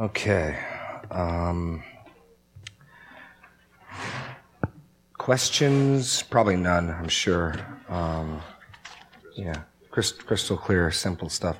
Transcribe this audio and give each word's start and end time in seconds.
Okay. 0.00 0.58
Um, 1.10 1.82
questions? 5.18 6.22
Probably 6.22 6.56
none, 6.56 6.88
I'm 6.88 7.08
sure. 7.08 7.54
Um, 7.90 8.40
yeah, 9.36 9.64
crystal 9.90 10.56
clear, 10.56 10.90
simple 10.90 11.28
stuff. 11.28 11.58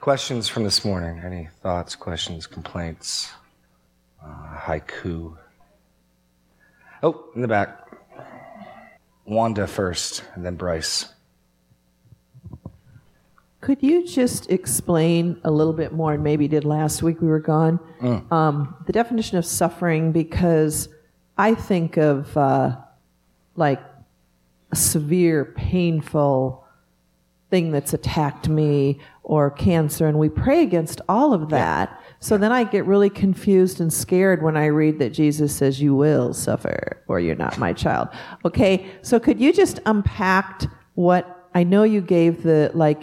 Questions 0.00 0.48
from 0.48 0.64
this 0.64 0.86
morning? 0.86 1.20
Any 1.22 1.50
thoughts, 1.60 1.94
questions, 1.94 2.46
complaints? 2.46 3.30
Uh, 4.24 4.56
haiku? 4.56 5.36
Oh, 7.02 7.26
in 7.34 7.42
the 7.42 7.48
back. 7.48 7.78
Wanda 9.26 9.66
first, 9.66 10.24
and 10.34 10.46
then 10.46 10.56
Bryce. 10.56 11.12
Could 13.62 13.80
you 13.80 14.04
just 14.04 14.50
explain 14.50 15.40
a 15.44 15.50
little 15.50 15.72
bit 15.72 15.92
more, 15.92 16.14
and 16.14 16.24
maybe 16.24 16.48
did 16.48 16.64
last 16.64 17.00
week 17.00 17.20
we 17.20 17.28
were 17.28 17.38
gone, 17.38 17.78
mm. 18.00 18.32
um, 18.32 18.74
the 18.86 18.92
definition 18.92 19.38
of 19.38 19.46
suffering? 19.46 20.10
Because 20.10 20.88
I 21.38 21.54
think 21.54 21.96
of 21.96 22.36
uh, 22.36 22.76
like 23.54 23.80
a 24.72 24.76
severe, 24.76 25.44
painful 25.44 26.66
thing 27.50 27.70
that's 27.70 27.94
attacked 27.94 28.48
me 28.48 28.98
or 29.22 29.48
cancer, 29.48 30.08
and 30.08 30.18
we 30.18 30.28
pray 30.28 30.64
against 30.64 31.00
all 31.08 31.32
of 31.32 31.50
that. 31.50 31.88
Yeah. 31.88 31.96
So 32.18 32.36
then 32.38 32.50
I 32.50 32.64
get 32.64 32.84
really 32.84 33.10
confused 33.10 33.80
and 33.80 33.92
scared 33.92 34.42
when 34.42 34.56
I 34.56 34.66
read 34.66 34.98
that 34.98 35.10
Jesus 35.10 35.54
says, 35.54 35.80
You 35.80 35.94
will 35.94 36.34
suffer, 36.34 37.00
or 37.06 37.20
you're 37.20 37.36
not 37.36 37.58
my 37.58 37.72
child. 37.72 38.08
Okay, 38.44 38.90
so 39.02 39.20
could 39.20 39.40
you 39.40 39.52
just 39.52 39.78
unpack 39.86 40.62
what 40.94 41.48
I 41.54 41.62
know 41.62 41.84
you 41.84 42.00
gave 42.00 42.42
the 42.42 42.72
like 42.74 43.02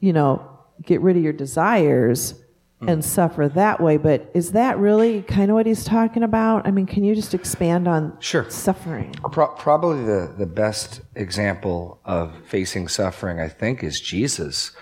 you 0.00 0.12
know, 0.12 0.46
get 0.84 1.00
rid 1.00 1.16
of 1.16 1.22
your 1.22 1.32
desires 1.32 2.34
and 2.80 3.02
mm. 3.02 3.04
suffer 3.04 3.48
that 3.48 3.80
way. 3.80 3.96
But 3.96 4.30
is 4.34 4.52
that 4.52 4.78
really 4.78 5.22
kind 5.22 5.50
of 5.50 5.54
what 5.54 5.66
he's 5.66 5.84
talking 5.84 6.22
about? 6.22 6.66
I 6.66 6.70
mean, 6.70 6.86
can 6.86 7.04
you 7.04 7.14
just 7.14 7.34
expand 7.34 7.86
on 7.86 8.16
sure. 8.20 8.48
suffering? 8.48 9.14
Pro- 9.32 9.54
probably 9.54 10.04
the, 10.04 10.34
the 10.36 10.46
best 10.46 11.02
example 11.14 12.00
of 12.04 12.32
facing 12.46 12.88
suffering, 12.88 13.40
I 13.40 13.48
think, 13.48 13.84
is 13.84 14.00
Jesus. 14.00 14.72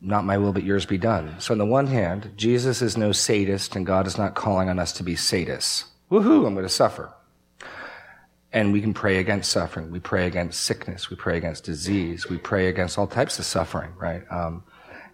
Not 0.00 0.24
my 0.24 0.38
will, 0.38 0.52
but 0.52 0.62
yours 0.62 0.86
be 0.86 0.98
done. 0.98 1.40
So, 1.40 1.52
on 1.52 1.58
the 1.58 1.66
one 1.66 1.88
hand, 1.88 2.32
Jesus 2.36 2.82
is 2.82 2.96
no 2.96 3.10
sadist, 3.10 3.74
and 3.74 3.84
God 3.84 4.06
is 4.06 4.16
not 4.16 4.36
calling 4.36 4.68
on 4.68 4.78
us 4.78 4.92
to 4.92 5.02
be 5.02 5.14
sadists. 5.14 5.84
Woohoo, 6.08 6.46
I'm 6.46 6.54
going 6.54 6.64
to 6.64 6.68
suffer. 6.68 7.12
And 8.52 8.72
we 8.72 8.80
can 8.80 8.94
pray 8.94 9.18
against 9.18 9.52
suffering. 9.52 9.90
We 9.90 10.00
pray 10.00 10.26
against 10.26 10.64
sickness. 10.64 11.10
We 11.10 11.16
pray 11.16 11.36
against 11.36 11.64
disease. 11.64 12.28
We 12.28 12.38
pray 12.38 12.68
against 12.68 12.98
all 12.98 13.06
types 13.06 13.38
of 13.38 13.44
suffering, 13.44 13.92
right? 13.96 14.22
Um, 14.30 14.64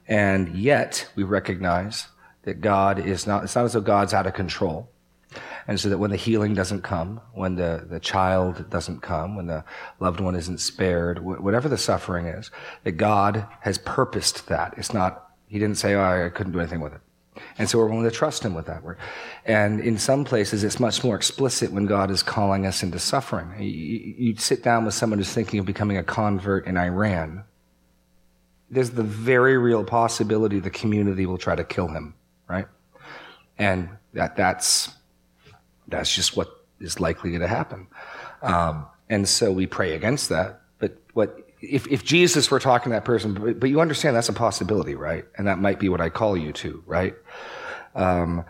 and 0.07 0.57
yet 0.57 1.09
we 1.17 1.25
recognize 1.25 2.07
that 2.43 2.61
God 2.61 2.99
is 2.99 3.27
not, 3.27 3.45
it's 3.45 3.57
not 3.57 3.65
as 3.65 3.73
though 3.73 3.81
God's 3.81 4.15
out 4.15 4.27
of 4.27 4.35
control. 4.35 4.91
And 5.67 5.81
so 5.81 5.89
that 5.89 5.99
when 5.99 6.11
the 6.11 6.17
healing 6.17 6.55
doesn't 6.55 6.83
come, 6.83 7.21
when 7.33 7.57
the, 7.57 7.87
the 7.89 7.99
child 7.99 8.69
doesn't 8.71 9.01
come, 9.01 9.35
when 9.35 9.47
the 9.47 9.65
loved 9.99 10.21
one 10.21 10.37
isn't 10.37 10.61
spared, 10.61 11.25
whatever 11.25 11.69
the 11.69 11.79
suffering 11.79 12.27
is, 12.27 12.51
that 12.85 12.93
God 12.93 13.47
has 13.61 13.79
purposed 13.79 14.47
that. 14.49 14.75
It's 14.77 14.93
not, 14.93 15.31
he 15.49 15.59
didn't 15.59 15.79
say, 15.79 15.95
oh, 15.95 16.27
I 16.27 16.29
couldn't 16.29 16.53
do 16.53 16.61
anything 16.61 16.81
with 16.81 16.93
it. 16.93 17.01
And 17.59 17.69
so 17.69 17.79
we're 17.79 17.89
willing 17.89 18.05
to 18.05 18.11
trust 18.11 18.45
him 18.45 18.55
with 18.55 18.67
that 18.67 18.83
word. 18.83 18.99
And 19.45 19.81
in 19.81 19.99
some 19.99 20.25
places, 20.25 20.63
it's 20.65 20.79
much 20.79 21.03
more 21.03 21.17
explicit 21.17 21.73
when 21.73 21.87
God 21.87 22.11
is 22.11 22.23
calling 22.23 22.67
us 22.67 22.83
into 22.83 22.99
suffering. 22.99 23.61
You, 23.61 24.37
sit 24.37 24.63
down 24.63 24.85
with 24.85 24.95
someone 24.95 25.19
who's 25.19 25.33
thinking 25.33 25.59
of 25.59 25.67
becoming 25.67 25.97
a 25.97 26.03
convert 26.03 26.67
in 26.67 26.77
Iran. 26.77 27.45
There's 28.71 28.91
the 28.91 29.03
very 29.03 29.59
real 29.59 29.85
possibility 29.85 30.61
the 30.61 30.71
community 30.71 31.27
will 31.27 31.39
try 31.39 31.55
to 31.55 31.65
kill 31.65 31.89
him, 31.89 32.15
right? 32.49 32.67
And 33.59 33.89
that, 34.13 34.37
that's, 34.37 34.91
that's 35.89 36.15
just 36.15 36.37
what 36.37 36.65
is 36.81 37.01
likely 37.01 37.39
to 37.39 37.49
happen. 37.49 37.87
Um, 38.43 38.87
and 39.09 39.29
so 39.29 39.53
we 39.53 39.67
pray 39.67 39.95
against 39.95 40.29
that. 40.31 40.61
But 40.79 40.97
what 41.15 41.44
if, 41.71 41.87
if 41.89 42.05
Jesus 42.05 42.51
were 42.51 42.61
talking 42.61 42.91
to 42.91 42.97
that 42.97 43.05
person, 43.05 43.35
but, 43.35 43.61
but, 43.61 43.71
you 43.71 43.81
understand 43.81 44.17
that's 44.17 44.29
a 44.29 44.33
possibility, 44.33 44.95
right? 44.95 45.25
And 45.37 45.47
that 45.47 45.59
might 45.59 45.79
be 45.79 45.89
what 45.89 46.01
I 46.01 46.09
call 46.09 46.37
you 46.37 46.53
to, 46.53 46.83
right? 46.87 47.15
Um, 47.95 48.45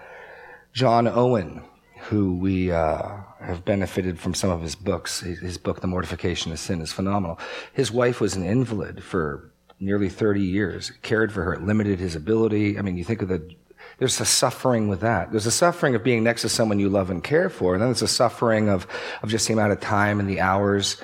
John 0.72 1.06
Owen, 1.06 1.62
who 2.02 2.36
we 2.36 2.70
uh, 2.70 3.16
have 3.40 3.64
benefited 3.64 4.18
from 4.18 4.34
some 4.34 4.50
of 4.50 4.60
his 4.62 4.74
books, 4.74 5.20
his, 5.20 5.58
book, 5.58 5.80
The 5.80 5.86
Mortification 5.86 6.52
of 6.52 6.58
Sin, 6.58 6.80
is 6.80 6.92
phenomenal. 6.92 7.38
His 7.72 7.90
wife 7.90 8.20
was 8.20 8.34
an 8.36 8.44
invalid 8.44 9.02
for 9.02 9.52
nearly 9.80 10.08
30 10.08 10.40
years, 10.40 10.92
cared 11.02 11.32
for 11.32 11.44
her, 11.44 11.54
it 11.54 11.62
limited 11.62 11.98
his 11.98 12.16
ability. 12.16 12.78
I 12.78 12.82
mean, 12.82 12.96
you 12.96 13.04
think 13.04 13.22
of 13.22 13.28
the 13.28 13.54
there's 13.98 14.20
a 14.20 14.24
suffering 14.24 14.88
with 14.88 15.00
that. 15.00 15.30
There's 15.30 15.46
a 15.46 15.52
suffering 15.52 15.94
of 15.94 16.02
being 16.02 16.24
next 16.24 16.42
to 16.42 16.48
someone 16.48 16.78
you 16.78 16.88
love 16.88 17.10
and 17.10 17.22
care 17.22 17.48
for. 17.48 17.74
And 17.74 17.82
then 17.82 17.88
there's 17.88 18.02
a 18.02 18.08
suffering 18.08 18.68
of, 18.68 18.86
of 19.22 19.28
just 19.28 19.46
the 19.46 19.52
amount 19.52 19.72
of 19.72 19.80
time 19.80 20.20
and 20.20 20.28
the 20.28 20.40
hours 20.40 21.00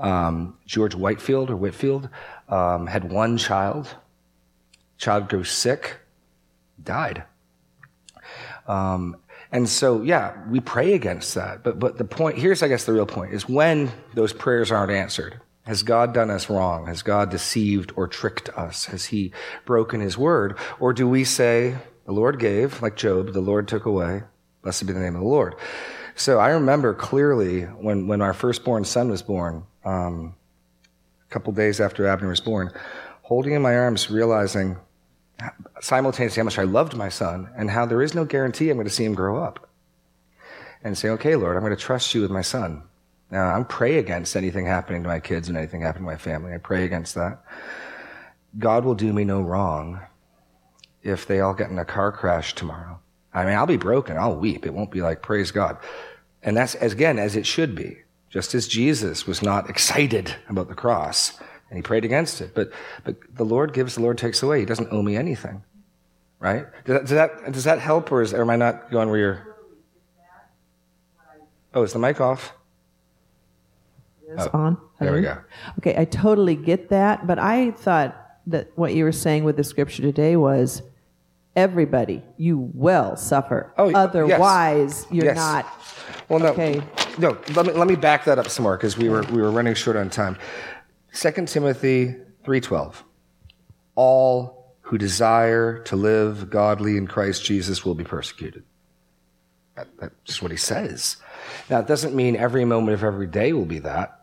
um, 0.00 0.56
George 0.66 0.94
Whitefield 0.94 1.50
or 1.50 1.56
Whitfield 1.56 2.08
um, 2.48 2.86
had 2.86 3.10
one 3.10 3.36
child. 3.38 3.94
Child 4.98 5.28
grew 5.28 5.44
sick, 5.44 5.98
died. 6.82 7.24
Um, 8.66 9.16
and 9.52 9.68
so, 9.68 10.02
yeah, 10.02 10.36
we 10.48 10.60
pray 10.60 10.94
against 10.94 11.34
that. 11.34 11.62
But, 11.62 11.78
but 11.78 11.98
the 11.98 12.04
point, 12.04 12.38
here's, 12.38 12.62
I 12.62 12.68
guess, 12.68 12.84
the 12.84 12.92
real 12.92 13.06
point 13.06 13.32
is 13.32 13.48
when 13.48 13.90
those 14.14 14.32
prayers 14.32 14.70
aren't 14.70 14.92
answered. 14.92 15.40
Has 15.64 15.82
God 15.82 16.14
done 16.14 16.30
us 16.30 16.48
wrong? 16.48 16.86
Has 16.86 17.02
God 17.02 17.30
deceived 17.30 17.92
or 17.94 18.08
tricked 18.08 18.48
us? 18.50 18.86
Has 18.86 19.06
he 19.06 19.32
broken 19.64 20.00
his 20.00 20.16
word? 20.16 20.58
Or 20.78 20.92
do 20.92 21.08
we 21.08 21.24
say, 21.24 21.76
the 22.06 22.12
Lord 22.12 22.38
gave, 22.38 22.80
like 22.82 22.96
Job, 22.96 23.32
the 23.32 23.40
Lord 23.40 23.68
took 23.68 23.84
away. 23.84 24.22
Blessed 24.62 24.86
be 24.86 24.92
the 24.92 25.00
name 25.00 25.14
of 25.14 25.22
the 25.22 25.28
Lord. 25.28 25.54
So 26.14 26.38
I 26.38 26.50
remember 26.50 26.94
clearly 26.94 27.62
when, 27.62 28.06
when 28.06 28.20
our 28.20 28.34
firstborn 28.34 28.84
son 28.84 29.10
was 29.10 29.22
born, 29.22 29.64
um, 29.84 30.34
a 31.28 31.32
couple 31.32 31.52
days 31.52 31.80
after 31.80 32.06
Abner 32.06 32.28
was 32.28 32.40
born, 32.40 32.72
holding 33.22 33.52
in 33.52 33.62
my 33.62 33.76
arms, 33.76 34.10
realizing 34.10 34.76
simultaneously 35.80 36.40
how 36.40 36.44
much 36.44 36.58
I 36.58 36.64
loved 36.64 36.96
my 36.96 37.08
son 37.08 37.48
and 37.56 37.70
how 37.70 37.86
there 37.86 38.02
is 38.02 38.14
no 38.14 38.24
guarantee 38.24 38.70
I'm 38.70 38.76
going 38.76 38.86
to 38.86 38.92
see 38.92 39.04
him 39.04 39.14
grow 39.14 39.42
up. 39.42 39.68
And 40.82 40.96
say, 40.96 41.10
okay, 41.10 41.36
Lord, 41.36 41.56
I'm 41.56 41.62
going 41.62 41.76
to 41.76 41.82
trust 41.82 42.14
you 42.14 42.22
with 42.22 42.30
my 42.30 42.40
son. 42.40 42.82
Now, 43.30 43.54
I 43.54 43.62
pray 43.62 43.98
against 43.98 44.34
anything 44.34 44.66
happening 44.66 45.02
to 45.02 45.08
my 45.08 45.20
kids 45.20 45.48
and 45.48 45.56
anything 45.56 45.82
happening 45.82 46.04
to 46.04 46.12
my 46.12 46.16
family. 46.16 46.54
I 46.54 46.58
pray 46.58 46.84
against 46.84 47.14
that. 47.14 47.44
God 48.58 48.84
will 48.84 48.94
do 48.94 49.12
me 49.12 49.24
no 49.24 49.40
wrong 49.40 50.00
if 51.02 51.26
they 51.26 51.40
all 51.40 51.54
get 51.54 51.70
in 51.70 51.78
a 51.78 51.84
car 51.84 52.12
crash 52.12 52.54
tomorrow. 52.54 52.98
I 53.32 53.44
mean, 53.44 53.54
I'll 53.54 53.66
be 53.66 53.76
broken. 53.76 54.16
I'll 54.16 54.36
weep. 54.36 54.66
It 54.66 54.74
won't 54.74 54.90
be 54.90 55.02
like, 55.02 55.22
praise 55.22 55.50
God. 55.50 55.78
And 56.42 56.56
that's, 56.56 56.74
again, 56.76 57.18
as 57.18 57.36
it 57.36 57.46
should 57.46 57.74
be. 57.74 57.98
Just 58.30 58.54
as 58.54 58.68
Jesus 58.68 59.26
was 59.26 59.42
not 59.42 59.68
excited 59.68 60.34
about 60.48 60.68
the 60.68 60.74
cross 60.74 61.38
and 61.68 61.76
he 61.76 61.82
prayed 61.82 62.04
against 62.04 62.40
it. 62.40 62.54
But, 62.54 62.72
but 63.04 63.16
the 63.34 63.44
Lord 63.44 63.72
gives, 63.72 63.96
the 63.96 64.02
Lord 64.02 64.18
takes 64.18 64.42
away. 64.42 64.60
He 64.60 64.66
doesn't 64.66 64.92
owe 64.92 65.02
me 65.02 65.16
anything. 65.16 65.62
Right? 66.38 66.66
Does 66.84 66.94
that, 66.94 67.00
does 67.02 67.10
that, 67.10 67.52
does 67.52 67.64
that 67.64 67.78
help 67.80 68.10
or, 68.10 68.22
is, 68.22 68.32
or 68.32 68.40
am 68.40 68.50
I 68.50 68.56
not 68.56 68.90
going 68.90 69.10
where 69.10 69.18
you're? 69.18 69.56
Oh, 71.74 71.82
is 71.82 71.92
the 71.92 71.98
mic 71.98 72.20
off? 72.20 72.52
Oh, 74.38 74.50
on. 74.52 74.78
There 75.00 75.12
we 75.12 75.22
go. 75.22 75.38
Okay, 75.78 75.94
I 75.96 76.04
totally 76.04 76.56
get 76.56 76.88
that, 76.90 77.26
but 77.26 77.38
I 77.38 77.72
thought 77.72 78.16
that 78.46 78.70
what 78.76 78.94
you 78.94 79.04
were 79.04 79.12
saying 79.12 79.44
with 79.44 79.56
the 79.56 79.64
scripture 79.64 80.02
today 80.02 80.36
was 80.36 80.82
everybody, 81.56 82.22
you 82.36 82.70
will 82.74 83.16
suffer. 83.16 83.72
Oh, 83.76 83.92
Otherwise, 83.92 85.02
yes. 85.04 85.12
you're 85.12 85.24
yes. 85.26 85.36
not. 85.36 85.66
Well, 86.30 86.38
no, 86.38 86.46
okay. 86.52 86.82
no. 87.18 87.36
Let 87.54 87.66
me 87.66 87.72
let 87.72 87.86
me 87.88 87.96
back 87.96 88.24
that 88.24 88.38
up 88.38 88.48
some 88.48 88.62
more 88.62 88.76
because 88.76 88.96
we 88.96 89.08
were 89.08 89.22
we 89.22 89.42
were 89.42 89.50
running 89.50 89.74
short 89.74 89.96
on 89.96 90.08
time. 90.08 90.38
Second 91.12 91.48
Timothy 91.48 92.16
three 92.44 92.60
twelve. 92.60 93.04
All 93.96 94.76
who 94.80 94.96
desire 94.96 95.80
to 95.82 95.96
live 95.96 96.48
godly 96.48 96.96
in 96.96 97.06
Christ 97.06 97.44
Jesus 97.44 97.84
will 97.84 97.94
be 97.94 98.04
persecuted. 98.04 98.64
That, 99.76 99.88
that's 99.98 100.40
what 100.40 100.50
he 100.50 100.56
says. 100.56 101.16
Now, 101.68 101.80
it 101.80 101.86
doesn't 101.86 102.14
mean 102.14 102.36
every 102.36 102.64
moment 102.64 102.94
of 102.94 103.04
every 103.04 103.26
day 103.26 103.52
will 103.52 103.66
be 103.66 103.80
that 103.80 104.20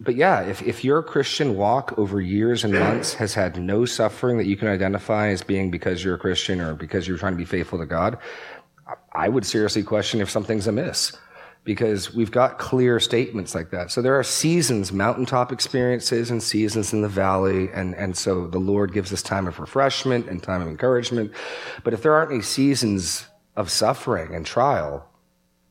but 0.00 0.16
yeah, 0.16 0.42
if, 0.42 0.62
if 0.62 0.84
your 0.84 1.02
Christian 1.02 1.56
walk 1.56 1.96
over 1.98 2.20
years 2.20 2.64
and 2.64 2.74
months 2.74 3.14
has 3.14 3.34
had 3.34 3.60
no 3.60 3.84
suffering 3.84 4.38
that 4.38 4.46
you 4.46 4.56
can 4.56 4.68
identify 4.68 5.28
as 5.28 5.42
being 5.42 5.70
because 5.70 6.04
you're 6.04 6.16
a 6.16 6.18
Christian 6.18 6.60
or 6.60 6.74
because 6.74 7.06
you're 7.06 7.18
trying 7.18 7.32
to 7.32 7.38
be 7.38 7.44
faithful 7.44 7.78
to 7.78 7.86
God, 7.86 8.18
I 9.12 9.28
would 9.28 9.46
seriously 9.46 9.82
question 9.82 10.20
if 10.20 10.28
something's 10.28 10.66
amiss 10.66 11.12
because 11.64 12.12
we've 12.12 12.30
got 12.30 12.58
clear 12.58 13.00
statements 13.00 13.54
like 13.54 13.70
that. 13.70 13.90
So 13.90 14.02
there 14.02 14.18
are 14.18 14.22
seasons, 14.22 14.92
mountaintop 14.92 15.50
experiences 15.50 16.30
and 16.30 16.42
seasons 16.42 16.92
in 16.92 17.00
the 17.00 17.08
valley. 17.08 17.70
And, 17.72 17.94
and 17.94 18.16
so 18.16 18.46
the 18.46 18.58
Lord 18.58 18.92
gives 18.92 19.12
us 19.12 19.22
time 19.22 19.46
of 19.46 19.58
refreshment 19.58 20.28
and 20.28 20.42
time 20.42 20.60
of 20.60 20.68
encouragement. 20.68 21.32
But 21.82 21.94
if 21.94 22.02
there 22.02 22.14
aren't 22.14 22.32
any 22.32 22.42
seasons 22.42 23.26
of 23.56 23.70
suffering 23.70 24.34
and 24.34 24.44
trial, 24.44 25.08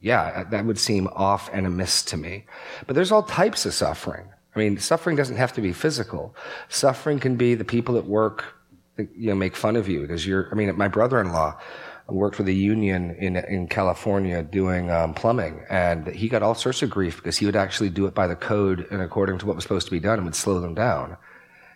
yeah, 0.02 0.44
that 0.46 0.66
would 0.66 0.80
seem 0.80 1.08
off 1.14 1.50
and 1.54 1.68
amiss 1.68 2.04
to 2.06 2.18
me. 2.18 2.46
But 2.88 2.96
there's 2.96 3.12
all 3.12 3.24
types 3.24 3.66
of 3.66 3.74
suffering. 3.74 4.26
I 4.56 4.60
mean, 4.60 4.78
suffering 4.80 5.16
doesn't 5.16 5.38
have 5.38 5.54
to 5.54 5.62
be 5.62 5.74
physical. 5.74 6.36
Suffering 6.70 7.20
can 7.20 7.36
be 7.36 7.56
the 7.56 7.64
people 7.64 7.98
at 7.98 8.06
work 8.06 8.56
that, 8.98 9.10
you 9.16 9.30
know, 9.30 9.36
make 9.36 9.56
fun 9.56 9.76
of 9.76 9.88
you 9.88 10.02
because 10.02 10.26
you're, 10.26 10.50
I 10.52 10.56
mean, 10.56 10.76
my 10.76 10.88
brother-in-law, 10.88 11.60
worked 12.08 12.38
with 12.38 12.48
a 12.48 12.54
union 12.54 13.16
in 13.16 13.38
in 13.38 13.68
California 13.68 14.44
doing 14.44 14.92
um, 14.92 15.14
plumbing, 15.14 15.66
and 15.70 16.08
he 16.08 16.30
got 16.30 16.44
all 16.44 16.56
sorts 16.56 16.82
of 16.82 16.90
grief 16.90 17.18
because 17.18 17.38
he 17.38 17.46
would 17.46 17.56
actually 17.56 17.90
do 17.90 18.06
it 18.06 18.14
by 18.14 18.28
the 18.28 18.36
code 18.36 18.86
and 18.92 19.02
according 19.02 19.38
to 19.40 19.46
what 19.46 19.56
was 19.56 19.64
supposed 19.64 19.88
to 19.88 19.92
be 19.92 20.00
done, 20.00 20.16
and 20.16 20.26
would 20.26 20.36
slow 20.36 20.60
them 20.60 20.74
down, 20.74 21.18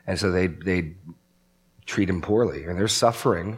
and 0.06 0.20
so 0.20 0.32
they 0.32 0.48
they 0.48 0.96
treat 1.86 2.10
him 2.10 2.22
poorly, 2.22 2.66
and 2.66 2.78
they're 2.78 2.88
suffering 2.88 3.58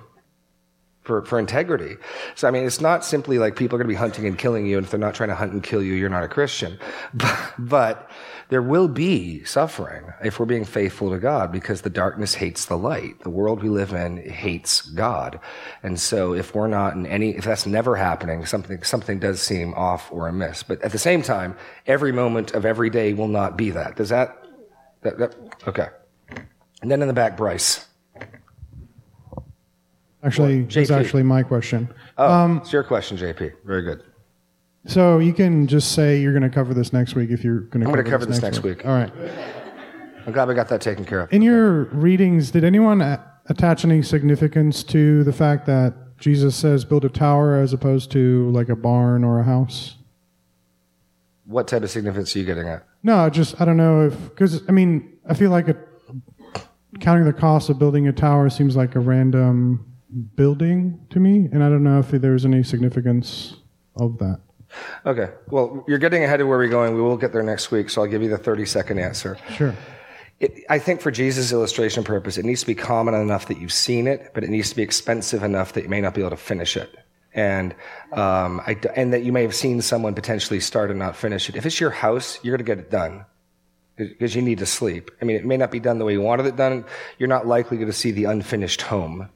for, 1.09 1.25
for 1.25 1.39
integrity. 1.39 1.95
So, 2.35 2.47
I 2.47 2.51
mean, 2.51 2.65
it's 2.65 2.79
not 2.79 3.03
simply 3.03 3.39
like 3.39 3.55
people 3.55 3.75
are 3.75 3.79
going 3.79 3.87
to 3.87 3.93
be 3.93 3.97
hunting 3.97 4.27
and 4.27 4.37
killing 4.37 4.67
you, 4.67 4.77
and 4.77 4.85
if 4.85 4.91
they're 4.91 4.99
not 4.99 5.15
trying 5.15 5.29
to 5.29 5.35
hunt 5.35 5.51
and 5.51 5.63
kill 5.63 5.81
you, 5.81 5.93
you're 5.93 6.07
not 6.07 6.23
a 6.23 6.27
Christian. 6.27 6.77
But, 7.15 7.53
but 7.57 8.11
there 8.49 8.63
will 8.63 8.87
be 8.87 9.43
suffering 9.43 10.11
if 10.23 10.39
we're 10.39 10.45
being 10.47 10.65
faithful 10.65 11.11
to 11.11 11.19
God 11.19 11.51
because 11.51 11.81
the 11.81 11.89
darkness 11.89 12.33
hates 12.33 12.65
the 12.65 12.77
light. 12.77 13.19
The 13.21 13.29
world 13.29 13.61
we 13.61 13.69
live 13.69 13.93
in 13.93 14.17
hates 14.17 14.81
God. 14.81 15.39
And 15.83 15.99
so 15.99 16.33
if 16.33 16.55
we're 16.55 16.67
not 16.67 16.95
in 16.95 17.05
any, 17.05 17.35
if 17.35 17.45
that's 17.45 17.67
never 17.67 17.95
happening, 17.95 18.47
something, 18.47 18.81
something 18.81 19.19
does 19.19 19.39
seem 19.39 19.75
off 19.75 20.11
or 20.11 20.27
amiss. 20.27 20.63
But 20.63 20.81
at 20.81 20.91
the 20.91 20.97
same 20.97 21.21
time, 21.21 21.55
every 21.85 22.11
moment 22.11 22.53
of 22.53 22.65
every 22.65 22.89
day 22.89 23.13
will 23.13 23.27
not 23.27 23.55
be 23.55 23.69
that. 23.69 23.95
Does 23.95 24.09
that, 24.09 24.43
that, 25.01 25.19
that 25.19 25.35
okay. 25.67 25.89
And 26.81 26.89
then 26.89 27.03
in 27.03 27.07
the 27.07 27.13
back, 27.13 27.37
Bryce. 27.37 27.85
Actually, 30.23 30.67
it's 30.69 30.89
actually 30.89 31.23
my 31.23 31.43
question. 31.43 31.87
Oh, 32.17 32.31
um, 32.31 32.57
it's 32.57 32.73
your 32.73 32.83
question, 32.83 33.15
JP. 33.15 33.53
Very 33.63 33.83
good. 33.83 34.03
So 34.85 35.19
you 35.19 35.33
can 35.33 35.67
just 35.67 35.91
say 35.91 36.19
you're 36.19 36.31
going 36.33 36.43
to 36.43 36.49
cover 36.49 36.73
this 36.73 36.93
next 36.93 37.15
week 37.15 37.29
if 37.31 37.43
you're 37.43 37.61
going 37.61 37.81
to. 37.81 37.87
I'm 37.87 37.93
going 37.93 38.05
to 38.05 38.09
cover 38.09 38.25
this, 38.25 38.41
next 38.41 38.63
week. 38.63 38.85
All 38.85 38.91
right. 38.91 39.11
I'm 40.25 40.33
glad 40.33 40.47
we 40.47 40.53
got 40.53 40.69
that 40.69 40.81
taken 40.81 41.05
care 41.05 41.21
of. 41.21 41.33
In 41.33 41.41
your 41.41 41.85
readings, 41.85 42.51
did 42.51 42.63
anyone 42.63 43.01
attach 43.47 43.83
any 43.83 44.01
significance 44.01 44.83
to 44.83 45.23
the 45.23 45.33
fact 45.33 45.65
that 45.65 45.93
Jesus 46.17 46.55
says 46.55 46.85
build 46.85 47.05
a 47.05 47.09
tower 47.09 47.55
as 47.55 47.73
opposed 47.73 48.11
to 48.11 48.49
like 48.51 48.69
a 48.69 48.75
barn 48.75 49.23
or 49.23 49.39
a 49.39 49.43
house? 49.43 49.95
What 51.45 51.67
type 51.67 51.83
of 51.83 51.89
significance 51.89 52.35
are 52.35 52.39
you 52.39 52.45
getting 52.45 52.67
at? 52.67 52.85
No, 53.01 53.17
I 53.17 53.29
just 53.29 53.59
I 53.59 53.65
don't 53.65 53.77
know 53.77 54.07
if 54.07 54.29
because 54.29 54.61
I 54.69 54.71
mean 54.71 55.17
I 55.27 55.33
feel 55.33 55.49
like 55.49 55.67
a, 55.67 55.77
counting 56.99 57.25
the 57.25 57.33
cost 57.33 57.69
of 57.69 57.79
building 57.79 58.07
a 58.07 58.13
tower 58.13 58.49
seems 58.49 58.75
like 58.75 58.95
a 58.95 58.99
random 58.99 59.85
building 60.35 60.99
to 61.09 61.19
me, 61.19 61.49
and 61.51 61.63
I 61.63 61.69
don't 61.69 61.83
know 61.83 61.99
if 61.99 62.09
there's 62.09 62.45
any 62.45 62.63
significance 62.63 63.55
of 63.95 64.17
that. 64.19 64.41
Okay. 65.05 65.29
Well, 65.49 65.83
you're 65.87 65.97
getting 65.97 66.23
ahead 66.23 66.41
of 66.41 66.47
where 66.47 66.57
we're 66.57 66.69
going. 66.69 66.95
We 66.95 67.01
will 67.01 67.17
get 67.17 67.33
there 67.33 67.43
next 67.43 67.71
week, 67.71 67.89
so 67.89 68.01
I'll 68.01 68.07
give 68.07 68.21
you 68.21 68.29
the 68.29 68.37
30 68.37 68.65
second 68.65 68.99
answer. 68.99 69.37
Sure. 69.55 69.75
It, 70.39 70.63
I 70.69 70.79
think 70.79 71.01
for 71.01 71.11
Jesus' 71.11 71.51
illustration 71.51 72.03
purpose, 72.03 72.37
it 72.37 72.45
needs 72.45 72.61
to 72.61 72.67
be 72.67 72.75
common 72.75 73.13
enough 73.13 73.47
that 73.47 73.59
you've 73.59 73.73
seen 73.73 74.07
it, 74.07 74.31
but 74.33 74.43
it 74.43 74.49
needs 74.49 74.69
to 74.69 74.75
be 74.75 74.83
expensive 74.83 75.43
enough 75.43 75.73
that 75.73 75.83
you 75.83 75.89
may 75.89 76.01
not 76.01 76.13
be 76.13 76.21
able 76.21 76.29
to 76.29 76.37
finish 76.37 76.77
it. 76.77 76.95
And, 77.33 77.75
um, 78.13 78.61
I, 78.65 78.77
and 78.95 79.13
that 79.13 79.23
you 79.23 79.31
may 79.31 79.43
have 79.43 79.53
seen 79.53 79.81
someone 79.81 80.15
potentially 80.15 80.59
start 80.59 80.89
and 80.89 80.97
not 80.97 81.15
finish 81.15 81.49
it. 81.49 81.55
If 81.55 81.65
it's 81.65 81.79
your 81.79 81.91
house, 81.91 82.39
you're 82.41 82.57
going 82.57 82.65
to 82.65 82.75
get 82.75 82.79
it 82.79 82.89
done 82.89 83.25
because 83.97 84.33
you 84.33 84.41
need 84.41 84.59
to 84.59 84.65
sleep. 84.65 85.11
I 85.21 85.25
mean, 85.25 85.35
it 85.35 85.45
may 85.45 85.57
not 85.57 85.71
be 85.71 85.79
done 85.79 85.99
the 85.99 86.05
way 86.05 86.13
you 86.13 86.21
wanted 86.21 86.45
it 86.45 86.55
done. 86.55 86.85
You're 87.17 87.29
not 87.29 87.45
likely 87.45 87.77
going 87.77 87.89
to 87.89 87.93
see 87.93 88.11
the 88.11 88.25
unfinished 88.25 88.81
home. 88.81 89.29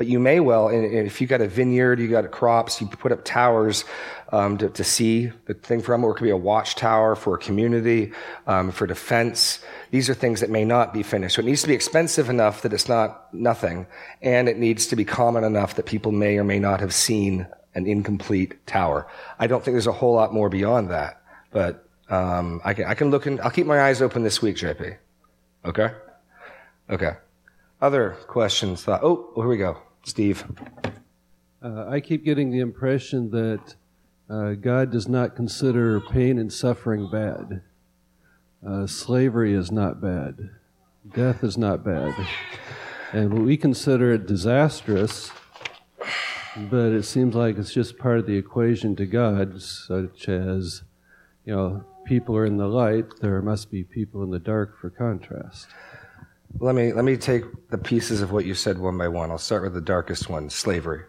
But 0.00 0.06
you 0.06 0.18
may 0.18 0.40
well, 0.40 0.68
if 0.68 1.20
you 1.20 1.26
got 1.26 1.42
a 1.42 1.46
vineyard, 1.46 2.00
you 2.00 2.08
got 2.08 2.30
crops, 2.30 2.80
you 2.80 2.86
put 2.86 3.12
up 3.12 3.22
towers 3.22 3.84
um, 4.32 4.56
to, 4.56 4.70
to, 4.70 4.82
see 4.82 5.30
the 5.44 5.52
thing 5.52 5.82
from 5.82 6.02
or 6.02 6.12
it 6.12 6.14
could 6.14 6.24
be 6.24 6.30
a 6.30 6.38
watchtower 6.38 7.14
for 7.14 7.34
a 7.34 7.38
community, 7.38 8.12
um, 8.46 8.70
for 8.70 8.86
defense. 8.86 9.62
These 9.90 10.08
are 10.08 10.14
things 10.14 10.40
that 10.40 10.48
may 10.48 10.64
not 10.64 10.94
be 10.94 11.02
finished. 11.02 11.36
So 11.36 11.40
it 11.40 11.44
needs 11.44 11.60
to 11.60 11.68
be 11.68 11.74
expensive 11.74 12.30
enough 12.30 12.62
that 12.62 12.72
it's 12.72 12.88
not 12.88 13.28
nothing, 13.34 13.86
and 14.22 14.48
it 14.48 14.56
needs 14.56 14.86
to 14.86 14.96
be 14.96 15.04
common 15.04 15.44
enough 15.44 15.74
that 15.74 15.84
people 15.84 16.12
may 16.12 16.38
or 16.38 16.44
may 16.44 16.58
not 16.58 16.80
have 16.80 16.94
seen 16.94 17.46
an 17.74 17.86
incomplete 17.86 18.66
tower. 18.66 19.06
I 19.38 19.48
don't 19.48 19.62
think 19.62 19.74
there's 19.74 19.86
a 19.86 19.92
whole 19.92 20.14
lot 20.14 20.32
more 20.32 20.48
beyond 20.48 20.88
that, 20.88 21.20
but 21.50 21.86
um, 22.08 22.62
I, 22.64 22.72
can, 22.72 22.86
I 22.86 22.94
can 22.94 23.10
look 23.10 23.26
and 23.26 23.38
I'll 23.42 23.50
keep 23.50 23.66
my 23.66 23.82
eyes 23.82 24.00
open 24.00 24.22
this 24.22 24.40
week, 24.40 24.56
JP. 24.56 24.96
Okay? 25.66 25.90
Okay. 26.88 27.12
Other 27.82 28.16
questions? 28.28 28.82
Thought, 28.82 29.02
oh, 29.02 29.30
here 29.36 29.46
we 29.46 29.58
go. 29.58 29.76
Steve. 30.04 30.44
Uh, 31.62 31.86
I 31.88 32.00
keep 32.00 32.24
getting 32.24 32.50
the 32.50 32.60
impression 32.60 33.30
that 33.30 33.74
uh, 34.28 34.52
God 34.54 34.90
does 34.90 35.08
not 35.08 35.36
consider 35.36 36.00
pain 36.00 36.38
and 36.38 36.52
suffering 36.52 37.10
bad. 37.10 37.62
Uh, 38.66 38.86
slavery 38.86 39.54
is 39.54 39.70
not 39.70 40.00
bad. 40.00 40.50
Death 41.14 41.42
is 41.42 41.58
not 41.58 41.84
bad. 41.84 42.14
And 43.12 43.44
we 43.44 43.56
consider 43.56 44.12
it 44.12 44.26
disastrous, 44.26 45.32
but 46.56 46.92
it 46.92 47.04
seems 47.04 47.34
like 47.34 47.58
it's 47.58 47.72
just 47.72 47.98
part 47.98 48.18
of 48.18 48.26
the 48.26 48.36
equation 48.36 48.94
to 48.96 49.06
God, 49.06 49.60
such 49.60 50.28
as, 50.28 50.82
you 51.44 51.54
know, 51.54 51.84
people 52.04 52.36
are 52.36 52.46
in 52.46 52.56
the 52.56 52.68
light, 52.68 53.06
there 53.20 53.42
must 53.42 53.70
be 53.70 53.82
people 53.82 54.22
in 54.22 54.30
the 54.30 54.38
dark 54.38 54.78
for 54.78 54.90
contrast. 54.90 55.68
Let 56.58 56.74
me, 56.74 56.92
let 56.92 57.04
me 57.04 57.16
take 57.16 57.44
the 57.70 57.78
pieces 57.78 58.20
of 58.20 58.32
what 58.32 58.44
you 58.44 58.54
said 58.54 58.78
one 58.78 58.98
by 58.98 59.08
one. 59.08 59.30
I'll 59.30 59.38
start 59.38 59.62
with 59.62 59.74
the 59.74 59.80
darkest 59.80 60.28
one 60.28 60.50
slavery. 60.50 61.04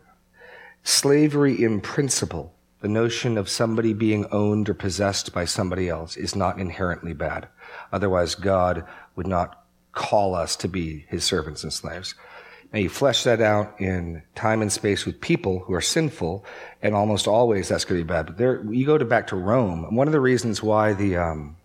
Slavery 0.84 1.62
in 1.62 1.82
principle, 1.82 2.54
the 2.80 2.88
notion 2.88 3.38
of 3.38 3.50
somebody 3.50 3.94
being 3.94 4.26
owned 4.32 4.70
or 4.70 4.74
possessed 4.74 5.34
by 5.34 5.46
somebody 5.46 5.90
else, 5.90 6.16
is 6.16 6.36
not 6.36 6.60
inherently 6.60 7.14
bad. 7.14 7.48
Otherwise, 7.92 8.36
God 8.36 8.86
would 9.16 9.28
not 9.28 9.66
call 9.92 10.36
us 10.36 10.56
to 10.58 10.68
be 10.68 11.06
his 11.10 11.24
servants 11.24 11.64
and 11.64 11.74
slaves. 11.74 12.16
Now, 12.72 12.80
you 12.80 12.90
flesh 12.90 13.24
that 13.24 13.42
out 13.42 13.82
in 13.82 14.24
time 14.36 14.62
and 14.62 14.72
space 14.72 15.06
with 15.06 15.20
people 15.20 15.60
who 15.60 15.74
are 15.74 15.82
sinful, 15.82 16.46
and 16.82 16.96
almost 16.96 17.28
always 17.28 17.68
that's 17.68 17.84
going 17.84 18.00
to 18.00 18.06
be 18.06 18.08
bad. 18.08 18.28
But 18.28 18.38
there, 18.38 18.64
you 18.72 18.86
go 18.86 18.98
to 18.98 19.04
back 19.04 19.28
to 19.28 19.36
Rome. 19.36 19.94
One 19.94 20.08
of 20.08 20.14
the 20.14 20.22
reasons 20.22 20.64
why 20.64 20.94
the 20.94 21.18
um, 21.18 21.58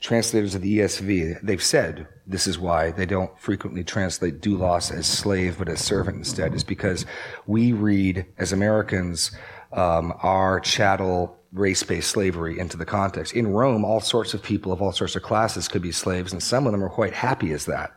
translators 0.00 0.54
of 0.54 0.62
the 0.62 0.78
ESV, 0.78 1.40
they've 1.42 1.62
said 1.62 2.06
this 2.26 2.46
is 2.46 2.58
why 2.58 2.90
they 2.90 3.06
don't 3.06 3.38
frequently 3.38 3.82
translate 3.82 4.40
doulos 4.40 4.92
as 4.92 5.06
slave, 5.06 5.58
but 5.58 5.68
as 5.68 5.80
servant 5.80 6.18
instead, 6.18 6.54
is 6.54 6.64
because 6.64 7.06
we 7.46 7.72
read 7.72 8.26
as 8.38 8.52
Americans 8.52 9.32
um, 9.72 10.14
our 10.22 10.60
chattel 10.60 11.36
race-based 11.52 12.10
slavery 12.10 12.58
into 12.58 12.76
the 12.76 12.84
context. 12.84 13.34
In 13.34 13.48
Rome, 13.48 13.84
all 13.84 14.00
sorts 14.00 14.34
of 14.34 14.42
people 14.42 14.72
of 14.72 14.82
all 14.82 14.92
sorts 14.92 15.16
of 15.16 15.22
classes 15.22 15.68
could 15.68 15.82
be 15.82 15.92
slaves, 15.92 16.32
and 16.32 16.42
some 16.42 16.66
of 16.66 16.72
them 16.72 16.84
are 16.84 16.90
quite 16.90 17.14
happy 17.14 17.52
as 17.52 17.64
that. 17.66 17.92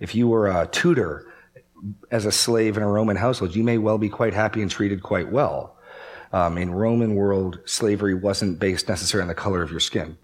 If 0.00 0.14
you 0.14 0.28
were 0.28 0.48
a 0.48 0.66
tutor 0.66 1.26
as 2.10 2.26
a 2.26 2.32
slave 2.32 2.76
in 2.76 2.82
a 2.82 2.88
Roman 2.88 3.16
household, 3.16 3.56
you 3.56 3.64
may 3.64 3.78
well 3.78 3.98
be 3.98 4.08
quite 4.08 4.34
happy 4.34 4.60
and 4.60 4.70
treated 4.70 5.02
quite 5.02 5.32
well. 5.32 5.76
Um, 6.32 6.58
in 6.58 6.70
Roman 6.70 7.14
world, 7.14 7.60
slavery 7.64 8.14
wasn't 8.14 8.58
based 8.58 8.88
necessarily 8.88 9.22
on 9.22 9.28
the 9.28 9.34
color 9.34 9.62
of 9.62 9.70
your 9.70 9.80
skin. 9.80 10.16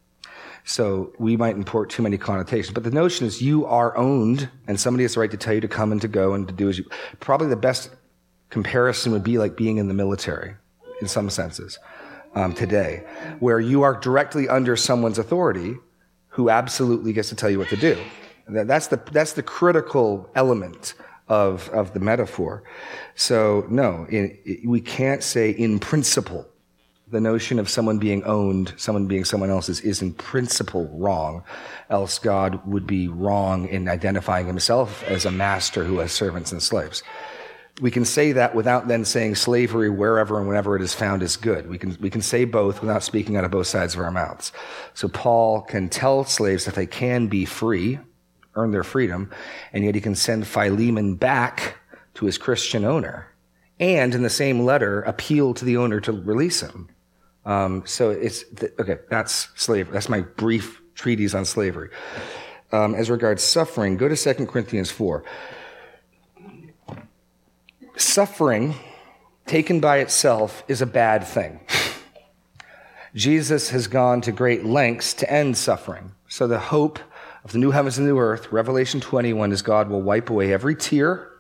So 0.69 1.13
we 1.21 1.37
might 1.37 1.55
import 1.55 1.91
too 1.91 2.03
many 2.03 2.19
connotations. 2.19 2.75
But 2.75 2.83
the 2.83 2.91
notion 2.91 3.25
is 3.25 3.41
you 3.41 3.65
are 3.67 3.97
owned 3.97 4.51
and 4.67 4.79
somebody 4.79 5.05
has 5.05 5.15
the 5.15 5.21
right 5.21 5.31
to 5.31 5.37
tell 5.37 5.55
you 5.55 5.61
to 5.61 5.69
come 5.69 5.93
and 5.93 6.01
to 6.01 6.09
go 6.09 6.35
and 6.35 6.47
to 6.49 6.53
do 6.53 6.69
as 6.69 6.77
you, 6.77 6.85
probably 7.21 7.47
the 7.47 7.55
best 7.57 7.91
comparison 8.51 9.13
would 9.13 9.23
be 9.23 9.39
like 9.39 9.57
being 9.57 9.77
in 9.77 9.87
the 9.87 9.95
military 9.95 10.57
in 11.01 11.07
some 11.07 11.31
senses 11.31 11.79
um, 12.35 12.53
today, 12.53 13.05
where 13.39 13.61
you 13.61 13.83
are 13.83 13.95
directly 13.95 14.49
under 14.49 14.77
someone's 14.77 15.19
authority 15.19 15.77
who 16.29 16.51
absolutely 16.51 17.13
gets 17.13 17.29
to 17.29 17.37
tell 17.37 17.49
you 17.49 17.61
what 17.61 17.69
to 17.69 17.77
do. 17.77 17.97
That's 18.49 18.89
the, 18.89 19.01
that's 19.13 19.35
the 19.35 19.45
critical 19.45 20.29
element 20.35 20.95
of, 21.29 21.69
of 21.69 21.95
the 21.95 22.01
metaphor. 22.01 22.65
So 23.15 23.67
no, 23.71 24.05
in, 24.11 24.37
we 24.65 24.81
can't 24.81 25.23
say 25.23 25.51
in 25.51 25.79
principle 25.79 26.49
the 27.09 27.21
notion 27.21 27.61
of 27.61 27.69
someone 27.69 27.99
being 27.99 28.25
owned, 28.25 28.75
someone 28.77 29.07
being 29.07 29.25
someone 29.25 29.51
else's, 29.51 29.81
is 29.81 30.03
in 30.03 30.13
principle 30.13 30.89
wrong. 30.93 31.45
Else 31.89 32.19
God 32.19 32.67
would 32.67 32.87
be 32.87 33.07
wrong 33.07 33.69
in 33.69 33.89
identifying 33.89 34.47
himself 34.47 35.05
as 35.05 35.25
a 35.25 35.31
master 35.31 35.85
who 35.85 35.99
has 35.99 36.11
servants 36.11 36.51
and 36.51 36.61
slaves. 36.61 37.05
We 37.81 37.93
can 37.93 38.05
say 38.05 38.33
that 38.33 38.57
without 38.57 38.89
then 38.89 39.05
saying 39.05 39.37
slavery 39.37 39.89
wherever 39.89 40.39
and 40.39 40.49
whenever 40.49 40.75
it 40.75 40.83
is 40.83 40.95
found 40.95 41.23
is 41.23 41.37
good. 41.37 41.69
We 41.69 41.79
can, 41.79 41.97
we 42.01 42.11
can 42.11 42.23
say 42.23 42.45
both 42.45 42.81
without 42.81 43.05
speaking 43.05 43.37
out 43.37 43.45
of 43.45 43.51
both 43.53 43.69
sides 43.69 43.95
of 43.95 44.01
our 44.01 44.11
mouths. 44.11 44.51
So 44.95 45.07
Paul 45.07 45.61
can 45.61 45.89
tell 45.89 46.25
slaves 46.25 46.65
that 46.65 46.75
they 46.75 46.87
can 46.87 47.29
be 47.29 47.45
free, 47.45 48.01
earn 48.57 48.73
their 48.73 48.83
freedom, 48.83 49.31
and 49.73 49.85
yet 49.85 49.95
he 49.95 50.01
can 50.01 50.17
send 50.17 50.47
Philemon 50.47 51.15
back 51.15 51.77
to 52.15 52.27
his 52.27 52.39
Christian 52.39 52.85
owner. 52.85 53.29
And 53.79 54.15
in 54.15 54.23
the 54.23 54.31
same 54.31 54.65
letter, 54.65 55.03
appeal 55.03 55.55
to 55.55 55.65
the 55.65 55.77
owner 55.77 56.01
to 56.01 56.13
release 56.13 56.63
him. 56.63 56.89
Um, 57.47 57.85
so 57.87 58.11
it's 58.11 58.45
okay. 58.79 58.99
That's 59.09 59.49
slavery. 59.55 59.93
That's 59.93 60.09
my 60.09 60.21
brief 60.21 60.83
treatise 60.95 61.33
on 61.35 61.45
slavery. 61.45 61.91
Um, 62.73 62.95
as 62.95 63.09
regards 63.09 63.43
suffering, 63.43 63.97
go 63.97 64.09
to 64.09 64.17
2 64.17 64.47
Corinthians 64.47 64.91
4. 64.91 65.25
Suffering, 67.97 68.75
taken 69.47 69.81
by 69.81 69.99
itself, 69.99 70.65
is 70.69 70.83
a 70.83 70.87
bad 70.87 71.25
thing. 71.25 71.61
Jesus 73.15 73.71
has 73.71 73.87
gone 73.87 74.21
to 74.23 74.33
great 74.33 74.65
lengths 74.65 75.15
to 75.15 75.33
end 75.33 75.57
suffering. 75.57 76.13
So 76.29 76.47
the 76.47 76.59
hope 76.59 76.99
of 77.45 77.53
the 77.53 77.59
new 77.59 77.71
heavens 77.71 77.97
and 77.97 78.07
new 78.07 78.19
earth, 78.19 78.53
Revelation 78.53 79.01
21, 79.01 79.53
is 79.53 79.63
God 79.63 79.89
will 79.89 80.03
wipe 80.03 80.29
away 80.29 80.53
every 80.53 80.75
tear 80.75 81.31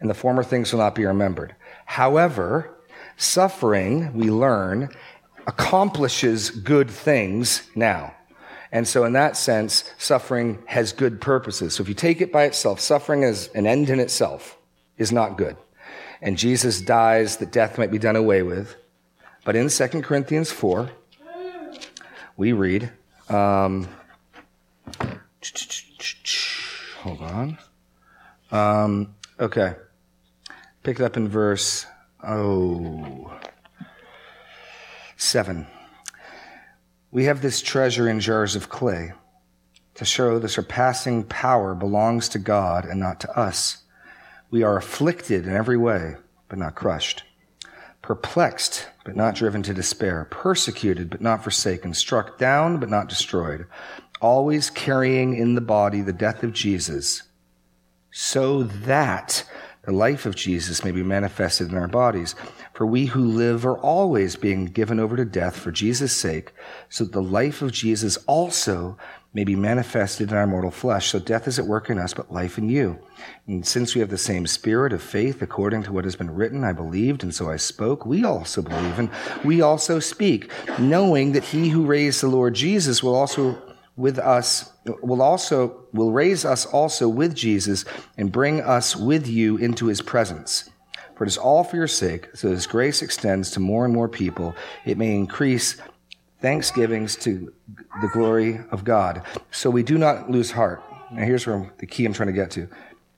and 0.00 0.10
the 0.10 0.14
former 0.14 0.42
things 0.42 0.72
will 0.72 0.80
not 0.80 0.94
be 0.94 1.04
remembered. 1.04 1.54
However, 1.86 2.73
suffering, 3.16 4.12
we 4.14 4.30
learn, 4.30 4.88
accomplishes 5.46 6.50
good 6.50 6.90
things 6.90 7.68
now. 7.74 8.14
And 8.72 8.88
so, 8.88 9.04
in 9.04 9.12
that 9.12 9.36
sense, 9.36 9.84
suffering 9.98 10.58
has 10.66 10.92
good 10.92 11.20
purposes. 11.20 11.74
So, 11.74 11.82
if 11.82 11.88
you 11.88 11.94
take 11.94 12.20
it 12.20 12.32
by 12.32 12.44
itself, 12.44 12.80
suffering 12.80 13.22
as 13.22 13.48
an 13.54 13.66
end 13.66 13.88
in 13.88 14.00
itself 14.00 14.58
is 14.98 15.12
not 15.12 15.38
good. 15.38 15.56
And 16.20 16.36
Jesus 16.36 16.80
dies 16.80 17.36
that 17.36 17.52
death 17.52 17.78
might 17.78 17.90
be 17.90 17.98
done 17.98 18.16
away 18.16 18.42
with. 18.42 18.74
But 19.44 19.56
in 19.56 19.68
2 19.68 19.88
Corinthians 20.02 20.50
4, 20.50 20.90
we 22.36 22.52
read, 22.52 22.90
um, 23.28 23.86
hold 27.02 27.20
on. 27.20 27.58
Um, 28.50 29.14
okay. 29.38 29.74
Pick 30.82 30.98
it 30.98 31.04
up 31.04 31.16
in 31.16 31.28
verse, 31.28 31.86
oh, 32.26 33.32
7. 35.16 35.66
We 37.10 37.24
have 37.24 37.42
this 37.42 37.62
treasure 37.62 38.08
in 38.08 38.20
jars 38.20 38.56
of 38.56 38.68
clay 38.68 39.12
to 39.94 40.04
show 40.04 40.38
the 40.38 40.48
surpassing 40.48 41.24
power 41.24 41.74
belongs 41.74 42.28
to 42.30 42.38
God 42.38 42.84
and 42.84 42.98
not 42.98 43.20
to 43.20 43.38
us. 43.38 43.78
We 44.50 44.62
are 44.62 44.76
afflicted 44.76 45.46
in 45.46 45.54
every 45.54 45.76
way, 45.76 46.16
but 46.48 46.58
not 46.58 46.74
crushed, 46.74 47.22
perplexed, 48.02 48.88
but 49.04 49.16
not 49.16 49.34
driven 49.34 49.62
to 49.64 49.74
despair, 49.74 50.26
persecuted, 50.30 51.10
but 51.10 51.20
not 51.20 51.42
forsaken, 51.42 51.94
struck 51.94 52.38
down, 52.38 52.78
but 52.78 52.90
not 52.90 53.08
destroyed, 53.08 53.66
always 54.20 54.70
carrying 54.70 55.36
in 55.36 55.54
the 55.54 55.60
body 55.60 56.00
the 56.00 56.12
death 56.12 56.42
of 56.42 56.52
Jesus, 56.52 57.22
so 58.10 58.62
that 58.62 59.44
the 59.86 59.92
life 59.92 60.26
of 60.26 60.34
Jesus 60.34 60.84
may 60.84 60.90
be 60.90 61.02
manifested 61.02 61.70
in 61.70 61.76
our 61.76 61.88
bodies. 61.88 62.34
For 62.72 62.86
we 62.86 63.06
who 63.06 63.24
live 63.24 63.66
are 63.66 63.78
always 63.78 64.36
being 64.36 64.66
given 64.66 64.98
over 64.98 65.16
to 65.16 65.24
death 65.24 65.56
for 65.56 65.70
Jesus' 65.70 66.16
sake, 66.16 66.52
so 66.88 67.04
that 67.04 67.12
the 67.12 67.22
life 67.22 67.62
of 67.62 67.72
Jesus 67.72 68.16
also 68.26 68.96
may 69.34 69.42
be 69.42 69.56
manifested 69.56 70.30
in 70.30 70.36
our 70.36 70.46
mortal 70.46 70.70
flesh. 70.70 71.10
So 71.10 71.18
death 71.18 71.48
is 71.48 71.58
at 71.58 71.66
work 71.66 71.90
in 71.90 71.98
us, 71.98 72.14
but 72.14 72.32
life 72.32 72.56
in 72.56 72.68
you. 72.68 73.00
And 73.48 73.66
since 73.66 73.94
we 73.94 74.00
have 74.00 74.10
the 74.10 74.16
same 74.16 74.46
spirit 74.46 74.92
of 74.92 75.02
faith, 75.02 75.42
according 75.42 75.82
to 75.84 75.92
what 75.92 76.04
has 76.04 76.14
been 76.14 76.32
written, 76.32 76.62
I 76.62 76.72
believed, 76.72 77.24
and 77.24 77.34
so 77.34 77.50
I 77.50 77.56
spoke, 77.56 78.06
we 78.06 78.24
also 78.24 78.62
believe, 78.62 78.98
and 78.98 79.10
we 79.44 79.60
also 79.60 79.98
speak, 79.98 80.52
knowing 80.78 81.32
that 81.32 81.42
he 81.42 81.68
who 81.68 81.84
raised 81.84 82.22
the 82.22 82.28
Lord 82.28 82.54
Jesus 82.54 83.02
will 83.02 83.16
also 83.16 83.60
with 83.96 84.18
us 84.18 84.72
will 85.02 85.22
also 85.22 85.86
will 85.92 86.12
raise 86.12 86.44
us 86.44 86.66
also 86.66 87.08
with 87.08 87.34
Jesus 87.34 87.84
and 88.16 88.32
bring 88.32 88.60
us 88.60 88.96
with 88.96 89.28
you 89.28 89.56
into 89.56 89.86
his 89.86 90.02
presence. 90.02 90.70
For 91.14 91.24
it 91.24 91.28
is 91.28 91.38
all 91.38 91.62
for 91.62 91.76
your 91.76 91.86
sake, 91.86 92.28
so 92.34 92.50
as 92.50 92.66
grace 92.66 93.00
extends 93.00 93.52
to 93.52 93.60
more 93.60 93.84
and 93.84 93.94
more 93.94 94.08
people, 94.08 94.54
it 94.84 94.98
may 94.98 95.14
increase 95.14 95.76
thanksgivings 96.40 97.14
to 97.16 97.52
the 98.02 98.08
glory 98.08 98.58
of 98.72 98.84
God. 98.84 99.22
So 99.52 99.70
we 99.70 99.84
do 99.84 99.96
not 99.96 100.28
lose 100.28 100.50
heart. 100.50 100.82
Now 101.12 101.24
here's 101.24 101.46
where 101.46 101.72
the 101.78 101.86
key 101.86 102.04
I'm 102.04 102.12
trying 102.12 102.26
to 102.26 102.32
get 102.32 102.50
to. 102.52 102.68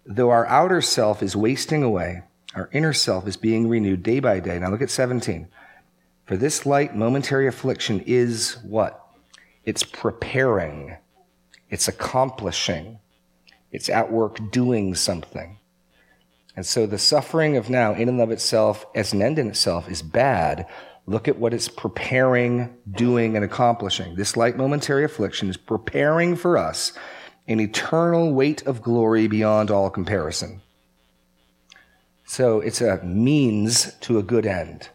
Though 0.05 0.31
our 0.31 0.47
outer 0.47 0.83
self 0.83 1.23
is 1.23 1.35
wasting 1.35 1.83
away, 1.83 2.23
our 2.55 2.69
inner 2.73 2.93
self 2.93 3.27
is 3.27 3.37
being 3.37 3.69
renewed 3.69 4.03
day 4.03 4.21
by 4.21 4.41
day. 4.41 4.59
Now 4.59 4.71
look 4.71 4.83
at 4.83 4.91
17. 4.91 5.49
For 6.27 6.37
this 6.37 6.67
light 6.67 6.95
momentary 6.95 7.47
affliction 7.47 8.01
is 8.07 8.59
what? 8.63 9.06
It's 9.67 9.83
preparing. 9.83 10.97
It's 11.69 11.89
accomplishing. 11.89 13.01
It's 13.73 13.89
at 13.89 14.13
work 14.13 14.53
doing 14.53 14.95
something. 14.95 15.59
And 16.55 16.65
so 16.65 16.87
the 16.87 16.99
suffering 16.99 17.57
of 17.57 17.69
now, 17.69 17.93
in 17.93 18.09
and 18.09 18.21
of 18.21 18.31
itself, 18.31 18.87
as 18.95 19.13
an 19.13 19.21
end 19.21 19.39
in 19.41 19.49
itself, 19.49 19.91
is 19.91 20.01
bad. 20.03 20.67
Look 21.05 21.29
at 21.29 21.39
what 21.39 21.53
it's 21.53 21.69
preparing, 21.69 22.75
doing, 22.91 23.35
and 23.35 23.45
accomplishing. 23.45 24.15
This 24.15 24.37
light 24.37 24.57
momentary 24.57 25.05
affliction 25.05 25.51
is 25.51 25.57
preparing 25.57 26.37
for 26.37 26.57
us 26.57 26.93
an 27.49 27.61
eternal 27.61 28.33
weight 28.33 28.63
of 28.67 28.83
glory 28.83 29.27
beyond 29.27 29.71
all 29.71 29.91
comparison. 29.91 30.63
So 32.25 32.61
it's 32.61 32.81
a 32.81 33.03
means 33.05 33.95
to 34.03 34.19
a 34.19 34.23
good 34.23 34.47
end 34.47 34.91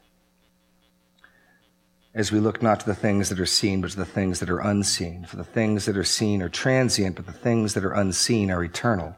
as 2.13 2.30
we 2.30 2.39
look 2.41 2.62
not 2.62 2.82
to 2.82 2.86
the 2.86 2.96
things 2.96 3.30
that 3.30 3.39
are 3.39 3.46
seen, 3.46 3.80
but 3.80 3.91
to 3.91 3.98
the 3.98 4.06
things 4.06 4.41
that 4.41 4.50
are 4.50 4.60
unseen. 4.60 5.24
For 5.24 5.38
the 5.38 5.46
things 5.46 5.86
that 5.86 5.96
are 5.96 6.03
seen 6.03 6.41
are 6.41 6.50
transient, 6.50 7.15
but 7.15 7.25
the 7.25 7.32
things 7.32 7.74
that 7.74 7.86
are 7.86 7.94
unseen 7.94 8.51
are 8.51 8.62
eternal. 8.63 9.15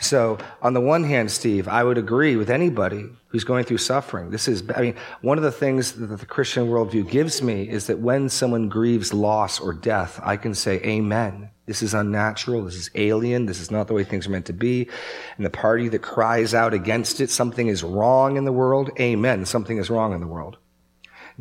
So, 0.00 0.38
on 0.60 0.74
the 0.74 0.80
one 0.80 1.04
hand, 1.04 1.30
Steve, 1.30 1.68
I 1.68 1.84
would 1.84 1.98
agree 1.98 2.34
with 2.34 2.50
anybody 2.50 3.04
who's 3.28 3.44
going 3.44 3.64
through 3.64 3.78
suffering. 3.78 4.30
This 4.30 4.48
is, 4.48 4.64
I 4.74 4.80
mean, 4.80 4.96
one 5.20 5.38
of 5.38 5.44
the 5.44 5.52
things 5.52 5.92
that 5.92 6.06
the 6.06 6.26
Christian 6.26 6.66
worldview 6.66 7.08
gives 7.08 7.42
me 7.42 7.68
is 7.68 7.86
that 7.86 8.00
when 8.00 8.28
someone 8.28 8.68
grieves 8.68 9.14
loss 9.14 9.60
or 9.60 9.72
death, 9.72 10.20
I 10.24 10.36
can 10.36 10.54
say, 10.54 10.80
Amen. 10.80 11.50
This 11.66 11.80
is 11.80 11.94
unnatural. 11.94 12.64
This 12.64 12.74
is 12.74 12.90
alien. 12.96 13.46
This 13.46 13.60
is 13.60 13.70
not 13.70 13.86
the 13.86 13.94
way 13.94 14.02
things 14.02 14.26
are 14.26 14.30
meant 14.30 14.46
to 14.46 14.52
be. 14.52 14.88
And 15.36 15.46
the 15.46 15.50
party 15.50 15.88
that 15.90 16.02
cries 16.02 16.54
out 16.54 16.74
against 16.74 17.20
it, 17.20 17.30
something 17.30 17.68
is 17.68 17.84
wrong 17.84 18.36
in 18.36 18.44
the 18.44 18.52
world, 18.52 18.90
Amen. 18.98 19.46
Something 19.46 19.78
is 19.78 19.88
wrong 19.88 20.12
in 20.12 20.20
the 20.20 20.26
world. 20.26 20.56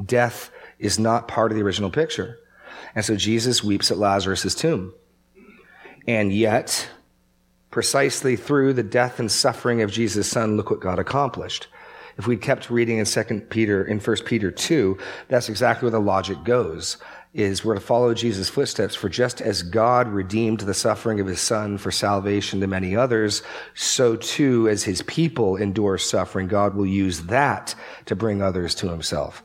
Death 0.05 0.51
is 0.82 1.00
not 1.00 1.28
part 1.28 1.52
of 1.52 1.58
the 1.58 1.64
original 1.64 1.90
picture. 1.90 2.40
And 2.96 3.06
so 3.06 3.16
Jesus 3.16 3.64
weeps 3.64 3.92
at 3.92 3.98
Lazarus' 3.98 4.56
tomb. 4.56 4.94
And 6.08 6.34
yet, 6.34 6.90
precisely 7.70 8.36
through 8.36 8.74
the 8.74 8.84
death 8.84 9.20
and 9.20 9.32
suffering 9.32 9.82
of 9.82 9.92
Jesus' 9.92 10.28
son, 10.28 10.58
look 10.58 10.72
what 10.72 10.82
God 10.82 11.00
accomplished. 11.00 11.68
If 12.18 12.28
we'd 12.28 12.42
kept 12.42 12.70
reading 12.70 12.98
in 12.98 13.06
2 13.06 13.24
Peter, 13.50 13.86
in 13.86 14.00
1 14.00 14.18
Peter 14.26 14.52
2, 14.52 14.98
that's 15.30 15.48
exactly 15.48 15.86
where 15.86 15.92
the 15.92 16.06
logic 16.06 16.44
goes, 16.44 16.98
is 17.34 17.64
we're 17.64 17.76
to 17.76 17.80
follow 17.80 18.14
Jesus' 18.14 18.50
footsteps. 18.50 18.96
For 18.96 19.08
just 19.08 19.40
as 19.40 19.64
God 19.64 20.10
redeemed 20.10 20.62
the 20.62 20.74
suffering 20.74 21.22
of 21.22 21.28
his 21.28 21.40
son 21.40 21.78
for 21.78 21.90
salvation 21.90 22.60
to 22.60 22.68
many 22.68 22.96
others, 22.96 23.42
so 23.74 24.18
too 24.18 24.68
as 24.68 24.84
his 24.84 25.02
people 25.04 25.56
endure 25.56 25.98
suffering, 25.98 26.48
God 26.48 26.76
will 26.76 26.86
use 26.86 27.22
that 27.24 27.74
to 28.08 28.16
bring 28.16 28.42
others 28.42 28.76
to 28.76 28.90
himself. 28.90 29.42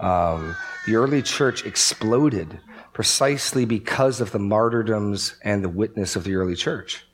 Um, 0.00 0.56
the 0.86 0.96
early 0.96 1.22
church 1.22 1.64
exploded 1.64 2.60
precisely 2.92 3.64
because 3.64 4.20
of 4.20 4.32
the 4.32 4.38
martyrdoms 4.38 5.36
and 5.42 5.62
the 5.62 5.68
witness 5.68 6.16
of 6.16 6.24
the 6.24 6.34
early 6.34 6.56
church. 6.56 7.04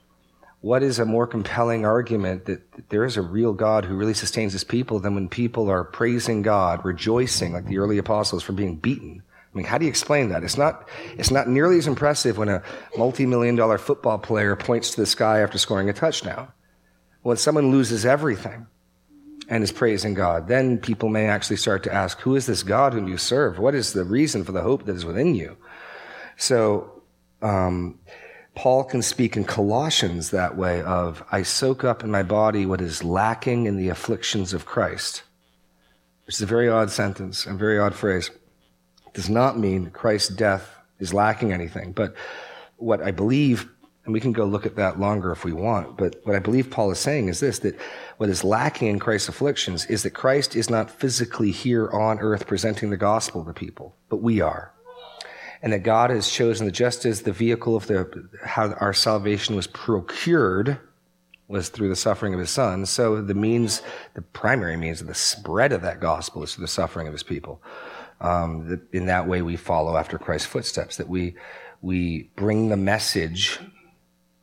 What 0.60 0.82
is 0.82 0.98
a 0.98 1.04
more 1.04 1.26
compelling 1.26 1.84
argument 1.84 2.46
that 2.46 2.88
there 2.88 3.04
is 3.04 3.18
a 3.18 3.22
real 3.22 3.52
God 3.52 3.84
who 3.84 3.96
really 3.96 4.14
sustains 4.14 4.54
his 4.54 4.64
people 4.64 4.98
than 4.98 5.14
when 5.14 5.28
people 5.28 5.68
are 5.68 5.84
praising 5.84 6.40
God, 6.40 6.84
rejoicing 6.86 7.52
like 7.52 7.66
the 7.66 7.76
early 7.76 7.98
apostles 7.98 8.42
for 8.42 8.52
being 8.52 8.76
beaten? 8.76 9.22
I 9.54 9.56
mean, 9.56 9.66
how 9.66 9.76
do 9.76 9.84
you 9.84 9.90
explain 9.90 10.30
that? 10.30 10.42
It's 10.42 10.56
not, 10.56 10.88
it's 11.18 11.30
not 11.30 11.48
nearly 11.48 11.76
as 11.76 11.86
impressive 11.86 12.38
when 12.38 12.48
a 12.48 12.62
multi-million 12.96 13.54
dollar 13.56 13.76
football 13.76 14.18
player 14.18 14.56
points 14.56 14.92
to 14.92 15.00
the 15.02 15.06
sky 15.06 15.40
after 15.40 15.58
scoring 15.58 15.90
a 15.90 15.92
touchdown. 15.92 16.48
When 17.22 17.36
someone 17.36 17.70
loses 17.70 18.06
everything, 18.06 18.66
and 19.48 19.62
is 19.62 19.72
praising 19.72 20.14
God, 20.14 20.48
then 20.48 20.78
people 20.78 21.08
may 21.08 21.26
actually 21.26 21.56
start 21.56 21.82
to 21.84 21.92
ask, 21.92 22.18
who 22.20 22.36
is 22.36 22.46
this 22.46 22.62
God 22.62 22.92
whom 22.92 23.08
you 23.08 23.18
serve? 23.18 23.58
What 23.58 23.74
is 23.74 23.92
the 23.92 24.04
reason 24.04 24.44
for 24.44 24.52
the 24.52 24.62
hope 24.62 24.86
that 24.86 24.96
is 24.96 25.04
within 25.04 25.34
you? 25.34 25.56
So, 26.36 27.02
um, 27.42 27.98
Paul 28.54 28.84
can 28.84 29.02
speak 29.02 29.36
in 29.36 29.44
Colossians 29.44 30.30
that 30.30 30.56
way 30.56 30.80
of, 30.82 31.24
I 31.32 31.42
soak 31.42 31.82
up 31.82 32.04
in 32.04 32.10
my 32.10 32.22
body 32.22 32.66
what 32.66 32.80
is 32.80 33.02
lacking 33.02 33.66
in 33.66 33.76
the 33.76 33.88
afflictions 33.88 34.52
of 34.52 34.64
Christ. 34.64 35.24
Which 36.26 36.36
is 36.36 36.42
a 36.42 36.46
very 36.46 36.68
odd 36.68 36.90
sentence, 36.90 37.46
and 37.46 37.58
very 37.58 37.78
odd 37.78 37.94
phrase. 37.94 38.30
It 39.06 39.14
does 39.14 39.28
not 39.28 39.58
mean 39.58 39.90
Christ's 39.90 40.34
death 40.34 40.74
is 40.98 41.12
lacking 41.12 41.52
anything, 41.52 41.92
but 41.92 42.14
what 42.76 43.02
I 43.02 43.10
believe 43.10 43.68
and 44.04 44.12
we 44.12 44.20
can 44.20 44.32
go 44.32 44.44
look 44.44 44.66
at 44.66 44.76
that 44.76 45.00
longer 45.00 45.32
if 45.32 45.44
we 45.44 45.52
want. 45.52 45.96
But 45.96 46.16
what 46.24 46.36
I 46.36 46.38
believe 46.38 46.70
Paul 46.70 46.90
is 46.90 46.98
saying 46.98 47.28
is 47.28 47.40
this 47.40 47.60
that 47.60 47.78
what 48.16 48.28
is 48.28 48.44
lacking 48.44 48.88
in 48.88 48.99
Christ's 48.99 49.28
afflictions 49.28 49.87
is 49.87 50.02
that 50.02 50.11
Christ 50.11 50.54
is 50.54 50.71
not 50.71 50.90
physically 50.90 51.50
here 51.50 51.88
on 51.90 52.21
earth 52.21 52.47
presenting 52.47 52.90
the 52.90 52.97
gospel 52.97 53.44
to 53.44 53.52
people, 53.52 53.97
but 54.09 54.23
we 54.23 54.40
are. 54.40 54.73
And 55.62 55.73
that 55.73 55.83
God 55.83 56.11
has 56.11 56.30
chosen 56.30 56.66
that 56.66 56.73
just 56.73 57.04
as 57.06 57.23
the 57.23 57.33
vehicle 57.33 57.75
of 57.75 57.87
the, 57.87 58.28
how 58.44 58.73
our 58.75 58.92
salvation 58.92 59.56
was 59.56 59.66
procured 59.66 60.78
was 61.49 61.68
through 61.68 61.88
the 61.88 61.97
suffering 61.97 62.35
of 62.35 62.40
his 62.40 62.50
son, 62.50 62.87
so 62.87 63.21
the 63.21 63.35
means, 63.35 63.83
the 64.14 64.23
primary 64.23 64.76
means 64.76 65.00
of 65.00 65.06
the 65.06 65.14
spread 65.14 65.73
of 65.73 65.83
that 65.83 66.00
gospel 66.00 66.42
is 66.42 66.54
through 66.54 66.64
the 66.64 66.68
suffering 66.68 67.06
of 67.06 67.12
his 67.12 67.23
people. 67.23 67.62
Um, 68.21 68.68
that 68.68 68.80
in 68.92 69.06
that 69.06 69.26
way 69.26 69.42
we 69.42 69.56
follow 69.56 69.97
after 69.97 70.18
Christ's 70.18 70.47
footsteps, 70.47 70.97
that 70.97 71.09
we, 71.09 71.35
we 71.83 72.30
bring 72.37 72.68
the 72.68 72.76
message 72.76 73.59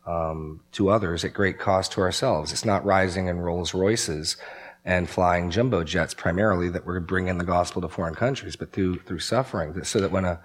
um, 0.05 0.61
to 0.73 0.89
others 0.89 1.23
at 1.23 1.33
great 1.33 1.59
cost 1.59 1.91
to 1.93 2.01
ourselves. 2.01 2.51
It's 2.51 2.65
not 2.65 2.85
rising 2.85 3.27
in 3.27 3.39
Rolls 3.39 3.73
Royces 3.73 4.37
and 4.83 5.09
flying 5.09 5.51
jumbo 5.51 5.83
jets 5.83 6.13
primarily 6.13 6.69
that 6.69 6.85
we're 6.85 6.99
bringing 6.99 7.37
the 7.37 7.45
gospel 7.45 7.81
to 7.81 7.87
foreign 7.87 8.15
countries, 8.15 8.55
but 8.55 8.71
through 8.71 8.99
through 8.99 9.19
suffering, 9.19 9.83
so 9.83 9.99
that 9.99 10.11
when 10.11 10.25
a 10.25 10.41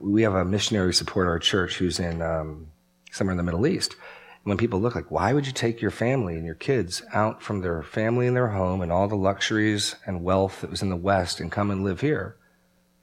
we 0.00 0.22
have 0.22 0.34
a 0.34 0.44
missionary 0.44 0.94
support 0.94 1.28
our 1.28 1.38
church 1.38 1.76
who's 1.76 2.00
in 2.00 2.22
um, 2.22 2.68
somewhere 3.12 3.32
in 3.32 3.36
the 3.36 3.42
Middle 3.42 3.66
East, 3.66 3.96
when 4.44 4.56
people 4.56 4.80
look 4.80 4.94
like, 4.94 5.10
why 5.10 5.32
would 5.32 5.46
you 5.46 5.52
take 5.52 5.80
your 5.80 5.90
family 5.90 6.34
and 6.34 6.44
your 6.44 6.54
kids 6.54 7.02
out 7.12 7.42
from 7.42 7.60
their 7.60 7.82
family 7.82 8.26
and 8.26 8.36
their 8.36 8.48
home 8.48 8.80
and 8.80 8.90
all 8.90 9.08
the 9.08 9.14
luxuries 9.14 9.96
and 10.06 10.24
wealth 10.24 10.60
that 10.60 10.70
was 10.70 10.82
in 10.82 10.90
the 10.90 10.96
West 10.96 11.40
and 11.40 11.52
come 11.52 11.70
and 11.70 11.84
live 11.84 12.00
here? 12.00 12.36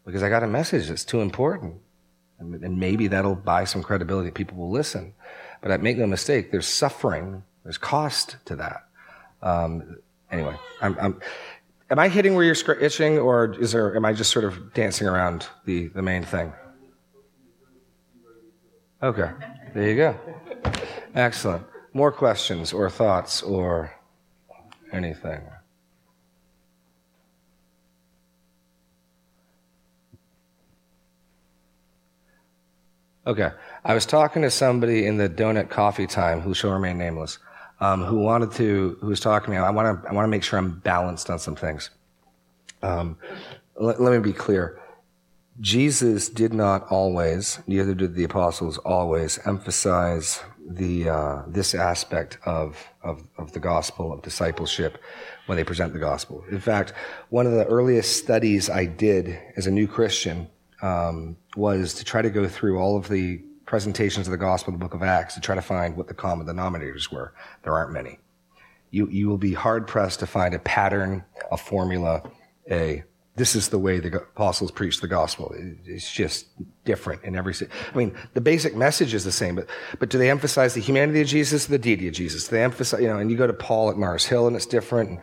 Because 0.06 0.24
I 0.24 0.30
got 0.30 0.44
a 0.44 0.48
message 0.48 0.88
that's 0.88 1.06
too 1.06 1.22
important. 1.22 1.76
And 2.40 2.80
maybe 2.80 3.08
that'll 3.08 3.36
buy 3.36 3.66
some 3.66 3.84
credibility. 3.84 4.32
People 4.32 4.58
will 4.58 4.72
listen. 4.72 5.14
But 5.62 5.72
I 5.72 5.78
make 5.78 5.98
no 5.98 6.08
mistake, 6.08 6.52
there's 6.52 6.68
suffering, 6.68 7.44
there's 7.64 7.78
cost 7.78 8.38
to 8.46 8.56
that. 8.56 8.88
Um, 9.42 9.98
anyway, 10.32 10.56
I'm, 10.82 10.98
I'm, 11.00 11.20
am 11.92 12.00
I 12.00 12.08
hitting 12.10 12.36
where 12.36 12.44
you're 12.44 12.80
itching, 12.80 13.20
or 13.20 13.54
is 13.60 13.72
there, 13.72 13.96
am 13.96 14.04
I 14.04 14.14
just 14.14 14.32
sort 14.32 14.46
of 14.46 14.74
dancing 14.74 15.08
around 15.08 15.48
the, 15.66 15.88
the 15.90 16.02
main 16.02 16.24
thing? 16.24 16.52
Okay, 19.04 19.32
there 19.74 19.90
you 19.90 19.96
go. 19.96 20.20
Excellent. 21.16 21.66
More 21.94 22.12
questions 22.12 22.74
or 22.74 22.90
thoughts 22.90 23.42
or 23.44 23.92
anything? 24.92 25.42
Okay. 33.26 33.52
I 33.84 33.96
was 33.96 34.06
talking 34.06 34.44
to 34.44 34.52
somebody 34.52 35.06
in 35.08 35.18
the 35.18 35.28
donut 35.28 35.70
coffee 35.70 36.06
time 36.06 36.42
who 36.42 36.54
shall 36.54 36.72
remain 36.72 36.98
nameless, 36.98 37.40
um, 37.80 38.04
who 38.04 38.18
wanted 38.20 38.52
to, 38.54 38.98
who 39.02 39.08
was 39.08 39.20
talking 39.20 39.46
to 39.46 39.52
me. 39.52 39.58
I 39.58 39.72
want 39.72 40.04
to, 40.04 40.10
I 40.10 40.14
want 40.14 40.26
to 40.26 40.30
make 40.30 40.44
sure 40.44 40.60
I'm 40.60 40.80
balanced 40.80 41.30
on 41.30 41.40
some 41.40 41.56
things. 41.56 41.90
Um, 42.84 43.18
let, 43.76 44.00
let 44.00 44.14
me 44.14 44.20
be 44.20 44.34
clear. 44.34 44.80
Jesus 45.60 46.30
did 46.30 46.54
not 46.54 46.88
always, 46.90 47.60
neither 47.66 47.94
did 47.96 48.16
the 48.16 48.24
apostles 48.24 48.78
always, 48.80 49.40
emphasize 49.46 50.42
the 50.68 51.10
uh, 51.10 51.42
this 51.48 51.74
aspect 51.74 52.38
of, 52.46 52.78
of 53.04 53.24
of 53.38 53.52
the 53.52 53.60
gospel 53.60 54.14
of 54.14 54.22
discipleship 54.22 55.00
when 55.48 55.56
they 55.56 55.64
present 55.64 55.92
the 55.92 56.00
gospel. 56.00 56.44
In 56.52 56.60
fact, 56.60 56.94
one 57.30 57.46
of 57.46 57.52
the 57.52 57.66
earliest 57.66 58.18
studies 58.18 58.70
I 58.70 58.86
did 58.86 59.40
as 59.58 59.68
a 59.68 59.72
new 59.72 59.88
Christian 59.88 60.48
um, 60.82 61.36
was 61.56 61.96
to 61.96 62.06
try 62.06 62.22
to 62.22 62.30
go 62.30 62.48
through 62.48 62.80
all 62.80 62.96
of 62.96 63.10
the 63.10 63.42
presentations 63.72 64.28
of 64.28 64.32
the 64.32 64.38
gospel 64.38 64.74
in 64.74 64.78
the 64.78 64.84
book 64.84 64.94
of 64.94 65.02
Acts 65.02 65.34
to 65.34 65.40
try 65.40 65.56
to 65.56 65.62
find 65.62 65.96
what 65.96 66.10
the 66.10 66.14
common 66.14 66.46
denominators 66.46 67.10
were. 67.10 67.34
There 67.64 67.74
aren't 67.74 67.94
many. 67.94 68.20
You 68.92 69.08
you 69.08 69.30
will 69.30 69.38
be 69.38 69.54
hard 69.54 69.88
pressed 69.88 70.20
to 70.20 70.28
find 70.28 70.54
a 70.54 70.60
pattern, 70.60 71.24
a 71.54 71.56
formula, 71.56 72.22
a 72.70 73.06
this 73.38 73.56
is 73.56 73.70
the 73.70 73.80
way 73.80 74.02
the 74.02 74.18
apostles 74.18 74.72
preach 74.72 75.00
the 75.00 75.08
gospel. 75.08 75.56
It's 75.86 76.12
just 76.12 76.48
different 76.84 77.24
in 77.24 77.34
every. 77.34 77.54
I 77.62 77.98
mean, 77.98 78.14
the 78.34 78.42
basic 78.42 78.76
message 78.76 79.14
is 79.14 79.24
the 79.24 79.32
same, 79.32 79.56
but 79.56 79.68
but 80.00 80.10
do 80.10 80.18
they 80.18 80.30
emphasize 80.30 80.74
the 80.74 80.82
humanity 80.82 81.22
of 81.22 81.28
Jesus, 81.28 81.68
the 81.68 81.80
deity 81.80 82.10
of 82.10 82.14
Jesus? 82.14 82.50
Do 82.50 82.58
they 82.58 82.64
emphasize, 82.64 83.00
you 83.00 83.08
know, 83.08 83.20
and 83.20 83.32
you 83.32 83.38
go 83.38 83.48
to 83.48 83.54
Paul 83.54 83.90
at 83.90 83.96
Mars 83.96 84.26
Hill, 84.26 84.48
and 84.48 84.56
it's 84.58 84.66
different, 84.66 85.12
and, 85.12 85.20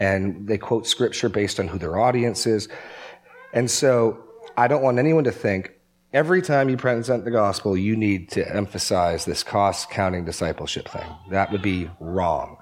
and 0.00 0.48
they 0.48 0.56
quote 0.56 0.86
scripture 0.86 1.28
based 1.28 1.60
on 1.60 1.68
who 1.68 1.78
their 1.78 1.98
audience 1.98 2.46
is, 2.46 2.66
and 3.52 3.70
so 3.70 4.24
I 4.56 4.68
don't 4.68 4.82
want 4.82 4.98
anyone 4.98 5.24
to 5.24 5.32
think 5.32 5.74
every 6.12 6.42
time 6.42 6.68
you 6.68 6.76
present 6.76 7.24
the 7.24 7.30
gospel, 7.30 7.76
you 7.76 7.96
need 7.96 8.30
to 8.30 8.54
emphasize 8.54 9.24
this 9.24 9.42
cost 9.42 9.90
counting 9.90 10.24
discipleship 10.24 10.88
thing. 10.88 11.08
That 11.30 11.52
would 11.52 11.62
be 11.62 11.90
wrong. 12.00 12.58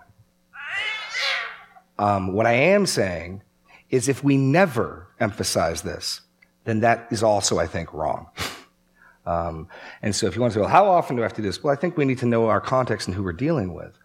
Um, 1.98 2.32
what 2.32 2.46
I 2.46 2.52
am 2.52 2.86
saying 2.86 3.42
is 3.90 4.08
if 4.08 4.22
we 4.22 4.36
never 4.36 5.08
emphasize 5.18 5.82
this, 5.82 6.20
then 6.64 6.80
that 6.80 7.08
is 7.10 7.22
also, 7.22 7.58
I 7.58 7.66
think, 7.66 7.92
wrong. 7.92 8.28
Um, 9.26 9.68
and 10.00 10.16
so 10.16 10.26
if 10.26 10.34
you 10.34 10.40
want 10.40 10.54
to 10.54 10.56
say, 10.56 10.60
well, 10.62 10.70
how 10.70 10.88
often 10.88 11.14
do 11.14 11.20
I 11.20 11.26
have 11.26 11.34
to 11.34 11.42
do 11.42 11.48
this? 11.48 11.62
Well, 11.62 11.70
I 11.70 11.76
think 11.76 11.98
we 11.98 12.06
need 12.06 12.16
to 12.20 12.26
know 12.26 12.46
our 12.46 12.62
context 12.62 13.08
and 13.08 13.14
who 13.14 13.22
we're 13.22 13.34
dealing 13.34 13.74
with. 13.74 13.98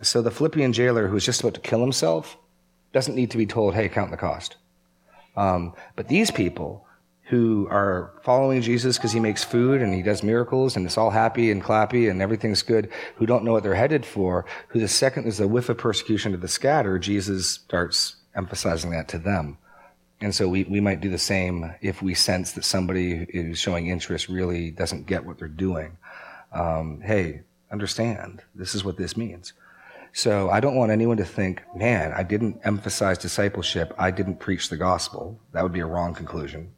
So 0.00 0.22
the 0.22 0.30
Philippian 0.30 0.72
jailer 0.72 1.08
who 1.08 1.14
was 1.14 1.24
just 1.24 1.40
about 1.40 1.54
to 1.54 1.60
kill 1.60 1.80
himself 1.80 2.38
doesn't 2.92 3.16
need 3.16 3.32
to 3.32 3.36
be 3.36 3.46
told, 3.46 3.74
hey, 3.74 3.88
count 3.88 4.12
the 4.12 4.16
cost. 4.16 4.58
Um, 5.36 5.74
but 5.96 6.06
these 6.06 6.30
people 6.30 6.86
who 7.30 7.68
are 7.70 8.12
following 8.24 8.60
Jesus 8.60 8.98
because 8.98 9.12
he 9.12 9.20
makes 9.20 9.44
food 9.44 9.80
and 9.80 9.94
he 9.94 10.02
does 10.02 10.24
miracles 10.24 10.74
and 10.74 10.84
it's 10.84 10.98
all 10.98 11.10
happy 11.10 11.52
and 11.52 11.62
clappy 11.62 12.10
and 12.10 12.20
everything's 12.20 12.62
good, 12.62 12.90
who 13.14 13.24
don't 13.24 13.44
know 13.44 13.52
what 13.52 13.62
they're 13.62 13.76
headed 13.76 14.04
for, 14.04 14.44
who 14.68 14.80
the 14.80 14.88
second 14.88 15.26
is 15.26 15.38
a 15.38 15.46
whiff 15.46 15.68
of 15.68 15.78
persecution 15.78 16.32
to 16.32 16.38
the 16.38 16.48
scatter, 16.48 16.98
Jesus 16.98 17.48
starts 17.48 18.16
emphasizing 18.34 18.90
that 18.90 19.06
to 19.06 19.18
them. 19.18 19.58
And 20.20 20.34
so 20.34 20.48
we, 20.48 20.64
we 20.64 20.80
might 20.80 21.00
do 21.00 21.08
the 21.08 21.18
same 21.18 21.72
if 21.80 22.02
we 22.02 22.14
sense 22.14 22.50
that 22.52 22.64
somebody 22.64 23.26
who's 23.32 23.60
showing 23.60 23.86
interest 23.86 24.28
really 24.28 24.72
doesn't 24.72 25.06
get 25.06 25.24
what 25.24 25.38
they're 25.38 25.46
doing. 25.46 25.98
Um, 26.52 27.00
hey, 27.00 27.42
understand, 27.70 28.42
this 28.56 28.74
is 28.74 28.84
what 28.84 28.96
this 28.96 29.16
means. 29.16 29.52
So 30.12 30.50
I 30.50 30.58
don't 30.58 30.74
want 30.74 30.90
anyone 30.90 31.16
to 31.18 31.24
think, 31.24 31.62
man, 31.76 32.12
I 32.12 32.24
didn't 32.24 32.60
emphasize 32.64 33.18
discipleship. 33.18 33.94
I 33.96 34.10
didn't 34.10 34.40
preach 34.40 34.68
the 34.68 34.76
gospel. 34.76 35.40
That 35.52 35.62
would 35.62 35.72
be 35.72 35.78
a 35.78 35.86
wrong 35.86 36.12
conclusion. 36.12 36.72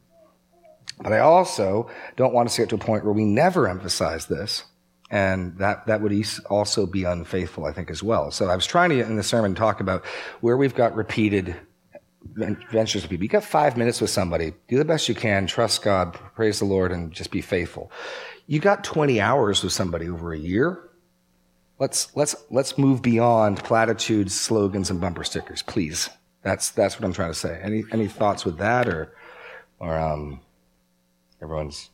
But 1.01 1.13
I 1.13 1.19
also 1.19 1.89
don't 2.15 2.33
want 2.33 2.49
to 2.49 2.61
get 2.61 2.69
to 2.69 2.75
a 2.75 2.79
point 2.79 3.03
where 3.03 3.13
we 3.13 3.25
never 3.25 3.67
emphasize 3.67 4.27
this. 4.27 4.63
And 5.09 5.57
that, 5.59 5.85
that 5.85 6.01
would 6.01 6.25
also 6.49 6.87
be 6.87 7.03
unfaithful, 7.03 7.65
I 7.65 7.71
think, 7.71 7.91
as 7.91 8.01
well. 8.01 8.31
So 8.31 8.47
I 8.49 8.55
was 8.55 8.65
trying 8.65 8.89
to, 8.89 8.99
in 8.99 9.15
the 9.15 9.23
sermon, 9.23 9.53
talk 9.53 9.79
about 9.79 10.03
where 10.41 10.57
we've 10.57 10.73
got 10.73 10.95
repeated 10.95 11.55
ventures 12.35 13.03
with 13.03 13.09
people. 13.09 13.23
You 13.23 13.29
got 13.29 13.43
five 13.43 13.77
minutes 13.77 14.01
with 14.01 14.09
somebody. 14.09 14.53
Do 14.67 14.77
the 14.77 14.85
best 14.85 15.07
you 15.09 15.15
can. 15.15 15.45
Trust 15.45 15.83
God. 15.83 16.13
Praise 16.35 16.59
the 16.59 16.65
Lord, 16.65 16.91
and 16.91 17.11
just 17.11 17.31
be 17.31 17.41
faithful. 17.41 17.91
You 18.47 18.59
got 18.59 18.83
20 18.83 19.21
hours 19.21 19.63
with 19.63 19.73
somebody 19.73 20.09
over 20.09 20.33
a 20.33 20.39
year. 20.39 20.89
Let's 21.79 22.15
let's 22.15 22.35
let's 22.49 22.77
move 22.77 23.01
beyond 23.01 23.63
platitudes, 23.63 24.39
slogans, 24.39 24.89
and 24.89 25.01
bumper 25.01 25.23
stickers, 25.23 25.61
please. 25.63 26.09
That's 26.41 26.69
that's 26.71 26.95
what 26.95 27.05
I'm 27.05 27.13
trying 27.13 27.31
to 27.31 27.37
say. 27.37 27.59
Any 27.61 27.83
any 27.91 28.07
thoughts 28.07 28.45
with 28.45 28.57
that, 28.59 28.87
or 28.87 29.13
or 29.79 29.97
um, 29.97 30.39
everyone's 31.43 31.91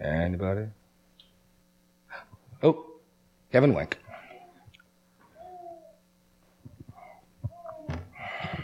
anybody? 0.00 0.66
Oh, 2.62 2.86
Kevin 3.50 3.74
Wink. 3.74 3.98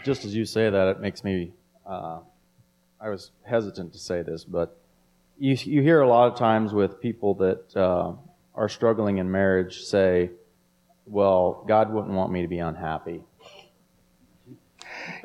just 0.05 0.23
as 0.23 0.33
you 0.33 0.45
say 0.45 0.69
that, 0.69 0.87
it 0.87 1.01
makes 1.01 1.25
me. 1.25 1.51
Uh, 1.85 2.19
I 3.01 3.09
was 3.09 3.31
hesitant 3.43 3.91
to 3.91 3.99
say 3.99 4.21
this, 4.21 4.45
but 4.45 4.79
you 5.37 5.57
you 5.65 5.81
hear 5.81 5.99
a 5.99 6.07
lot 6.07 6.31
of 6.31 6.39
times 6.39 6.73
with 6.73 7.01
people 7.01 7.33
that 7.35 7.75
uh, 7.75 8.13
are 8.55 8.69
struggling 8.69 9.17
in 9.17 9.29
marriage 9.29 9.81
say, 9.81 10.31
"Well, 11.05 11.65
God 11.67 11.91
wouldn't 11.91 12.13
want 12.13 12.31
me 12.31 12.41
to 12.43 12.47
be 12.47 12.59
unhappy." 12.59 13.21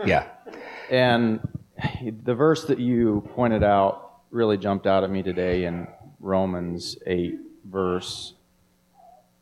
Yeah. 0.04 0.26
And 0.90 1.40
the 2.24 2.34
verse 2.34 2.64
that 2.64 2.78
you 2.78 3.28
pointed 3.34 3.62
out 3.62 4.20
really 4.30 4.56
jumped 4.56 4.86
out 4.86 5.04
at 5.04 5.10
me 5.10 5.22
today 5.22 5.64
in 5.64 5.86
Romans 6.20 6.96
8, 7.06 7.38
verse 7.64 8.34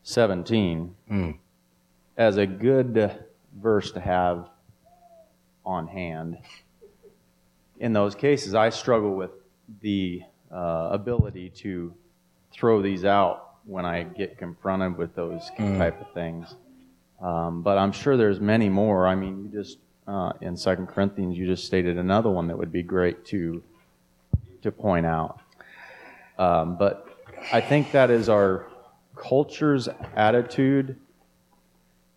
17, 0.02 0.94
mm. 1.10 1.38
as 2.16 2.36
a 2.36 2.46
good 2.46 3.24
verse 3.60 3.92
to 3.92 4.00
have 4.00 4.48
on 5.64 5.86
hand. 5.86 6.38
In 7.78 7.92
those 7.92 8.14
cases, 8.14 8.54
I 8.54 8.70
struggle 8.70 9.14
with 9.14 9.30
the 9.80 10.22
uh, 10.52 10.88
ability 10.90 11.50
to 11.50 11.94
throw 12.52 12.82
these 12.82 13.04
out 13.04 13.54
when 13.64 13.84
I 13.84 14.02
get 14.02 14.38
confronted 14.38 14.96
with 14.96 15.14
those 15.14 15.42
mm. 15.58 15.78
type 15.78 16.00
of 16.00 16.12
things. 16.12 16.56
Um, 17.22 17.62
but 17.62 17.78
I'm 17.78 17.92
sure 17.92 18.16
there's 18.16 18.40
many 18.40 18.68
more. 18.68 19.06
I 19.06 19.14
mean, 19.14 19.44
you 19.44 19.48
just 19.48 19.78
uh, 20.10 20.32
in 20.40 20.56
Second 20.56 20.88
Corinthians, 20.88 21.38
you 21.38 21.46
just 21.46 21.64
stated 21.64 21.96
another 21.96 22.30
one 22.30 22.48
that 22.48 22.58
would 22.58 22.72
be 22.72 22.82
great 22.82 23.24
to 23.26 23.62
to 24.62 24.72
point 24.72 25.06
out. 25.06 25.40
Um, 26.36 26.76
but 26.76 27.06
I 27.52 27.60
think 27.60 27.92
that 27.92 28.10
is 28.10 28.28
our 28.28 28.66
culture's 29.16 29.88
attitude 30.16 30.98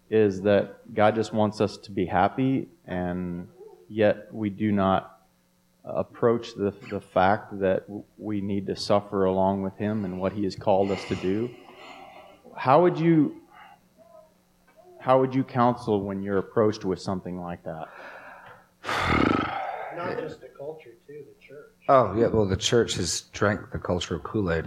is 0.10 0.42
that 0.42 0.94
God 0.94 1.16
just 1.16 1.34
wants 1.34 1.62
us 1.62 1.78
to 1.78 1.92
be 1.92 2.06
happy, 2.06 2.68
and 2.88 3.48
yet 3.88 4.34
we 4.34 4.50
do 4.50 4.72
not 4.72 5.20
approach 5.86 6.56
the, 6.56 6.74
the 6.90 7.00
fact 7.00 7.60
that 7.60 7.84
we 8.18 8.42
need 8.42 8.66
to 8.68 8.76
suffer 8.76 9.26
along 9.26 9.62
with 9.62 9.78
Him 9.78 10.04
and 10.04 10.20
what 10.20 10.34
He 10.34 10.44
has 10.46 10.56
called 10.56 10.92
us 10.92 11.04
to 11.06 11.16
do. 11.16 11.50
How 12.58 12.82
would 12.82 12.98
you 13.00 13.43
how 15.04 15.20
would 15.20 15.36
you 15.36 15.44
counsel 15.44 16.02
when 16.02 16.24
you're 16.24 16.38
approached 16.38 16.86
with 16.86 17.02
something 17.02 17.42
like 17.42 17.62
that? 17.66 17.90
Not 19.98 20.18
just 20.18 20.40
the 20.40 20.48
culture, 20.58 20.92
too, 21.06 21.26
the 21.28 21.46
church. 21.46 21.72
Oh, 21.90 22.16
yeah, 22.16 22.28
well, 22.28 22.46
the 22.46 22.56
church 22.56 22.96
has 22.96 23.22
drank 23.34 23.72
the 23.72 23.80
culture 23.80 24.16
of 24.16 24.24
Kool 24.24 24.50
Aid. 24.50 24.66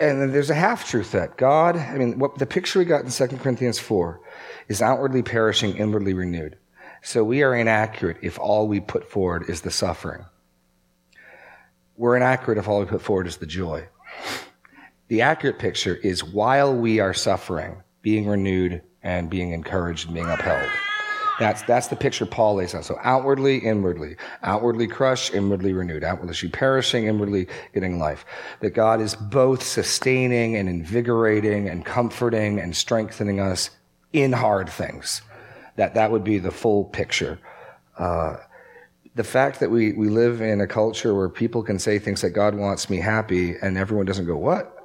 And 0.00 0.22
then 0.22 0.32
there's 0.32 0.48
a 0.48 0.54
half 0.54 0.88
truth 0.88 1.12
that 1.12 1.36
God, 1.36 1.76
I 1.76 1.98
mean, 1.98 2.18
what 2.18 2.38
the 2.38 2.46
picture 2.46 2.78
we 2.78 2.86
got 2.86 3.04
in 3.04 3.10
2 3.10 3.26
Corinthians 3.36 3.78
4 3.78 4.20
is 4.68 4.80
outwardly 4.80 5.22
perishing, 5.22 5.76
inwardly 5.76 6.14
renewed. 6.14 6.56
So 7.02 7.22
we 7.22 7.42
are 7.42 7.54
inaccurate 7.54 8.16
if 8.22 8.38
all 8.38 8.66
we 8.66 8.80
put 8.80 9.10
forward 9.10 9.50
is 9.50 9.60
the 9.60 9.70
suffering. 9.70 10.24
We're 11.98 12.16
inaccurate 12.16 12.56
if 12.56 12.68
all 12.68 12.80
we 12.80 12.86
put 12.86 13.02
forward 13.02 13.26
is 13.26 13.36
the 13.36 13.46
joy. 13.46 13.86
The 15.08 15.20
accurate 15.20 15.58
picture 15.58 15.94
is 15.94 16.24
while 16.24 16.74
we 16.74 17.00
are 17.00 17.12
suffering, 17.12 17.82
being 18.00 18.26
renewed 18.26 18.82
and 19.04 19.30
being 19.30 19.52
encouraged 19.52 20.06
and 20.06 20.14
being 20.14 20.28
upheld. 20.28 20.68
That's, 21.38 21.62
that's 21.62 21.88
the 21.88 21.96
picture 21.96 22.26
Paul 22.26 22.56
lays 22.56 22.74
out. 22.74 22.84
So 22.84 22.98
outwardly, 23.02 23.58
inwardly. 23.58 24.16
Outwardly 24.42 24.86
crushed, 24.86 25.34
inwardly 25.34 25.72
renewed. 25.72 26.04
Outwardly 26.04 26.34
she 26.34 26.48
perishing, 26.48 27.06
inwardly 27.06 27.48
getting 27.72 27.98
life. 27.98 28.24
That 28.60 28.70
God 28.70 29.00
is 29.00 29.14
both 29.16 29.62
sustaining 29.62 30.56
and 30.56 30.68
invigorating 30.68 31.68
and 31.68 31.84
comforting 31.84 32.60
and 32.60 32.74
strengthening 32.74 33.40
us 33.40 33.70
in 34.12 34.32
hard 34.32 34.68
things. 34.68 35.22
That, 35.76 35.94
that 35.94 36.12
would 36.12 36.22
be 36.22 36.38
the 36.38 36.52
full 36.52 36.84
picture. 36.84 37.38
Uh, 37.98 38.36
the 39.16 39.24
fact 39.24 39.60
that 39.60 39.70
we, 39.70 39.92
we 39.92 40.08
live 40.08 40.40
in 40.40 40.60
a 40.60 40.66
culture 40.66 41.14
where 41.14 41.28
people 41.28 41.62
can 41.62 41.78
say 41.80 41.98
things 41.98 42.22
like 42.22 42.32
God 42.32 42.54
wants 42.54 42.88
me 42.88 42.98
happy 42.98 43.56
and 43.60 43.76
everyone 43.76 44.06
doesn't 44.06 44.26
go, 44.26 44.36
what? 44.36 44.76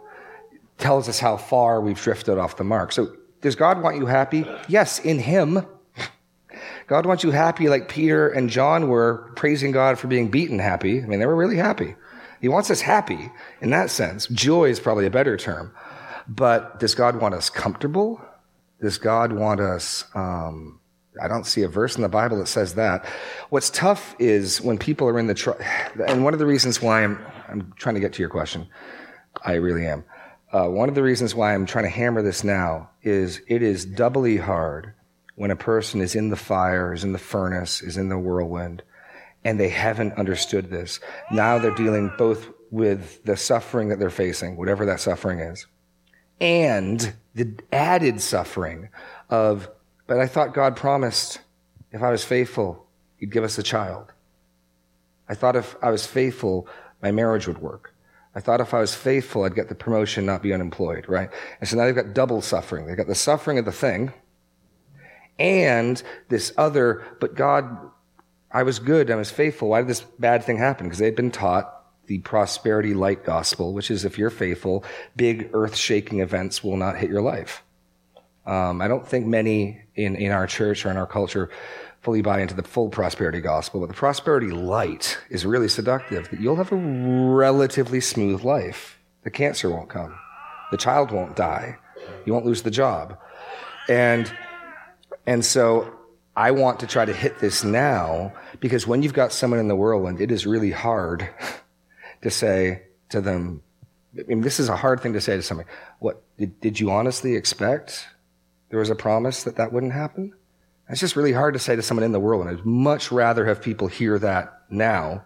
Tells 0.79 1.07
us 1.09 1.19
how 1.19 1.37
far 1.37 1.79
we've 1.79 1.99
drifted 1.99 2.39
off 2.39 2.57
the 2.57 2.63
mark. 2.63 2.91
So 2.91 3.15
does 3.41 3.55
God 3.55 3.81
want 3.81 3.97
you 3.97 4.05
happy? 4.05 4.45
Yes, 4.67 4.99
in 4.99 5.19
Him. 5.19 5.65
God 6.87 7.05
wants 7.05 7.23
you 7.23 7.31
happy 7.31 7.69
like 7.69 7.87
Peter 7.87 8.29
and 8.29 8.49
John 8.49 8.89
were 8.89 9.31
praising 9.35 9.71
God 9.71 9.99
for 9.99 10.07
being 10.07 10.29
beaten 10.29 10.59
happy. 10.59 11.01
I 11.01 11.05
mean, 11.05 11.19
they 11.19 11.27
were 11.27 11.35
really 11.35 11.57
happy. 11.57 11.95
He 12.41 12.47
wants 12.47 12.71
us 12.71 12.81
happy 12.81 13.31
in 13.61 13.69
that 13.69 13.91
sense. 13.91 14.27
Joy 14.27 14.69
is 14.69 14.79
probably 14.79 15.05
a 15.05 15.11
better 15.11 15.37
term. 15.37 15.71
But 16.27 16.79
does 16.79 16.95
God 16.95 17.21
want 17.21 17.35
us 17.35 17.49
comfortable? 17.49 18.21
Does 18.81 18.97
God 18.97 19.33
want 19.33 19.59
us, 19.59 20.05
um, 20.15 20.79
I 21.21 21.27
don't 21.27 21.45
see 21.45 21.63
a 21.63 21.67
verse 21.67 21.95
in 21.95 22.01
the 22.01 22.09
Bible 22.09 22.37
that 22.39 22.47
says 22.47 22.75
that. 22.75 23.05
What's 23.49 23.69
tough 23.69 24.15
is 24.19 24.61
when 24.61 24.77
people 24.77 25.07
are 25.07 25.19
in 25.19 25.27
the, 25.27 25.33
tr- 25.33 25.61
and 26.07 26.23
one 26.23 26.33
of 26.33 26.39
the 26.39 26.45
reasons 26.45 26.81
why 26.81 27.03
I'm, 27.03 27.19
I'm 27.47 27.73
trying 27.75 27.95
to 27.95 28.01
get 28.01 28.13
to 28.13 28.21
your 28.21 28.29
question, 28.29 28.67
I 29.43 29.53
really 29.53 29.85
am. 29.85 30.05
Uh, 30.51 30.67
one 30.67 30.89
of 30.89 30.95
the 30.95 31.03
reasons 31.03 31.35
why 31.35 31.53
I'm 31.53 31.65
trying 31.65 31.85
to 31.85 31.89
hammer 31.89 32.21
this 32.21 32.43
now 32.43 32.89
is 33.03 33.41
it 33.47 33.61
is 33.61 33.85
doubly 33.85 34.37
hard 34.37 34.93
when 35.35 35.51
a 35.51 35.55
person 35.55 36.01
is 36.01 36.15
in 36.15 36.29
the 36.29 36.35
fire, 36.35 36.91
is 36.91 37.03
in 37.03 37.13
the 37.13 37.19
furnace, 37.19 37.81
is 37.81 37.97
in 37.97 38.09
the 38.09 38.17
whirlwind, 38.17 38.81
and 39.43 39.59
they 39.59 39.69
haven't 39.69 40.13
understood 40.13 40.69
this. 40.69 40.99
Now 41.31 41.59
they're 41.59 41.71
dealing 41.75 42.11
both 42.17 42.49
with 42.71 43.23
the 43.23 43.37
suffering 43.37 43.89
that 43.89 43.99
they're 43.99 44.09
facing, 44.09 44.57
whatever 44.57 44.85
that 44.87 44.99
suffering 44.99 45.39
is, 45.39 45.67
and 46.41 47.13
the 47.35 47.53
added 47.71 48.19
suffering 48.19 48.89
of, 49.29 49.69
but 50.07 50.19
I 50.19 50.27
thought 50.27 50.53
God 50.53 50.75
promised 50.75 51.39
if 51.91 52.01
I 52.01 52.11
was 52.11 52.23
faithful, 52.23 52.85
He'd 53.17 53.31
give 53.31 53.43
us 53.43 53.57
a 53.57 53.63
child. 53.63 54.13
I 55.27 55.35
thought 55.35 55.55
if 55.55 55.75
I 55.81 55.91
was 55.91 56.05
faithful, 56.05 56.67
my 57.01 57.11
marriage 57.11 57.47
would 57.47 57.59
work. 57.59 57.93
I 58.35 58.39
thought 58.39 58.61
if 58.61 58.73
I 58.73 58.79
was 58.79 58.93
faithful, 58.93 59.43
I'd 59.43 59.55
get 59.55 59.69
the 59.69 59.75
promotion, 59.75 60.25
not 60.25 60.43
be 60.43 60.53
unemployed, 60.53 61.05
right? 61.07 61.29
And 61.59 61.67
so 61.67 61.77
now 61.77 61.85
they've 61.85 61.95
got 61.95 62.13
double 62.13 62.41
suffering. 62.41 62.85
They've 62.85 62.97
got 62.97 63.07
the 63.07 63.15
suffering 63.15 63.57
of 63.57 63.65
the 63.65 63.71
thing, 63.71 64.13
and 65.39 66.01
this 66.27 66.53
other, 66.57 67.03
but 67.19 67.35
God, 67.35 67.91
I 68.51 68.63
was 68.63 68.79
good, 68.79 69.09
I 69.09 69.15
was 69.15 69.31
faithful. 69.31 69.69
Why 69.69 69.81
did 69.81 69.87
this 69.87 70.01
bad 70.01 70.43
thing 70.43 70.57
happen? 70.57 70.87
Because 70.87 70.99
they'd 70.99 71.15
been 71.15 71.31
taught 71.31 71.73
the 72.07 72.19
prosperity 72.19 72.93
light 72.93 73.23
gospel, 73.23 73.73
which 73.73 73.91
is 73.91 74.03
if 74.03 74.17
you're 74.17 74.31
faithful, 74.31 74.83
big 75.15 75.49
earth 75.53 75.75
shaking 75.75 76.19
events 76.19 76.63
will 76.63 76.75
not 76.75 76.97
hit 76.97 77.09
your 77.09 77.21
life. 77.21 77.63
Um, 78.45 78.81
I 78.81 78.87
don't 78.87 79.07
think 79.07 79.27
many 79.27 79.81
in, 79.95 80.15
in 80.15 80.31
our 80.31 80.47
church 80.47 80.85
or 80.85 80.91
in 80.91 80.97
our 80.97 81.05
culture 81.05 81.51
fully 82.01 82.21
buy 82.21 82.41
into 82.41 82.53
the 82.53 82.63
full 82.63 82.89
prosperity 82.89 83.41
gospel, 83.41 83.81
but 83.81 83.87
the 83.87 83.95
prosperity 83.95 84.51
light 84.51 85.17
is 85.29 85.45
really 85.45 85.67
seductive. 85.67 86.29
That 86.29 86.39
you'll 86.39 86.55
have 86.55 86.71
a 86.71 86.75
relatively 86.75 87.99
smooth 87.99 88.43
life. 88.43 88.99
The 89.23 89.31
cancer 89.31 89.69
won't 89.69 89.89
come. 89.89 90.17
The 90.71 90.77
child 90.77 91.11
won't 91.11 91.35
die. 91.35 91.77
You 92.25 92.33
won't 92.33 92.45
lose 92.45 92.61
the 92.61 92.71
job. 92.71 93.17
And 93.87 94.31
and 95.25 95.43
so 95.43 95.93
I 96.35 96.51
want 96.51 96.79
to 96.79 96.87
try 96.87 97.05
to 97.05 97.13
hit 97.13 97.39
this 97.39 97.63
now 97.63 98.33
because 98.59 98.87
when 98.87 99.03
you've 99.03 99.13
got 99.13 99.33
someone 99.33 99.59
in 99.59 99.67
the 99.67 99.75
whirlwind, 99.75 100.21
it 100.21 100.31
is 100.31 100.45
really 100.45 100.71
hard 100.71 101.29
to 102.21 102.31
say 102.31 102.83
to 103.09 103.21
them, 103.21 103.61
I 104.17 104.23
mean, 104.23 104.41
this 104.41 104.59
is 104.59 104.69
a 104.69 104.75
hard 104.75 105.01
thing 105.01 105.13
to 105.13 105.21
say 105.21 105.35
to 105.35 105.41
somebody. 105.41 105.69
What, 105.99 106.23
did, 106.37 106.59
did 106.61 106.79
you 106.79 106.91
honestly 106.91 107.35
expect 107.35 108.07
there 108.69 108.79
was 108.79 108.89
a 108.89 108.95
promise 108.95 109.43
that 109.43 109.57
that 109.57 109.73
wouldn't 109.73 109.93
happen? 109.93 110.33
It's 110.89 110.99
just 110.99 111.15
really 111.15 111.33
hard 111.33 111.53
to 111.53 111.59
say 111.59 111.75
to 111.75 111.83
someone 111.83 112.03
in 112.03 112.11
the 112.11 112.19
world. 112.19 112.47
And 112.47 112.57
I'd 112.57 112.65
much 112.65 113.11
rather 113.11 113.45
have 113.45 113.61
people 113.61 113.87
hear 113.87 114.17
that 114.19 114.63
now. 114.69 115.23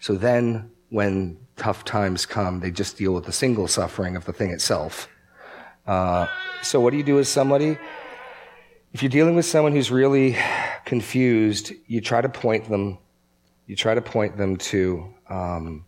So 0.00 0.14
then 0.14 0.70
when 0.88 1.38
tough 1.56 1.84
times 1.84 2.24
come, 2.24 2.60
they 2.60 2.70
just 2.70 2.96
deal 2.96 3.12
with 3.12 3.24
the 3.24 3.32
single 3.32 3.68
suffering 3.68 4.16
of 4.16 4.24
the 4.24 4.32
thing 4.32 4.50
itself. 4.50 5.08
Uh, 5.86 6.26
so 6.62 6.80
what 6.80 6.90
do 6.90 6.96
you 6.96 7.02
do 7.02 7.18
as 7.18 7.28
somebody? 7.28 7.78
If 8.92 9.02
you're 9.02 9.10
dealing 9.10 9.34
with 9.34 9.44
someone 9.44 9.72
who's 9.72 9.90
really 9.90 10.36
confused, 10.86 11.72
you 11.86 12.00
try 12.00 12.20
to 12.20 12.28
point 12.28 12.68
them, 12.68 12.98
you 13.66 13.76
try 13.76 13.94
to 13.94 14.00
point 14.00 14.38
them 14.38 14.56
to, 14.56 15.12
um, 15.28 15.84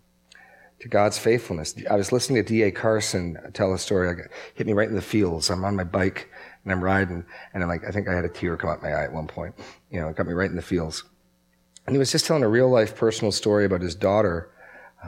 to 0.81 0.89
God's 0.89 1.19
faithfulness. 1.19 1.75
I 1.91 1.97
was 1.97 2.13
listening 2.13 2.43
to 2.43 2.49
D.A. 2.49 2.71
Carson 2.71 3.39
tell 3.55 3.73
a 3.73 3.79
story. 3.79 4.15
Hit 4.55 4.67
me 4.67 4.75
right 4.75 4.89
in 4.89 4.95
the 4.95 5.01
feels. 5.01 5.49
I'm 5.49 5.65
on 5.65 5.77
my 5.77 5.85
bike 5.85 6.29
and 6.67 6.73
I'm 6.73 6.83
riding, 6.83 7.25
and 7.55 7.63
I'm 7.63 7.69
like, 7.69 7.85
I 7.87 7.93
think 7.93 8.09
I 8.09 8.15
had 8.15 8.25
a 8.25 8.29
tear 8.29 8.57
come 8.57 8.71
out 8.71 8.83
my 8.83 8.91
eye 8.91 9.05
at 9.05 9.13
one 9.13 9.29
point. 9.29 9.55
You 9.89 10.01
know, 10.01 10.09
it 10.09 10.17
got 10.17 10.27
me 10.27 10.33
right 10.33 10.51
in 10.51 10.57
the 10.57 10.63
feels. 10.63 11.05
And 11.87 11.95
he 11.95 11.99
was 11.99 12.11
just 12.11 12.27
telling 12.27 12.43
a 12.43 12.49
real 12.49 12.69
life 12.69 12.97
personal 12.97 13.31
story 13.31 13.65
about 13.65 13.83
his 13.83 13.95
daughter, 13.95 14.51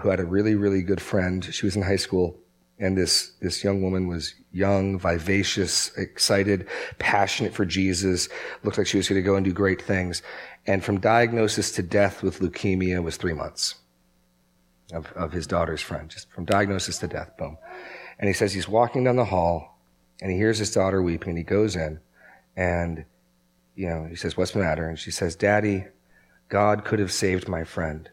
who 0.01 0.09
had 0.09 0.21
a 0.21 0.25
really, 0.25 0.55
really 0.55 0.83
good 0.83 1.01
friend. 1.01 1.45
She 1.45 1.67
was 1.67 1.75
in 1.75 1.83
high 1.83 1.97
school, 1.97 2.39
and 2.79 2.97
this, 2.97 3.33
this 3.41 3.65
young 3.65 3.83
woman 3.83 4.07
was 4.07 4.37
young, 4.53 5.01
vivacious, 5.01 5.91
excited, 5.97 6.69
passionate 7.01 7.53
for 7.53 7.67
Jesus, 7.67 8.29
looked 8.63 8.79
like 8.79 8.87
she 8.87 8.97
was 8.97 9.09
going 9.09 9.21
to 9.21 9.27
go 9.27 9.35
and 9.35 9.45
do 9.45 9.53
great 9.53 9.83
things. 9.83 10.23
And 10.65 10.85
from 10.85 11.01
diagnosis 11.01 11.73
to 11.73 11.83
death 11.83 12.23
with 12.23 12.39
leukemia 12.39 13.03
was 13.03 13.17
three 13.17 13.33
months 13.33 13.75
of, 14.93 15.11
of 15.15 15.33
his 15.33 15.49
daughter's 15.49 15.83
friend, 15.83 16.09
just 16.09 16.31
from 16.31 16.45
diagnosis 16.45 16.99
to 16.99 17.09
death, 17.09 17.37
boom. 17.37 17.59
And 18.21 18.29
he 18.29 18.35
says 18.35 18.53
he's 18.53 18.69
walking 18.69 19.03
down 19.03 19.17
the 19.17 19.25
hall 19.25 19.78
and 20.21 20.31
he 20.31 20.37
hears 20.37 20.59
his 20.59 20.73
daughter 20.73 21.03
weeping 21.03 21.31
and 21.31 21.39
he 21.39 21.45
goes 21.45 21.77
in 21.77 22.01
and, 22.57 23.05
you 23.75 23.89
know, 23.89 24.07
he 24.09 24.17
says, 24.17 24.37
what's 24.37 24.53
the 24.53 24.59
matter? 24.59 24.89
And 24.89 24.99
she 24.99 25.11
says, 25.11 25.37
daddy, 25.37 25.85
God 26.49 26.85
could 26.85 26.99
have 26.99 27.13
saved 27.13 27.49
my 27.49 27.65
friend 27.65 28.11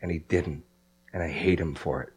and 0.00 0.10
he 0.10 0.18
didn't. 0.18 0.64
And 1.12 1.22
I 1.22 1.28
hate 1.28 1.60
him 1.60 1.74
for 1.74 2.02
it. 2.02 2.12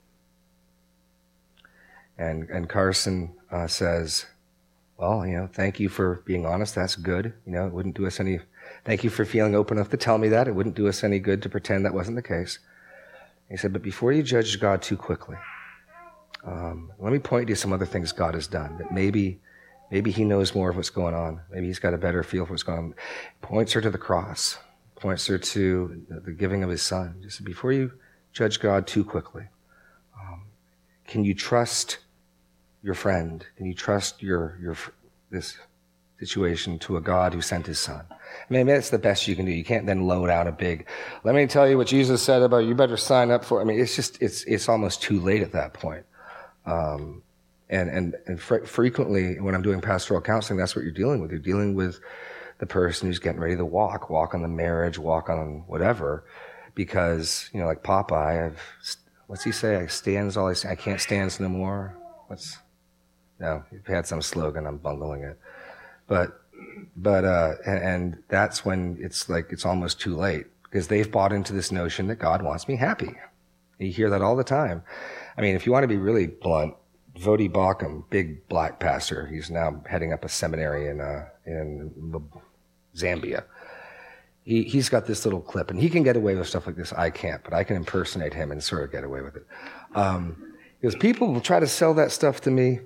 And, 2.17 2.49
and 2.49 2.69
Carson 2.69 3.33
uh, 3.51 3.67
says, 3.67 4.25
well, 4.97 5.25
you 5.25 5.35
know, 5.35 5.49
thank 5.51 5.79
you 5.79 5.89
for 5.89 6.21
being 6.25 6.45
honest. 6.45 6.75
That's 6.75 6.95
good. 6.95 7.33
You 7.45 7.51
know, 7.51 7.67
it 7.67 7.73
wouldn't 7.73 7.97
do 7.97 8.07
us 8.07 8.19
any, 8.19 8.39
thank 8.85 9.03
you 9.03 9.09
for 9.09 9.25
feeling 9.25 9.55
open 9.55 9.77
enough 9.77 9.89
to 9.89 9.97
tell 9.97 10.17
me 10.17 10.29
that. 10.29 10.47
It 10.47 10.55
wouldn't 10.55 10.75
do 10.75 10.87
us 10.87 11.03
any 11.03 11.19
good 11.19 11.41
to 11.41 11.49
pretend 11.49 11.85
that 11.85 11.93
wasn't 11.93 12.15
the 12.15 12.21
case. 12.21 12.59
He 13.49 13.57
said, 13.57 13.73
but 13.73 13.81
before 13.81 14.11
you 14.13 14.23
judge 14.23 14.59
God 14.59 14.81
too 14.81 14.97
quickly, 14.97 15.37
um, 16.45 16.91
let 16.99 17.11
me 17.11 17.19
point 17.19 17.49
you 17.49 17.55
to 17.55 17.61
some 17.61 17.73
other 17.73 17.85
things 17.85 18.11
God 18.11 18.35
has 18.35 18.47
done 18.47 18.77
that 18.77 18.91
maybe, 18.91 19.39
maybe 19.89 20.11
he 20.11 20.23
knows 20.23 20.53
more 20.53 20.69
of 20.69 20.75
what's 20.75 20.91
going 20.91 21.15
on. 21.15 21.41
Maybe 21.51 21.67
he's 21.67 21.79
got 21.79 21.93
a 21.93 21.97
better 21.97 22.23
feel 22.23 22.45
for 22.45 22.53
what's 22.53 22.63
going 22.63 22.77
on. 22.77 22.95
Points 23.41 23.73
her 23.73 23.81
to 23.81 23.89
the 23.89 23.97
cross, 23.97 24.59
points 24.95 25.25
her 25.27 25.37
to 25.37 26.05
the 26.07 26.31
giving 26.31 26.63
of 26.63 26.69
his 26.69 26.83
son. 26.83 27.15
Just 27.23 27.43
before 27.43 27.71
you 27.71 27.93
judge 28.31 28.59
God 28.59 28.85
too 28.85 29.03
quickly, 29.03 29.47
um, 30.19 30.43
can 31.07 31.23
you 31.25 31.33
trust 31.33 31.97
your 32.83 32.93
friend? 32.93 33.45
Can 33.57 33.65
you 33.65 33.73
trust 33.73 34.21
your, 34.21 34.59
your, 34.61 34.77
this 35.31 35.57
situation 36.19 36.77
to 36.79 36.97
a 36.97 37.01
God 37.01 37.33
who 37.33 37.41
sent 37.41 37.65
his 37.65 37.79
son? 37.79 38.05
I 38.11 38.53
mean, 38.53 38.67
that's 38.67 38.91
the 38.91 38.99
best 38.99 39.27
you 39.27 39.35
can 39.35 39.45
do. 39.45 39.51
You 39.51 39.63
can't 39.63 39.87
then 39.87 40.05
load 40.05 40.29
out 40.29 40.45
a 40.45 40.51
big, 40.51 40.87
let 41.23 41.33
me 41.33 41.47
tell 41.47 41.67
you 41.67 41.77
what 41.77 41.87
Jesus 41.87 42.21
said 42.21 42.43
about 42.43 42.65
you 42.65 42.75
better 42.75 42.97
sign 42.97 43.31
up 43.31 43.43
for. 43.43 43.59
It. 43.59 43.63
I 43.63 43.65
mean, 43.65 43.79
it's 43.79 43.95
just, 43.95 44.21
it's, 44.21 44.43
it's 44.43 44.69
almost 44.69 45.01
too 45.01 45.19
late 45.19 45.41
at 45.41 45.53
that 45.53 45.73
point. 45.73 46.05
Um, 46.65 47.21
and, 47.69 47.89
and, 47.89 48.15
and 48.27 48.39
fr- 48.39 48.65
frequently 48.65 49.39
when 49.39 49.55
I'm 49.55 49.61
doing 49.61 49.81
pastoral 49.81 50.21
counseling, 50.21 50.57
that's 50.59 50.75
what 50.75 50.83
you're 50.83 50.93
dealing 50.93 51.21
with. 51.21 51.31
You're 51.31 51.39
dealing 51.39 51.73
with 51.75 51.99
the 52.59 52.65
person 52.65 53.07
who's 53.07 53.19
getting 53.19 53.39
ready 53.39 53.55
to 53.55 53.65
walk, 53.65 54.09
walk 54.09 54.33
on 54.33 54.41
the 54.41 54.47
marriage, 54.47 54.97
walk 54.97 55.29
on 55.29 55.63
whatever, 55.67 56.23
because, 56.73 57.49
you 57.53 57.59
know, 57.59 57.67
like 57.67 57.83
Popeye, 57.83 58.45
I've, 58.45 58.61
what's 59.27 59.43
he 59.43 59.51
say? 59.51 59.77
I 59.77 59.87
stands 59.87 60.37
all 60.37 60.47
I 60.47 60.53
say. 60.53 60.69
I 60.69 60.75
can't 60.75 61.01
stands 61.01 61.39
no 61.39 61.49
more. 61.49 61.97
What's, 62.27 62.57
no, 63.39 63.63
he 63.69 63.77
had 63.91 64.07
some 64.07 64.21
slogan. 64.21 64.65
I'm 64.65 64.77
bungling 64.77 65.23
it, 65.23 65.39
but 66.07 66.41
but 66.95 67.25
uh, 67.25 67.55
and, 67.65 67.83
and, 67.83 68.23
that's 68.29 68.63
when 68.63 68.97
it's 69.01 69.29
like 69.29 69.47
it's 69.51 69.65
almost 69.65 69.99
too 69.99 70.15
late 70.15 70.45
because 70.63 70.87
they've 70.87 71.11
bought 71.11 71.33
into 71.33 71.53
this 71.53 71.71
notion 71.71 72.07
that 72.07 72.15
God 72.15 72.41
wants 72.41 72.67
me 72.67 72.75
happy. 72.75 73.13
You 73.77 73.91
hear 73.91 74.09
that 74.09 74.21
all 74.21 74.35
the 74.35 74.43
time. 74.43 74.83
I 75.37 75.41
mean, 75.41 75.55
if 75.55 75.65
you 75.65 75.71
want 75.71 75.83
to 75.83 75.87
be 75.87 75.97
really 75.97 76.27
blunt, 76.27 76.75
Voddie 77.17 77.51
Baucham, 77.51 78.03
big 78.09 78.47
black 78.47 78.79
pastor, 78.79 79.25
he's 79.27 79.49
now 79.49 79.81
heading 79.89 80.13
up 80.13 80.25
a 80.25 80.29
seminary 80.29 80.89
in 80.89 81.01
uh, 81.01 81.27
in 81.45 81.91
Zambia. 82.95 83.43
He 84.43 84.63
he's 84.63 84.89
got 84.89 85.05
this 85.05 85.25
little 85.25 85.41
clip, 85.41 85.71
and 85.71 85.79
he 85.79 85.89
can 85.89 86.03
get 86.03 86.15
away 86.15 86.35
with 86.35 86.47
stuff 86.47 86.67
like 86.67 86.75
this. 86.75 86.93
I 86.93 87.09
can't, 87.09 87.43
but 87.43 87.53
I 87.53 87.63
can 87.63 87.75
impersonate 87.75 88.33
him 88.33 88.51
and 88.51 88.63
sort 88.63 88.83
of 88.83 88.91
get 88.91 89.03
away 89.03 89.21
with 89.21 89.35
it. 89.35 89.47
Um, 89.93 90.53
Because 90.79 90.95
people 90.95 91.33
will 91.33 91.41
try 91.41 91.59
to 91.59 91.67
sell 91.67 91.93
that 91.95 92.11
stuff 92.11 92.41
to 92.41 92.51
me. 92.51 92.79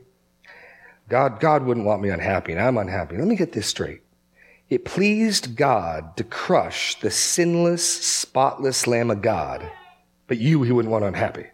God, 1.09 1.39
God 1.39 1.63
wouldn't 1.63 1.85
want 1.85 2.01
me 2.01 2.09
unhappy, 2.09 2.53
and 2.53 2.61
I'm 2.61 2.77
unhappy. 2.77 3.17
Let 3.17 3.27
me 3.27 3.35
get 3.35 3.51
this 3.51 3.67
straight. 3.67 4.01
It 4.69 4.85
pleased 4.85 5.55
God 5.55 6.15
to 6.17 6.23
crush 6.23 6.99
the 6.99 7.09
sinless, 7.09 7.83
spotless 7.83 8.85
Lamb 8.85 9.09
of 9.09 9.21
God, 9.21 9.69
but 10.27 10.37
you, 10.37 10.61
he 10.61 10.71
wouldn't 10.71 10.91
want 10.91 11.03
unhappy. 11.03 11.47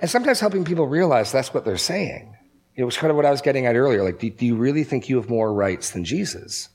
And 0.00 0.10
sometimes 0.10 0.40
helping 0.40 0.64
people 0.64 0.86
realize 0.86 1.32
that's 1.32 1.52
what 1.52 1.64
they're 1.64 1.76
saying. 1.76 2.36
It 2.74 2.84
was 2.84 2.96
kind 2.96 3.10
of 3.10 3.16
what 3.16 3.24
I 3.24 3.30
was 3.30 3.40
getting 3.40 3.66
at 3.66 3.76
earlier. 3.76 4.02
Like, 4.02 4.18
do, 4.18 4.30
do 4.30 4.44
you 4.44 4.56
really 4.56 4.84
think 4.84 5.08
you 5.08 5.16
have 5.16 5.30
more 5.30 5.52
rights 5.52 5.90
than 5.90 6.04
Jesus? 6.04 6.68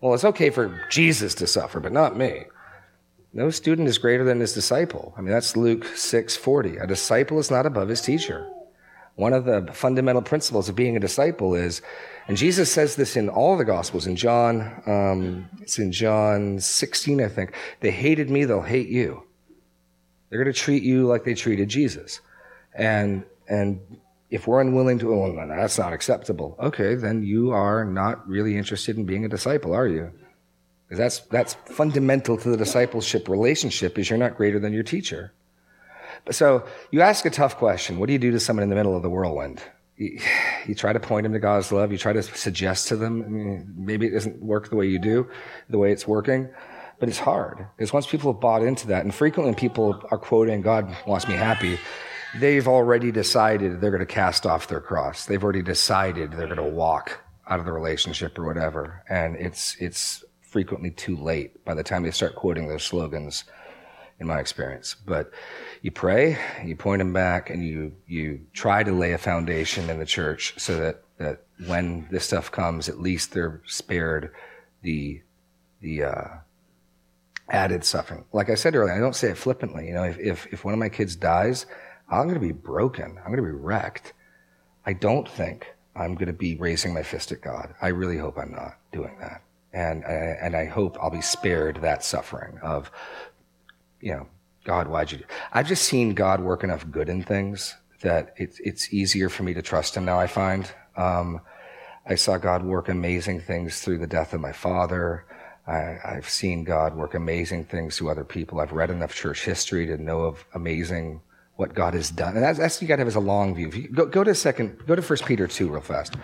Well, 0.00 0.14
it's 0.14 0.24
okay 0.24 0.50
for 0.50 0.80
Jesus 0.90 1.34
to 1.36 1.46
suffer, 1.46 1.78
but 1.78 1.92
not 1.92 2.16
me. 2.16 2.44
No 3.32 3.50
student 3.50 3.86
is 3.86 3.98
greater 3.98 4.24
than 4.24 4.40
his 4.40 4.52
disciple. 4.52 5.14
I 5.16 5.20
mean, 5.20 5.30
that's 5.30 5.56
Luke 5.56 5.84
6:40. 5.84 6.82
A 6.82 6.86
disciple 6.86 7.38
is 7.38 7.50
not 7.50 7.64
above 7.64 7.88
his 7.88 8.00
teacher. 8.00 8.48
One 9.14 9.32
of 9.32 9.44
the 9.44 9.68
fundamental 9.72 10.22
principles 10.22 10.68
of 10.68 10.74
being 10.74 10.96
a 10.96 11.00
disciple 11.00 11.54
is, 11.54 11.82
and 12.26 12.36
Jesus 12.36 12.72
says 12.72 12.96
this 12.96 13.16
in 13.16 13.28
all 13.28 13.56
the 13.56 13.64
Gospels. 13.64 14.06
In 14.06 14.16
John, 14.16 14.82
um, 14.86 15.48
it's 15.60 15.78
in 15.78 15.92
John 15.92 16.58
16, 16.58 17.22
I 17.22 17.28
think. 17.28 17.54
They 17.80 17.90
hated 17.90 18.30
me, 18.30 18.44
they'll 18.44 18.62
hate 18.62 18.88
you. 18.88 19.22
They're 20.30 20.42
going 20.42 20.52
to 20.52 20.58
treat 20.58 20.82
you 20.82 21.06
like 21.06 21.24
they 21.24 21.34
treated 21.34 21.68
Jesus. 21.68 22.20
And, 22.72 23.24
and 23.48 23.80
if 24.30 24.46
we're 24.46 24.60
unwilling 24.60 25.00
to, 25.00 25.12
oh, 25.12 25.26
no, 25.26 25.46
that's 25.48 25.78
not 25.78 25.92
acceptable. 25.92 26.56
Okay, 26.60 26.94
then 26.94 27.24
you 27.24 27.50
are 27.50 27.84
not 27.84 28.26
really 28.28 28.56
interested 28.56 28.96
in 28.96 29.04
being 29.04 29.24
a 29.24 29.28
disciple, 29.28 29.74
are 29.74 29.88
you? 29.88 30.12
Because 30.86 30.98
that's, 30.98 31.18
that's 31.30 31.54
fundamental 31.74 32.36
to 32.36 32.48
the 32.48 32.56
discipleship 32.56 33.28
relationship 33.28 33.98
is 33.98 34.08
you're 34.08 34.18
not 34.18 34.36
greater 34.36 34.58
than 34.58 34.72
your 34.72 34.82
teacher. 34.82 35.32
So 36.30 36.64
you 36.90 37.00
ask 37.00 37.24
a 37.24 37.30
tough 37.30 37.56
question. 37.56 37.98
What 37.98 38.06
do 38.06 38.12
you 38.12 38.18
do 38.18 38.30
to 38.32 38.40
someone 38.40 38.62
in 38.62 38.70
the 38.70 38.76
middle 38.76 38.96
of 38.96 39.02
the 39.02 39.10
whirlwind? 39.10 39.62
You, 39.96 40.20
you 40.66 40.74
try 40.74 40.92
to 40.92 41.00
point 41.00 41.24
them 41.24 41.32
to 41.32 41.38
God's 41.38 41.72
love. 41.72 41.92
You 41.92 41.98
try 41.98 42.12
to 42.12 42.22
suggest 42.22 42.88
to 42.88 42.96
them. 42.96 43.74
Maybe 43.76 44.06
it 44.06 44.10
doesn't 44.10 44.42
work 44.42 44.68
the 44.68 44.76
way 44.76 44.86
you 44.86 44.98
do, 44.98 45.28
the 45.68 45.78
way 45.78 45.92
it's 45.92 46.06
working. 46.06 46.48
But 47.00 47.08
it's 47.08 47.18
hard 47.18 47.66
because 47.76 47.92
once 47.92 48.06
people 48.06 48.32
have 48.32 48.40
bought 48.40 48.62
into 48.62 48.86
that, 48.88 49.04
and 49.04 49.12
frequently 49.12 49.54
people 49.54 50.00
are 50.10 50.18
quoting, 50.18 50.60
God 50.60 50.94
wants 51.06 51.26
me 51.26 51.34
happy, 51.34 51.78
they've 52.38 52.68
already 52.68 53.10
decided 53.10 53.80
they're 53.80 53.90
going 53.90 54.00
to 54.00 54.06
cast 54.06 54.46
off 54.46 54.68
their 54.68 54.80
cross. 54.80 55.24
They've 55.24 55.42
already 55.42 55.62
decided 55.62 56.32
they're 56.32 56.46
going 56.46 56.58
to 56.58 56.62
walk 56.62 57.18
out 57.48 57.58
of 57.58 57.64
the 57.64 57.72
relationship 57.72 58.38
or 58.38 58.44
whatever. 58.44 59.02
And 59.08 59.34
it's, 59.36 59.76
it's 59.80 60.24
frequently 60.42 60.90
too 60.90 61.16
late 61.16 61.64
by 61.64 61.74
the 61.74 61.82
time 61.82 62.04
they 62.04 62.10
start 62.12 62.36
quoting 62.36 62.68
those 62.68 62.84
slogans, 62.84 63.44
in 64.20 64.26
my 64.26 64.38
experience. 64.38 64.94
But 65.06 65.30
you 65.82 65.90
pray, 65.90 66.38
you 66.64 66.76
point 66.76 67.00
them 67.00 67.12
back, 67.12 67.50
and 67.50 67.66
you, 67.66 67.92
you 68.06 68.40
try 68.52 68.82
to 68.82 68.92
lay 68.92 69.12
a 69.12 69.18
foundation 69.18 69.88
in 69.88 69.98
the 69.98 70.06
church 70.06 70.54
so 70.58 70.78
that, 70.78 71.02
that 71.16 71.44
when 71.66 72.06
this 72.10 72.26
stuff 72.26 72.52
comes, 72.52 72.88
at 72.88 73.00
least 73.00 73.32
they're 73.32 73.62
spared 73.64 74.32
the, 74.82 75.22
the, 75.80 76.04
uh, 76.04 76.28
added 77.50 77.84
suffering. 77.84 78.24
Like 78.32 78.48
I 78.48 78.54
said 78.54 78.74
earlier, 78.74 78.94
I 78.94 79.00
don't 79.00 79.16
say 79.16 79.30
it 79.30 79.36
flippantly. 79.36 79.88
You 79.88 79.94
know, 79.94 80.04
if, 80.04 80.18
if, 80.18 80.46
if 80.52 80.64
one 80.64 80.74
of 80.74 80.80
my 80.80 80.88
kids 80.88 81.16
dies, 81.16 81.66
I'm 82.08 82.24
going 82.24 82.34
to 82.34 82.40
be 82.40 82.52
broken. 82.52 83.18
I'm 83.18 83.32
going 83.32 83.36
to 83.36 83.42
be 83.42 83.50
wrecked. 83.50 84.12
I 84.86 84.92
don't 84.92 85.28
think 85.28 85.74
I'm 85.94 86.14
going 86.14 86.28
to 86.28 86.32
be 86.32 86.56
raising 86.56 86.94
my 86.94 87.02
fist 87.02 87.32
at 87.32 87.40
God. 87.40 87.74
I 87.82 87.88
really 87.88 88.16
hope 88.16 88.38
I'm 88.38 88.52
not 88.52 88.78
doing 88.92 89.16
that. 89.20 89.42
And, 89.72 90.04
and 90.04 90.56
I 90.56 90.64
hope 90.64 90.96
I'll 91.00 91.10
be 91.10 91.20
spared 91.20 91.76
that 91.82 92.04
suffering 92.04 92.58
of, 92.62 92.90
you 94.00 94.12
know, 94.12 94.26
God, 94.64 94.88
why'd 94.88 95.12
you 95.12 95.18
do? 95.18 95.24
I've 95.52 95.68
just 95.68 95.84
seen 95.84 96.14
God 96.14 96.40
work 96.40 96.64
enough 96.64 96.90
good 96.90 97.08
in 97.08 97.22
things 97.22 97.76
that 98.02 98.34
it's, 98.36 98.58
it's 98.60 98.92
easier 98.92 99.28
for 99.28 99.42
me 99.42 99.54
to 99.54 99.62
trust 99.62 99.96
him 99.96 100.04
now, 100.04 100.18
I 100.18 100.26
find. 100.26 100.70
Um, 100.96 101.40
I 102.06 102.14
saw 102.14 102.38
God 102.38 102.64
work 102.64 102.88
amazing 102.88 103.40
things 103.40 103.80
through 103.80 103.98
the 103.98 104.06
death 104.06 104.32
of 104.32 104.40
my 104.40 104.52
father. 104.52 105.24
I, 105.70 106.14
have 106.14 106.28
seen 106.28 106.64
God 106.64 106.96
work 106.96 107.14
amazing 107.14 107.66
things 107.66 107.96
through 107.96 108.10
other 108.10 108.24
people. 108.24 108.60
I've 108.60 108.72
read 108.72 108.90
enough 108.90 109.14
church 109.14 109.44
history 109.44 109.86
to 109.86 109.96
know 109.96 110.22
of 110.22 110.44
amazing 110.54 111.20
what 111.56 111.74
God 111.74 111.94
has 111.94 112.10
done. 112.10 112.34
And 112.34 112.42
that's, 112.42 112.58
that's 112.58 112.80
you 112.82 112.88
got 112.88 112.96
to 112.96 113.00
have 113.00 113.08
as 113.08 113.16
a 113.16 113.20
long 113.20 113.54
view. 113.54 113.70
You, 113.70 113.88
go, 113.88 114.06
go 114.06 114.24
to 114.24 114.34
second, 114.34 114.84
go 114.86 114.96
to 114.96 115.02
First 115.02 115.26
Peter 115.26 115.46
two 115.46 115.68
real 115.68 115.80
fast. 115.80 116.14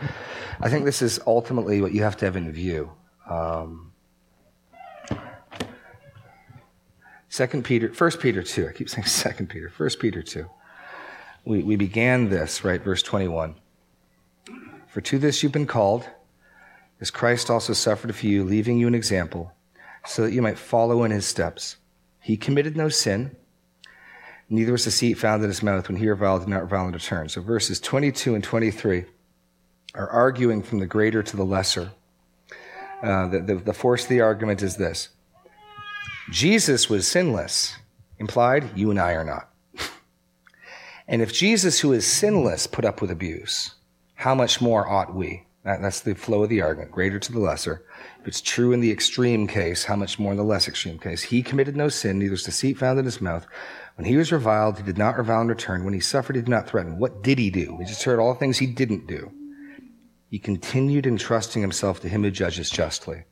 I 0.61 0.68
think 0.68 0.85
this 0.85 1.02
is 1.02 1.20
ultimately 1.26 1.80
what 1.80 1.92
you 1.92 2.02
have 2.02 2.16
to 2.18 2.24
have 2.24 2.37
in 2.37 2.50
view. 2.52 2.90
Um, 3.28 3.92
Second 7.28 7.64
Peter, 7.64 7.92
First 7.92 8.20
Peter 8.20 8.42
two. 8.42 8.66
I 8.66 8.72
keep 8.72 8.88
saying 8.88 9.04
Second 9.06 9.48
Peter. 9.48 9.68
First 9.68 10.00
Peter 10.00 10.22
two. 10.22 10.48
We 11.44 11.62
we 11.62 11.76
began 11.76 12.30
this 12.30 12.64
right, 12.64 12.82
verse 12.82 13.02
twenty 13.02 13.28
one. 13.28 13.56
For 14.88 15.02
to 15.02 15.18
this 15.18 15.42
you've 15.42 15.52
been 15.52 15.66
called, 15.66 16.09
as 17.00 17.11
Christ 17.11 17.50
also 17.50 17.72
suffered 17.72 18.14
for 18.14 18.26
you, 18.26 18.44
leaving 18.44 18.78
you 18.78 18.87
an 18.87 18.94
example, 18.94 19.52
so 20.06 20.22
that 20.22 20.32
you 20.32 20.42
might 20.42 20.59
follow 20.59 21.04
in 21.04 21.11
his 21.11 21.26
steps. 21.26 21.76
He 22.20 22.37
committed 22.37 22.76
no 22.76 22.88
sin, 22.88 23.37
neither 24.48 24.72
was 24.72 24.85
deceit 24.85 25.18
found 25.18 25.42
in 25.42 25.48
his 25.48 25.62
mouth 25.62 25.88
when 25.88 25.98
he 25.98 26.09
reviled 26.09 26.42
did 26.42 26.48
not 26.48 26.62
revile 26.62 26.87
in 26.87 26.92
return. 26.92 27.28
So 27.28 27.40
verses 27.40 27.80
22 27.80 28.35
and 28.35 28.44
23 28.44 29.04
are 29.94 30.09
arguing 30.09 30.62
from 30.62 30.78
the 30.78 30.87
greater 30.87 31.22
to 31.22 31.37
the 31.37 31.44
lesser. 31.44 31.92
Uh, 33.02 33.28
the, 33.28 33.40
the, 33.40 33.54
the 33.56 33.72
force 33.72 34.04
of 34.04 34.09
the 34.09 34.20
argument 34.20 34.62
is 34.62 34.76
this 34.76 35.11
Jesus 36.30 36.88
was 36.88 37.06
sinless, 37.06 37.76
implied, 38.18 38.76
you 38.76 38.90
and 38.90 38.98
I 38.98 39.12
are 39.12 39.24
not. 39.24 39.50
and 41.09 41.22
if 41.22 41.32
Jesus, 41.32 41.80
who 41.80 41.92
is 41.92 42.06
sinless, 42.06 42.66
put 42.66 42.85
up 42.85 43.00
with 43.00 43.11
abuse, 43.11 43.74
how 44.14 44.35
much 44.35 44.61
more 44.61 44.88
ought 44.88 45.14
we? 45.14 45.45
That, 45.66 45.83
that's 45.83 46.00
the 46.02 46.14
flow 46.14 46.44
of 46.44 46.48
the 46.48 46.62
argument, 46.62 46.92
greater 46.92 47.18
to 47.18 47.33
the 47.33 47.40
lesser. 47.40 47.83
If 48.20 48.29
it's 48.29 48.40
true 48.40 48.70
in 48.70 48.79
the 48.79 48.92
extreme 48.92 49.48
case, 49.48 49.83
how 49.83 49.96
much 49.96 50.16
more 50.16 50.31
in 50.31 50.38
the 50.38 50.44
less 50.44 50.68
extreme 50.68 50.96
case? 50.96 51.24
He 51.24 51.42
committed 51.42 51.76
no 51.76 51.88
sin, 51.88 52.20
neither 52.20 52.35
is 52.35 52.44
deceit 52.44 52.79
found 52.79 53.00
in 53.00 53.05
his 53.05 53.20
mouth. 53.20 53.48
When 53.96 54.05
he 54.05 54.16
was 54.16 54.31
reviled, 54.31 54.76
he 54.76 54.85
did 54.85 54.96
not 54.96 55.18
revile 55.18 55.40
in 55.40 55.48
return. 55.48 55.85
When 55.85 55.92
he 55.92 55.98
suffered, 55.98 56.37
he 56.37 56.42
did 56.42 56.48
not 56.48 56.68
threaten. 56.68 57.00
What 57.00 57.20
did 57.20 57.40
he 57.40 57.50
do? 57.50 57.74
We 57.76 57.85
just 57.85 58.05
heard 58.05 58.20
all 58.20 58.33
the 58.33 58.38
things 58.38 58.59
he 58.59 58.68
didn't 58.68 59.09
do. 59.09 59.33
He 60.31 60.38
continued 60.38 61.05
entrusting 61.05 61.62
himself 61.62 61.98
to 62.02 62.09
him 62.09 62.22
who 62.22 62.31
judges 62.31 62.70
justly. 62.70 63.24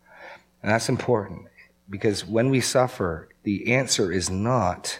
And 0.61 0.73
that's 0.73 0.89
important 0.89 1.47
because 1.89 2.27
when 2.27 2.51
we 2.51 2.61
suffer, 2.61 3.29
the 3.45 3.73
answer 3.73 4.11
is 4.11 4.29
not, 4.29 4.99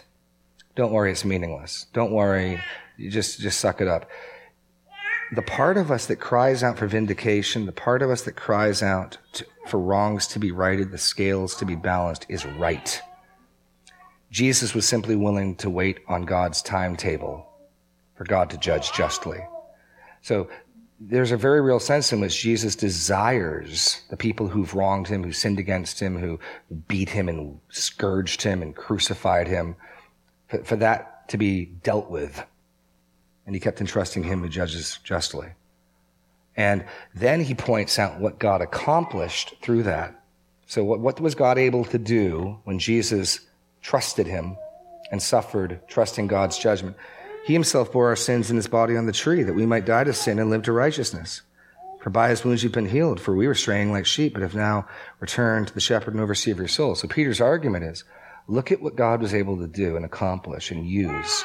don't 0.77 0.93
worry, 0.93 1.11
it's 1.11 1.25
meaningless. 1.25 1.87
Don't 1.91 2.13
worry, 2.13 2.61
you 2.97 3.11
just, 3.11 3.41
just 3.41 3.59
suck 3.59 3.81
it 3.81 3.89
up 3.89 4.09
the 5.31 5.41
part 5.41 5.77
of 5.77 5.91
us 5.91 6.05
that 6.07 6.17
cries 6.17 6.63
out 6.63 6.77
for 6.77 6.87
vindication, 6.87 7.65
the 7.65 7.71
part 7.71 8.01
of 8.01 8.09
us 8.09 8.23
that 8.23 8.35
cries 8.35 8.83
out 8.83 9.17
to, 9.33 9.45
for 9.67 9.79
wrongs 9.79 10.27
to 10.27 10.39
be 10.39 10.51
righted, 10.51 10.91
the 10.91 10.97
scales 10.97 11.55
to 11.55 11.65
be 11.65 11.75
balanced, 11.75 12.25
is 12.29 12.45
right. 12.45 13.01
Jesus 14.29 14.75
was 14.75 14.87
simply 14.87 15.15
willing 15.15 15.55
to 15.57 15.69
wait 15.69 15.99
on 16.07 16.23
God's 16.23 16.61
timetable 16.61 17.47
for 18.15 18.25
God 18.25 18.49
to 18.51 18.57
judge 18.57 18.91
justly. 18.93 19.39
So 20.21 20.49
there's 20.99 21.31
a 21.31 21.37
very 21.37 21.61
real 21.61 21.79
sense 21.79 22.13
in 22.13 22.19
which 22.19 22.41
Jesus 22.41 22.75
desires 22.75 24.01
the 24.09 24.17
people 24.17 24.47
who've 24.47 24.73
wronged 24.73 25.07
him, 25.07 25.23
who 25.23 25.31
sinned 25.31 25.59
against 25.59 25.99
him, 25.99 26.17
who 26.17 26.39
beat 26.87 27.09
him 27.09 27.27
and 27.27 27.59
scourged 27.69 28.41
him 28.41 28.61
and 28.61 28.75
crucified 28.75 29.47
him, 29.47 29.75
for, 30.47 30.63
for 30.63 30.75
that 30.77 31.27
to 31.29 31.37
be 31.37 31.65
dealt 31.65 32.09
with 32.09 32.43
and 33.45 33.55
he 33.55 33.59
kept 33.59 33.81
entrusting 33.81 34.23
him 34.23 34.41
who 34.41 34.49
judges 34.49 34.99
justly. 35.03 35.49
And 36.57 36.85
then 37.13 37.41
he 37.41 37.53
points 37.53 37.99
out 37.99 38.19
what 38.19 38.39
God 38.39 38.61
accomplished 38.61 39.55
through 39.61 39.83
that. 39.83 40.23
So, 40.67 40.83
what, 40.83 40.99
what 40.99 41.19
was 41.19 41.35
God 41.35 41.57
able 41.57 41.85
to 41.85 41.97
do 41.99 42.59
when 42.63 42.79
Jesus 42.79 43.41
trusted 43.81 44.25
him 44.25 44.57
and 45.11 45.21
suffered, 45.21 45.81
trusting 45.87 46.27
God's 46.27 46.57
judgment? 46.57 46.95
He 47.45 47.53
himself 47.53 47.91
bore 47.91 48.07
our 48.07 48.15
sins 48.15 48.49
in 48.49 48.55
his 48.55 48.67
body 48.67 48.97
on 48.97 49.05
the 49.05 49.11
tree, 49.11 49.43
that 49.43 49.53
we 49.53 49.67
might 49.67 49.85
die 49.85 50.05
to 50.05 50.13
sin 50.13 50.39
and 50.39 50.49
live 50.49 50.63
to 50.63 50.71
righteousness. 50.71 51.41
For 52.01 52.09
by 52.09 52.29
his 52.29 52.43
wounds 52.43 52.63
you've 52.63 52.71
been 52.71 52.87
healed, 52.87 53.19
for 53.19 53.35
we 53.35 53.47
were 53.47 53.53
straying 53.53 53.91
like 53.91 54.05
sheep, 54.05 54.33
but 54.33 54.41
have 54.41 54.55
now 54.55 54.87
returned 55.19 55.67
to 55.67 55.73
the 55.73 55.79
shepherd 55.79 56.13
and 56.13 56.21
overseer 56.21 56.53
of 56.53 56.59
your 56.59 56.67
soul. 56.67 56.95
So 56.95 57.07
Peter's 57.07 57.41
argument 57.41 57.83
is, 57.83 58.03
look 58.47 58.71
at 58.71 58.81
what 58.81 58.95
God 58.95 59.21
was 59.21 59.33
able 59.33 59.57
to 59.57 59.67
do 59.67 59.95
and 59.95 60.05
accomplish 60.05 60.71
and 60.71 60.87
use 60.87 61.43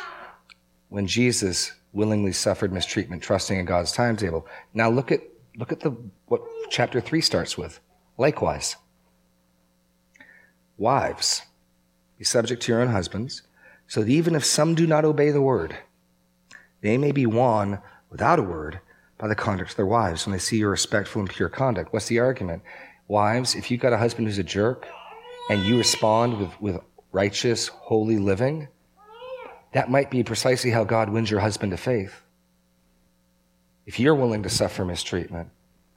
when 0.88 1.06
Jesus 1.06 1.72
willingly 1.92 2.32
suffered 2.32 2.72
mistreatment, 2.72 3.22
trusting 3.22 3.58
in 3.58 3.64
God's 3.64 3.92
timetable. 3.92 4.46
Now 4.74 4.90
look 4.90 5.10
at, 5.10 5.20
look 5.56 5.72
at 5.72 5.80
the, 5.80 5.96
what 6.26 6.42
chapter 6.70 7.00
3 7.00 7.20
starts 7.20 7.58
with. 7.58 7.80
Likewise, 8.16 8.76
wives, 10.76 11.42
be 12.18 12.24
subject 12.24 12.62
to 12.62 12.72
your 12.72 12.82
own 12.82 12.88
husbands, 12.88 13.42
so 13.86 14.02
that 14.02 14.10
even 14.10 14.34
if 14.34 14.44
some 14.44 14.74
do 14.74 14.86
not 14.86 15.04
obey 15.04 15.30
the 15.30 15.42
word, 15.42 15.76
they 16.80 16.96
may 16.96 17.12
be 17.12 17.26
won 17.26 17.80
without 18.10 18.38
a 18.38 18.42
word 18.42 18.80
by 19.18 19.28
the 19.28 19.34
conduct 19.34 19.70
of 19.70 19.76
their 19.76 19.86
wives 19.86 20.26
when 20.26 20.32
they 20.32 20.38
see 20.38 20.58
your 20.58 20.70
respectful 20.70 21.20
and 21.20 21.30
pure 21.30 21.48
conduct. 21.48 21.92
What's 21.92 22.06
the 22.06 22.20
argument? 22.20 22.62
Wives, 23.08 23.54
if 23.54 23.70
you've 23.70 23.80
got 23.80 23.92
a 23.92 23.98
husband 23.98 24.26
who's 24.26 24.38
a 24.38 24.44
jerk 24.44 24.86
and 25.50 25.64
you 25.66 25.76
respond 25.76 26.38
with, 26.38 26.60
with 26.60 26.80
righteous, 27.12 27.68
holy 27.68 28.18
living, 28.18 28.68
That 29.72 29.90
might 29.90 30.10
be 30.10 30.22
precisely 30.22 30.70
how 30.70 30.84
God 30.84 31.10
wins 31.10 31.30
your 31.30 31.40
husband 31.40 31.72
to 31.72 31.76
faith. 31.76 32.22
If 33.86 34.00
you're 34.00 34.14
willing 34.14 34.42
to 34.42 34.48
suffer 34.48 34.84
mistreatment, 34.84 35.50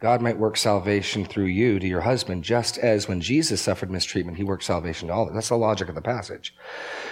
God 0.03 0.21
might 0.21 0.37
work 0.37 0.57
salvation 0.57 1.23
through 1.23 1.45
you 1.45 1.79
to 1.79 1.87
your 1.87 2.01
husband, 2.01 2.43
just 2.43 2.77
as 2.77 3.07
when 3.07 3.21
Jesus 3.21 3.61
suffered 3.61 3.89
mistreatment, 3.89 4.35
he 4.37 4.43
worked 4.43 4.65
salvation 4.65 5.07
to 5.07 5.13
all. 5.13 5.31
That's 5.31 5.47
the 5.47 5.55
logic 5.55 5.87
of 5.87 5.95
the 5.95 6.01
passage. 6.01 6.53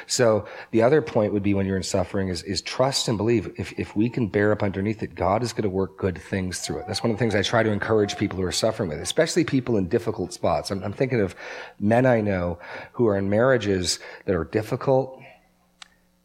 So 0.07 0.45
the 0.71 0.81
other 0.81 1.01
point 1.01 1.31
would 1.31 1.41
be 1.41 1.53
when 1.53 1.65
you're 1.65 1.77
in 1.77 1.83
suffering 1.83 2.27
is, 2.27 2.43
is 2.43 2.61
trust 2.61 3.07
and 3.07 3.17
believe. 3.17 3.53
If, 3.57 3.71
if 3.79 3.95
we 3.95 4.09
can 4.09 4.27
bear 4.27 4.51
up 4.51 4.61
underneath 4.61 5.01
it, 5.03 5.15
God 5.15 5.41
is 5.41 5.53
going 5.53 5.63
to 5.63 5.69
work 5.69 5.97
good 5.97 6.21
things 6.21 6.59
through 6.59 6.79
it. 6.79 6.85
That's 6.85 7.01
one 7.01 7.11
of 7.11 7.15
the 7.15 7.19
things 7.19 7.33
I 7.33 7.43
try 7.43 7.63
to 7.63 7.71
encourage 7.71 8.17
people 8.17 8.37
who 8.37 8.43
are 8.43 8.51
suffering 8.51 8.89
with, 8.89 8.99
especially 8.99 9.45
people 9.45 9.77
in 9.77 9.87
difficult 9.87 10.33
spots. 10.33 10.69
I'm, 10.69 10.83
I'm 10.83 10.91
thinking 10.91 11.21
of 11.21 11.33
men 11.79 12.05
I 12.05 12.19
know 12.19 12.59
who 12.91 13.07
are 13.07 13.17
in 13.17 13.29
marriages 13.29 13.99
that 14.25 14.35
are 14.35 14.43
difficult 14.43 15.20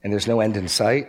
and 0.07 0.13
there's 0.13 0.29
no 0.29 0.39
end 0.39 0.57
in 0.57 0.69
sight. 0.69 1.09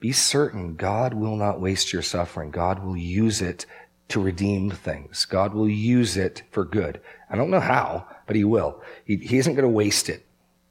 Be 0.00 0.10
certain 0.10 0.74
God 0.74 1.14
will 1.14 1.36
not 1.36 1.60
waste 1.60 1.92
your 1.92 2.02
suffering. 2.02 2.50
God 2.50 2.84
will 2.84 2.96
use 2.96 3.40
it 3.40 3.64
to 4.08 4.20
redeem 4.20 4.72
things. 4.72 5.24
God 5.24 5.54
will 5.54 5.68
use 5.68 6.16
it 6.16 6.42
for 6.50 6.64
good. 6.64 7.00
I 7.30 7.36
don't 7.36 7.48
know 7.48 7.60
how, 7.60 8.08
but 8.26 8.34
He 8.34 8.42
will. 8.42 8.82
He, 9.04 9.18
he 9.18 9.38
isn't 9.38 9.54
going 9.54 9.62
to 9.62 9.68
waste 9.68 10.08
it. 10.08 10.26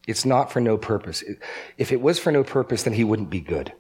It's 0.08 0.26
not 0.26 0.52
for 0.52 0.60
no 0.60 0.78
purpose. 0.78 1.24
If 1.78 1.94
it 1.94 2.02
was 2.02 2.20
for 2.20 2.34
no 2.34 2.44
purpose, 2.44 2.84
then 2.84 2.92
He 2.92 3.06
wouldn't 3.06 3.30
be 3.30 3.40
good. 3.40 3.72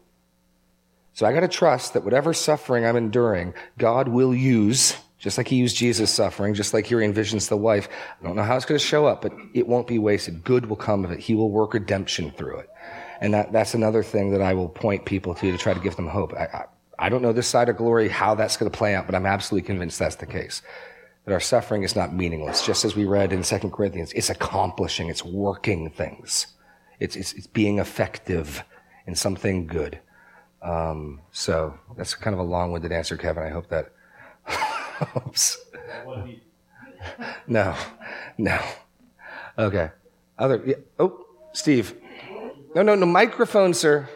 So 1.12 1.26
I 1.26 1.34
got 1.34 1.41
to 1.41 1.50
trust 1.50 1.93
that 1.93 2.06
whatever 2.06 2.32
suffering 2.34 2.86
I'm 2.86 2.96
enduring, 2.96 3.54
God 3.78 4.08
will 4.08 4.34
use, 4.34 4.96
just 5.19 5.38
like 5.38 5.50
He 5.50 5.58
used 5.58 5.76
Jesus' 5.76 6.10
suffering, 6.10 6.54
just 6.54 6.74
like 6.74 6.86
He 6.86 6.96
envisions 6.96 7.50
the 7.50 7.58
wife. 7.58 7.89
I 8.22 8.26
don't 8.26 8.38
know 8.38 8.43
how 8.43 8.56
it's 8.56 8.63
going 8.63 8.80
to 8.80 8.86
show 8.86 9.08
up, 9.08 9.22
but 9.22 9.34
it 9.54 9.67
won't 9.67 9.88
be 9.88 10.00
wasted. 10.00 10.46
Good 10.46 10.67
will 10.67 10.78
come 10.78 11.04
of 11.04 11.12
it. 11.12 11.19
He 11.19 11.36
will 11.36 11.52
work 11.52 11.74
redemption 11.74 12.32
through 12.32 12.60
it. 12.60 12.69
And 13.24 13.34
that, 13.34 13.54
that's 13.54 13.74
another 13.74 14.04
thing 14.04 14.32
that 14.32 14.42
I 14.42 14.54
will 14.54 14.68
point 14.68 15.06
people 15.06 15.34
to 15.36 15.50
to 15.50 15.58
try 15.58 15.74
to 15.74 15.80
give 15.80 15.96
them 15.96 16.10
hope. 16.10 16.34
I, 16.34 16.44
I, 16.44 16.66
I 17.00 17.10
don't 17.10 17.22
know 17.22 17.32
this 17.32 17.48
side 17.48 17.70
of 17.70 17.78
glory, 17.78 18.10
how 18.10 18.36
that's 18.36 18.58
going 18.58 18.70
to 18.70 18.78
play 18.78 18.96
out, 18.96 19.06
but 19.06 19.16
I'm 19.16 19.26
absolutely 19.26 19.66
convinced 19.66 19.98
that's 19.98 20.18
the 20.18 20.26
case. 20.26 20.62
That 21.24 21.34
our 21.34 21.40
suffering 21.40 21.84
is 21.84 21.96
not 21.96 22.14
meaningless. 22.14 22.66
Just 22.66 22.84
as 22.84 22.98
we 22.98 23.06
read 23.06 23.32
in 23.32 23.42
2 23.42 23.58
Corinthians, 23.70 24.12
it's 24.12 24.30
accomplishing, 24.30 25.08
it's 25.08 25.24
working 25.24 25.90
things. 25.90 26.48
It's, 27.00 27.16
it's, 27.16 27.32
it's 27.32 27.48
being 27.48 27.80
effective 27.80 28.62
in 29.08 29.16
something 29.16 29.68
good. 29.68 30.00
Um, 30.62 31.22
so 31.32 31.80
that's 31.96 32.16
kind 32.16 32.34
of 32.34 32.42
a 32.42 32.44
long-winded 32.44 32.92
answer, 32.92 33.16
Kevin. 33.16 33.44
I 33.44 33.50
hope 33.50 33.70
that 33.70 33.94
helps. 34.46 35.64
no, 37.48 37.74
no. 38.38 38.60
Okay. 39.58 39.92
Other, 40.38 40.62
yeah. 40.66 40.76
oh, 41.00 41.26
Steve. 41.54 41.96
No, 42.76 42.82
no, 42.82 42.96
no, 42.96 43.06
microphone, 43.06 43.74
sir 43.74 44.10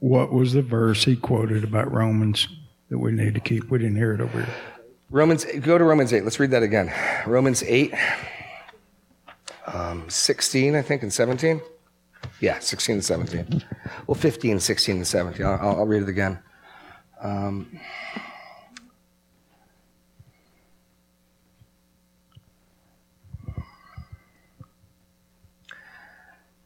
what 0.00 0.32
was 0.32 0.54
the 0.54 0.62
verse 0.62 1.04
he 1.04 1.14
quoted 1.14 1.62
about 1.62 1.92
Romans 1.92 2.48
that 2.88 2.98
we 2.98 3.12
need 3.12 3.34
to 3.34 3.40
keep? 3.40 3.70
We 3.70 3.78
didn't 3.78 3.96
hear 3.96 4.12
it 4.12 4.20
over 4.20 4.42
here. 4.42 4.54
Romans, 5.10 5.44
go 5.60 5.78
to 5.78 5.84
Romans 5.84 6.12
8. 6.12 6.24
Let's 6.24 6.40
read 6.40 6.50
that 6.50 6.62
again. 6.62 6.92
Romans 7.26 7.62
8, 7.62 7.94
um, 9.66 10.08
16, 10.08 10.74
I 10.74 10.82
think, 10.82 11.02
and 11.02 11.12
17. 11.12 11.60
Yeah, 12.40 12.58
16 12.58 12.94
and 12.94 13.04
17. 13.04 13.64
Well, 14.06 14.14
15, 14.14 14.60
16, 14.60 14.96
and 14.96 15.06
17. 15.06 15.44
I'll, 15.46 15.58
I'll 15.60 15.86
read 15.86 16.02
it 16.02 16.08
again. 16.08 16.38
Um, 17.20 17.78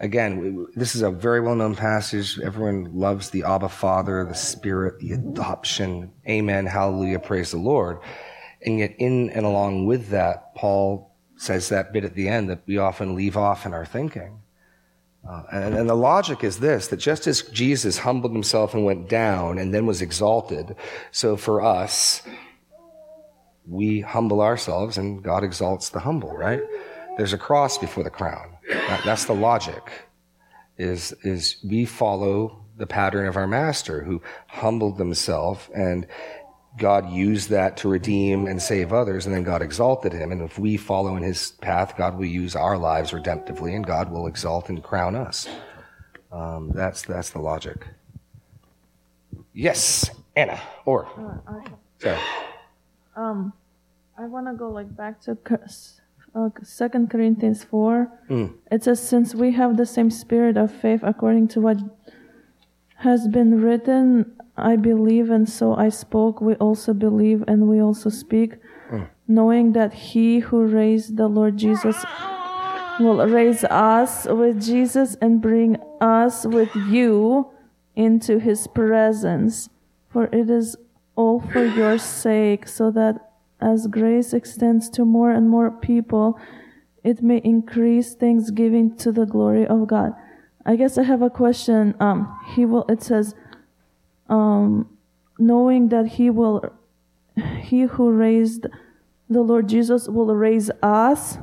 Again, 0.00 0.66
this 0.74 0.96
is 0.96 1.02
a 1.02 1.10
very 1.10 1.40
well 1.40 1.54
known 1.54 1.76
passage. 1.76 2.40
Everyone 2.40 2.90
loves 2.94 3.28
the 3.28 3.44
Abba 3.44 3.68
Father, 3.68 4.24
the 4.24 4.34
Spirit, 4.34 4.98
the 4.98 5.12
adoption. 5.12 6.10
Amen. 6.26 6.64
Hallelujah. 6.64 7.18
Praise 7.18 7.50
the 7.50 7.58
Lord. 7.58 7.98
And 8.64 8.78
yet, 8.78 8.94
in 8.98 9.28
and 9.30 9.44
along 9.44 9.86
with 9.86 10.08
that, 10.08 10.54
Paul 10.54 11.14
says 11.36 11.68
that 11.68 11.92
bit 11.92 12.04
at 12.04 12.14
the 12.14 12.28
end 12.28 12.48
that 12.48 12.62
we 12.66 12.78
often 12.78 13.14
leave 13.14 13.36
off 13.36 13.66
in 13.66 13.74
our 13.74 13.84
thinking. 13.84 14.40
Uh, 15.28 15.42
and, 15.52 15.74
and 15.74 15.88
the 15.88 15.94
logic 15.94 16.44
is 16.44 16.60
this 16.60 16.88
that 16.88 16.96
just 16.96 17.26
as 17.26 17.42
Jesus 17.42 17.98
humbled 17.98 18.32
himself 18.32 18.72
and 18.72 18.86
went 18.86 19.08
down 19.08 19.58
and 19.58 19.74
then 19.74 19.84
was 19.84 20.00
exalted, 20.00 20.76
so 21.10 21.36
for 21.36 21.60
us, 21.60 22.22
we 23.66 24.00
humble 24.00 24.40
ourselves 24.40 24.96
and 24.96 25.22
God 25.22 25.44
exalts 25.44 25.90
the 25.90 26.00
humble, 26.00 26.34
right? 26.34 26.62
There's 27.18 27.34
a 27.34 27.38
cross 27.38 27.76
before 27.76 28.02
the 28.02 28.10
crown. 28.10 28.49
That, 28.70 29.02
that's 29.04 29.24
the 29.24 29.34
logic. 29.34 29.82
Is 30.78 31.12
is 31.22 31.56
we 31.62 31.84
follow 31.84 32.64
the 32.76 32.86
pattern 32.86 33.26
of 33.26 33.36
our 33.36 33.46
master 33.46 34.02
who 34.02 34.22
humbled 34.46 34.98
himself 34.98 35.68
and 35.74 36.06
God 36.78 37.10
used 37.10 37.50
that 37.50 37.76
to 37.78 37.88
redeem 37.88 38.46
and 38.46 38.62
save 38.62 38.92
others, 38.92 39.26
and 39.26 39.34
then 39.34 39.42
God 39.42 39.60
exalted 39.60 40.12
him. 40.12 40.30
And 40.30 40.40
if 40.40 40.58
we 40.58 40.76
follow 40.76 41.16
in 41.16 41.22
his 41.22 41.52
path, 41.60 41.96
God 41.96 42.16
will 42.16 42.26
use 42.26 42.54
our 42.54 42.78
lives 42.78 43.10
redemptively, 43.10 43.74
and 43.74 43.84
God 43.84 44.10
will 44.10 44.26
exalt 44.26 44.68
and 44.68 44.82
crown 44.82 45.16
us. 45.16 45.48
Um, 46.32 46.70
that's 46.72 47.02
that's 47.02 47.30
the 47.30 47.40
logic. 47.40 47.86
Yes, 49.52 50.10
Anna. 50.36 50.60
Or 50.84 51.06
uh, 51.06 51.56
okay. 51.56 51.72
sorry. 51.98 52.20
Um, 53.16 53.52
I 54.16 54.26
want 54.26 54.46
to 54.46 54.54
go 54.54 54.70
like 54.70 54.94
back 54.96 55.20
to 55.22 55.34
uh, 56.34 56.50
Second 56.62 57.10
Corinthians 57.10 57.64
four. 57.64 58.10
Mm. 58.28 58.54
It 58.70 58.84
says, 58.84 59.00
"Since 59.00 59.34
we 59.34 59.52
have 59.52 59.76
the 59.76 59.86
same 59.86 60.10
spirit 60.10 60.56
of 60.56 60.70
faith, 60.70 61.00
according 61.02 61.48
to 61.48 61.60
what 61.60 61.78
has 62.96 63.28
been 63.28 63.60
written, 63.60 64.32
I 64.56 64.76
believe, 64.76 65.30
and 65.30 65.48
so 65.48 65.74
I 65.74 65.88
spoke. 65.88 66.40
We 66.40 66.54
also 66.54 66.92
believe, 66.92 67.44
and 67.48 67.68
we 67.68 67.80
also 67.80 68.10
speak, 68.10 68.56
mm. 68.90 69.08
knowing 69.26 69.72
that 69.72 69.92
He 69.94 70.40
who 70.40 70.64
raised 70.64 71.16
the 71.16 71.28
Lord 71.28 71.56
Jesus." 71.56 72.04
Will 73.00 73.26
raise 73.26 73.64
us 73.64 74.26
with 74.28 74.60
Jesus 74.60 75.16
and 75.22 75.40
bring 75.40 75.78
us 76.02 76.44
with 76.44 76.68
you 76.76 77.48
into 77.96 78.38
his 78.38 78.66
presence. 78.66 79.70
For 80.10 80.24
it 80.24 80.50
is 80.50 80.76
all 81.16 81.40
for 81.40 81.64
your 81.64 81.96
sake, 81.96 82.68
so 82.68 82.90
that 82.90 83.29
as 83.60 83.86
grace 83.86 84.32
extends 84.32 84.88
to 84.90 85.04
more 85.04 85.30
and 85.30 85.48
more 85.48 85.70
people, 85.70 86.38
it 87.02 87.22
may 87.22 87.38
increase 87.38 88.14
thanksgiving 88.14 88.96
to 88.98 89.12
the 89.12 89.26
glory 89.26 89.66
of 89.66 89.86
God. 89.86 90.12
I 90.66 90.76
guess 90.76 90.98
I 90.98 91.04
have 91.04 91.22
a 91.22 91.30
question. 91.30 91.94
Um, 92.00 92.38
he 92.54 92.66
will. 92.66 92.84
It 92.88 93.02
says, 93.02 93.34
um, 94.28 94.98
knowing 95.38 95.88
that 95.88 96.06
he 96.06 96.30
will, 96.30 96.62
he 97.62 97.82
who 97.82 98.12
raised 98.12 98.66
the 99.28 99.40
Lord 99.40 99.68
Jesus 99.68 100.08
will 100.08 100.34
raise 100.34 100.70
us, 100.82 101.38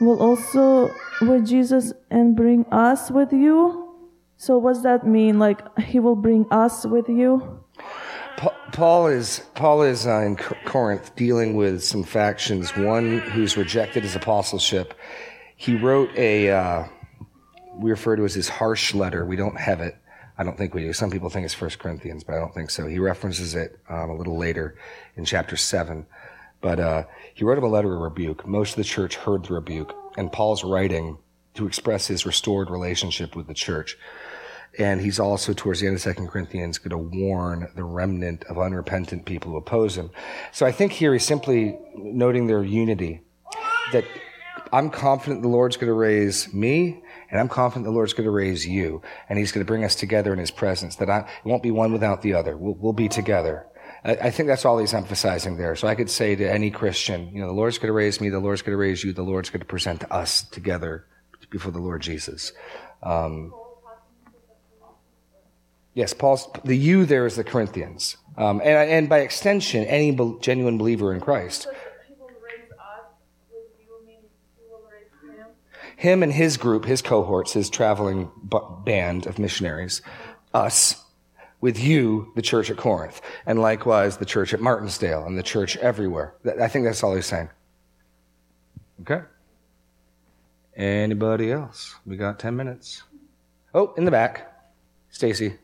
will 0.00 0.20
also 0.22 0.90
with 1.20 1.46
Jesus 1.46 1.92
and 2.10 2.34
bring 2.34 2.64
us 2.72 3.10
with 3.10 3.32
you. 3.32 3.94
So 4.36 4.58
what's 4.58 4.82
that 4.82 5.06
mean? 5.06 5.38
Like 5.38 5.60
he 5.78 6.00
will 6.00 6.16
bring 6.16 6.46
us 6.50 6.86
with 6.86 7.08
you? 7.08 7.60
Paul 8.72 9.08
is 9.08 9.42
Paul 9.54 9.82
is 9.82 10.06
uh, 10.06 10.20
in 10.20 10.36
Corinth 10.36 11.14
dealing 11.14 11.54
with 11.54 11.84
some 11.84 12.02
factions. 12.02 12.74
One 12.74 13.18
who's 13.18 13.56
rejected 13.56 14.02
his 14.02 14.16
apostleship. 14.16 14.94
He 15.56 15.76
wrote 15.76 16.10
a 16.16 16.50
uh, 16.50 16.84
we 17.74 17.90
refer 17.90 18.16
to 18.16 18.24
as 18.24 18.34
his 18.34 18.48
harsh 18.48 18.94
letter. 18.94 19.26
We 19.26 19.36
don't 19.36 19.58
have 19.58 19.80
it. 19.80 19.96
I 20.38 20.44
don't 20.44 20.56
think 20.56 20.74
we 20.74 20.82
do. 20.82 20.92
Some 20.94 21.10
people 21.10 21.28
think 21.28 21.44
it's 21.44 21.54
First 21.54 21.78
Corinthians, 21.78 22.24
but 22.24 22.34
I 22.34 22.38
don't 22.38 22.54
think 22.54 22.70
so. 22.70 22.86
He 22.86 22.98
references 22.98 23.54
it 23.54 23.78
um, 23.90 24.08
a 24.08 24.16
little 24.16 24.38
later 24.38 24.76
in 25.16 25.26
chapter 25.26 25.56
seven. 25.56 26.06
But 26.62 26.80
uh, 26.80 27.04
he 27.34 27.44
wrote 27.44 27.58
him 27.58 27.64
a 27.64 27.68
letter 27.68 27.94
of 27.94 28.00
rebuke. 28.00 28.46
Most 28.46 28.70
of 28.70 28.76
the 28.76 28.84
church 28.84 29.16
heard 29.16 29.44
the 29.44 29.54
rebuke, 29.54 29.94
and 30.16 30.32
Paul's 30.32 30.64
writing 30.64 31.18
to 31.54 31.66
express 31.66 32.06
his 32.06 32.24
restored 32.24 32.70
relationship 32.70 33.36
with 33.36 33.46
the 33.46 33.54
church. 33.54 33.98
And 34.78 35.00
he's 35.00 35.20
also, 35.20 35.52
towards 35.52 35.80
the 35.80 35.86
end 35.86 35.96
of 35.96 36.02
Second 36.02 36.28
Corinthians, 36.28 36.78
going 36.78 36.90
to 36.90 37.18
warn 37.18 37.70
the 37.76 37.84
remnant 37.84 38.44
of 38.44 38.58
unrepentant 38.58 39.26
people 39.26 39.50
who 39.50 39.58
oppose 39.58 39.98
him. 39.98 40.10
So 40.50 40.64
I 40.64 40.72
think 40.72 40.92
here 40.92 41.12
he's 41.12 41.26
simply 41.26 41.78
noting 41.94 42.46
their 42.46 42.64
unity. 42.64 43.22
That 43.92 44.04
I'm 44.72 44.88
confident 44.88 45.42
the 45.42 45.48
Lord's 45.48 45.76
going 45.76 45.88
to 45.88 45.94
raise 45.94 46.52
me 46.54 47.02
And 47.32 47.40
I'm 47.40 47.48
confident 47.48 47.86
the 47.86 47.90
Lord's 47.90 48.12
going 48.12 48.26
to 48.26 48.30
raise 48.30 48.66
you, 48.66 49.00
and 49.28 49.38
He's 49.38 49.52
going 49.52 49.64
to 49.64 49.68
bring 49.68 49.84
us 49.84 49.94
together 49.94 50.34
in 50.34 50.38
His 50.38 50.50
presence, 50.50 50.96
that 50.96 51.08
I, 51.08 51.20
it 51.20 51.48
won't 51.48 51.62
be 51.62 51.70
one 51.70 51.90
without 51.90 52.20
the 52.20 52.34
other. 52.34 52.58
We'll, 52.58 52.74
we'll 52.74 52.92
be 52.92 53.08
together. 53.08 53.66
I, 54.04 54.16
I 54.16 54.30
think 54.30 54.48
that's 54.48 54.66
all 54.66 54.78
He's 54.78 54.92
emphasizing 54.92 55.56
there. 55.56 55.74
So 55.74 55.88
I 55.88 55.94
could 55.94 56.10
say 56.10 56.36
to 56.36 56.48
any 56.48 56.70
Christian, 56.70 57.34
you 57.34 57.40
know, 57.40 57.46
the 57.46 57.54
Lord's 57.54 57.78
going 57.78 57.88
to 57.88 57.94
raise 57.94 58.20
me, 58.20 58.28
the 58.28 58.38
Lord's 58.38 58.60
going 58.60 58.74
to 58.74 58.76
raise 58.76 59.02
you, 59.02 59.14
the 59.14 59.22
Lord's 59.22 59.48
going 59.48 59.60
to 59.60 59.66
present 59.66 60.04
us 60.12 60.42
together 60.42 61.06
before 61.48 61.72
the 61.72 61.80
Lord 61.80 62.02
Jesus. 62.02 62.52
Um, 63.02 63.54
yes, 65.94 66.12
Paul's, 66.12 66.48
the 66.64 66.76
you 66.76 67.04
there 67.04 67.26
is 67.26 67.36
the 67.36 67.44
Corinthians. 67.44 68.16
Um, 68.36 68.60
and, 68.60 68.90
and 68.90 69.08
by 69.08 69.18
extension, 69.18 69.84
any 69.84 70.10
be- 70.10 70.36
genuine 70.40 70.78
believer 70.78 71.12
in 71.12 71.20
Christ. 71.20 71.68
Him 75.96 76.22
and 76.24 76.32
his 76.32 76.56
group, 76.56 76.84
his 76.84 77.00
cohorts, 77.00 77.52
his 77.52 77.70
traveling 77.70 78.28
b- 78.48 78.58
band 78.84 79.26
of 79.26 79.38
missionaries, 79.38 80.02
us, 80.52 81.00
with 81.60 81.78
you, 81.78 82.32
the 82.34 82.42
church 82.42 82.70
at 82.70 82.76
Corinth, 82.76 83.20
and 83.46 83.60
likewise 83.60 84.16
the 84.16 84.24
church 84.24 84.52
at 84.52 84.60
Martinsdale 84.60 85.24
and 85.24 85.38
the 85.38 85.44
church 85.44 85.76
everywhere. 85.76 86.34
I 86.60 86.66
think 86.66 86.84
that's 86.84 87.04
all 87.04 87.14
he's 87.14 87.26
saying. 87.26 87.50
Okay? 89.02 89.22
Anybody 90.76 91.52
else? 91.52 91.94
We 92.04 92.16
got 92.16 92.40
10 92.40 92.56
minutes. 92.56 93.04
Oh, 93.74 93.94
in 93.96 94.04
the 94.04 94.10
back. 94.10 94.52
Stacy. 95.10 95.56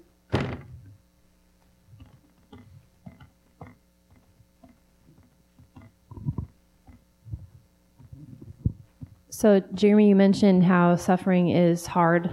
So, 9.39 9.62
Jeremy, 9.72 10.09
you 10.09 10.16
mentioned 10.16 10.64
how 10.64 10.97
suffering 10.97 11.51
is 11.51 11.86
hard 11.86 12.28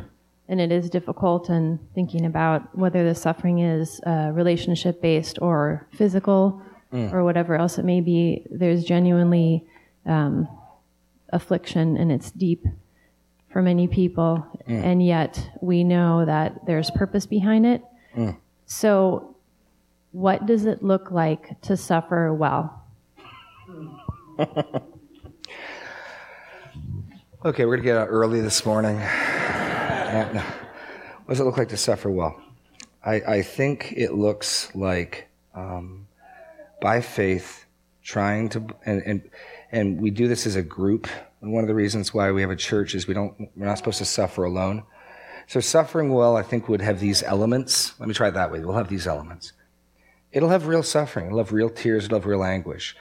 and 0.47 0.59
it 0.59 0.71
is 0.71 0.89
difficult, 0.89 1.49
and 1.49 1.77
thinking 1.93 2.25
about 2.25 2.75
whether 2.75 3.07
the 3.07 3.13
suffering 3.13 3.59
is 3.59 4.01
uh, 4.07 4.31
relationship 4.33 5.03
based 5.03 5.37
or 5.39 5.87
physical 5.93 6.63
mm. 6.91 7.13
or 7.13 7.23
whatever 7.23 7.57
else 7.57 7.77
it 7.77 7.85
may 7.85 8.01
be. 8.01 8.47
There's 8.49 8.83
genuinely 8.83 9.67
um, 10.07 10.47
affliction 11.29 11.95
and 11.95 12.11
it's 12.11 12.31
deep 12.31 12.65
for 13.49 13.61
many 13.61 13.87
people, 13.87 14.43
mm. 14.67 14.83
and 14.83 15.05
yet 15.05 15.47
we 15.61 15.83
know 15.83 16.25
that 16.25 16.65
there's 16.65 16.89
purpose 16.89 17.27
behind 17.27 17.67
it. 17.67 17.83
Mm. 18.17 18.35
So, 18.65 19.35
what 20.11 20.47
does 20.47 20.65
it 20.65 20.81
look 20.81 21.11
like 21.11 21.61
to 21.61 21.77
suffer 21.77 22.33
well? 22.33 22.83
Okay, 27.45 27.65
we're 27.65 27.75
going 27.75 27.85
to 27.85 27.91
get 27.91 27.97
out 27.97 28.07
early 28.09 28.41
this 28.41 28.65
morning. 28.65 28.95
what 28.95 29.03
does 31.29 31.39
it 31.39 31.43
look 31.43 31.59
like 31.59 31.69
to 31.69 31.77
suffer 31.77 32.09
well? 32.09 32.41
I, 33.05 33.13
I 33.17 33.41
think 33.43 33.93
it 33.95 34.15
looks 34.15 34.73
like 34.73 35.27
um, 35.53 36.07
by 36.81 37.01
faith, 37.01 37.67
trying 38.01 38.49
to, 38.49 38.65
and, 38.87 39.03
and, 39.03 39.29
and 39.71 40.01
we 40.01 40.09
do 40.09 40.27
this 40.27 40.47
as 40.47 40.55
a 40.55 40.63
group. 40.63 41.07
And 41.41 41.53
one 41.53 41.63
of 41.63 41.67
the 41.67 41.75
reasons 41.75 42.15
why 42.15 42.31
we 42.31 42.41
have 42.41 42.49
a 42.49 42.55
church 42.55 42.95
is 42.95 43.05
we 43.05 43.13
don't, 43.13 43.37
we're 43.55 43.67
not 43.67 43.77
supposed 43.77 43.99
to 43.99 44.05
suffer 44.05 44.43
alone. 44.43 44.81
So 45.45 45.59
suffering 45.59 46.11
well, 46.11 46.35
I 46.35 46.41
think, 46.41 46.67
would 46.67 46.81
have 46.81 46.99
these 46.99 47.21
elements. 47.21 47.93
Let 47.99 48.07
me 48.09 48.15
try 48.15 48.29
it 48.29 48.33
that 48.33 48.51
way. 48.51 48.65
We'll 48.65 48.73
have 48.73 48.89
these 48.89 49.05
elements. 49.05 49.53
It'll 50.31 50.49
have 50.49 50.65
real 50.65 50.81
suffering. 50.81 51.27
It'll 51.27 51.37
have 51.37 51.53
real 51.53 51.69
tears. 51.69 52.05
It'll 52.05 52.17
have 52.17 52.25
real 52.25 52.43
anguish. 52.43 52.95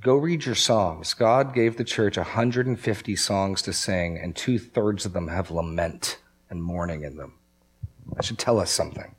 Go 0.00 0.16
read 0.16 0.44
your 0.44 0.54
Psalms. 0.54 1.12
God 1.14 1.52
gave 1.52 1.76
the 1.76 1.84
church 1.84 2.16
150 2.16 3.16
songs 3.16 3.62
to 3.62 3.72
sing, 3.72 4.16
and 4.16 4.36
two 4.36 4.58
thirds 4.58 5.04
of 5.04 5.12
them 5.12 5.26
have 5.26 5.50
lament 5.50 6.18
and 6.48 6.62
mourning 6.62 7.02
in 7.02 7.16
them. 7.16 7.34
That 8.14 8.24
should 8.24 8.38
tell 8.38 8.60
us 8.60 8.70
something. 8.70 9.14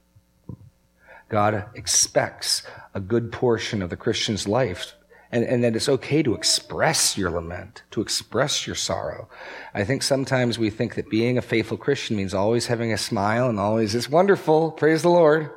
God 1.28 1.66
expects 1.76 2.64
a 2.94 3.02
good 3.02 3.32
portion 3.32 3.82
of 3.82 3.90
the 3.90 3.98
Christian's 3.98 4.48
life, 4.48 4.94
and, 5.34 5.44
and 5.44 5.64
that 5.66 5.76
it's 5.76 5.90
okay 5.90 6.24
to 6.24 6.34
express 6.34 7.18
your 7.18 7.30
lament, 7.30 7.84
to 7.92 8.02
express 8.02 8.66
your 8.66 8.76
sorrow. 8.76 9.28
I 9.74 9.84
think 9.84 10.02
sometimes 10.02 10.58
we 10.58 10.70
think 10.70 10.96
that 10.96 11.10
being 11.10 11.38
a 11.38 11.42
faithful 11.42 11.78
Christian 11.78 12.16
means 12.16 12.34
always 12.34 12.68
having 12.68 12.94
a 12.94 12.98
smile 12.98 13.50
and 13.50 13.60
always, 13.60 13.96
it's 13.96 14.10
wonderful, 14.10 14.72
praise 14.72 15.02
the 15.02 15.10
Lord. 15.10 15.52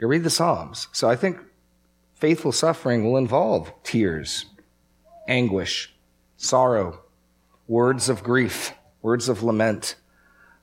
You 0.00 0.08
read 0.08 0.24
the 0.24 0.30
Psalms. 0.30 0.88
So 0.92 1.08
I 1.08 1.14
think 1.14 1.38
Faithful 2.18 2.50
suffering 2.50 3.04
will 3.04 3.16
involve 3.16 3.72
tears, 3.84 4.46
anguish, 5.28 5.94
sorrow, 6.36 7.00
words 7.68 8.08
of 8.08 8.24
grief, 8.24 8.72
words 9.02 9.28
of 9.28 9.44
lament. 9.44 9.94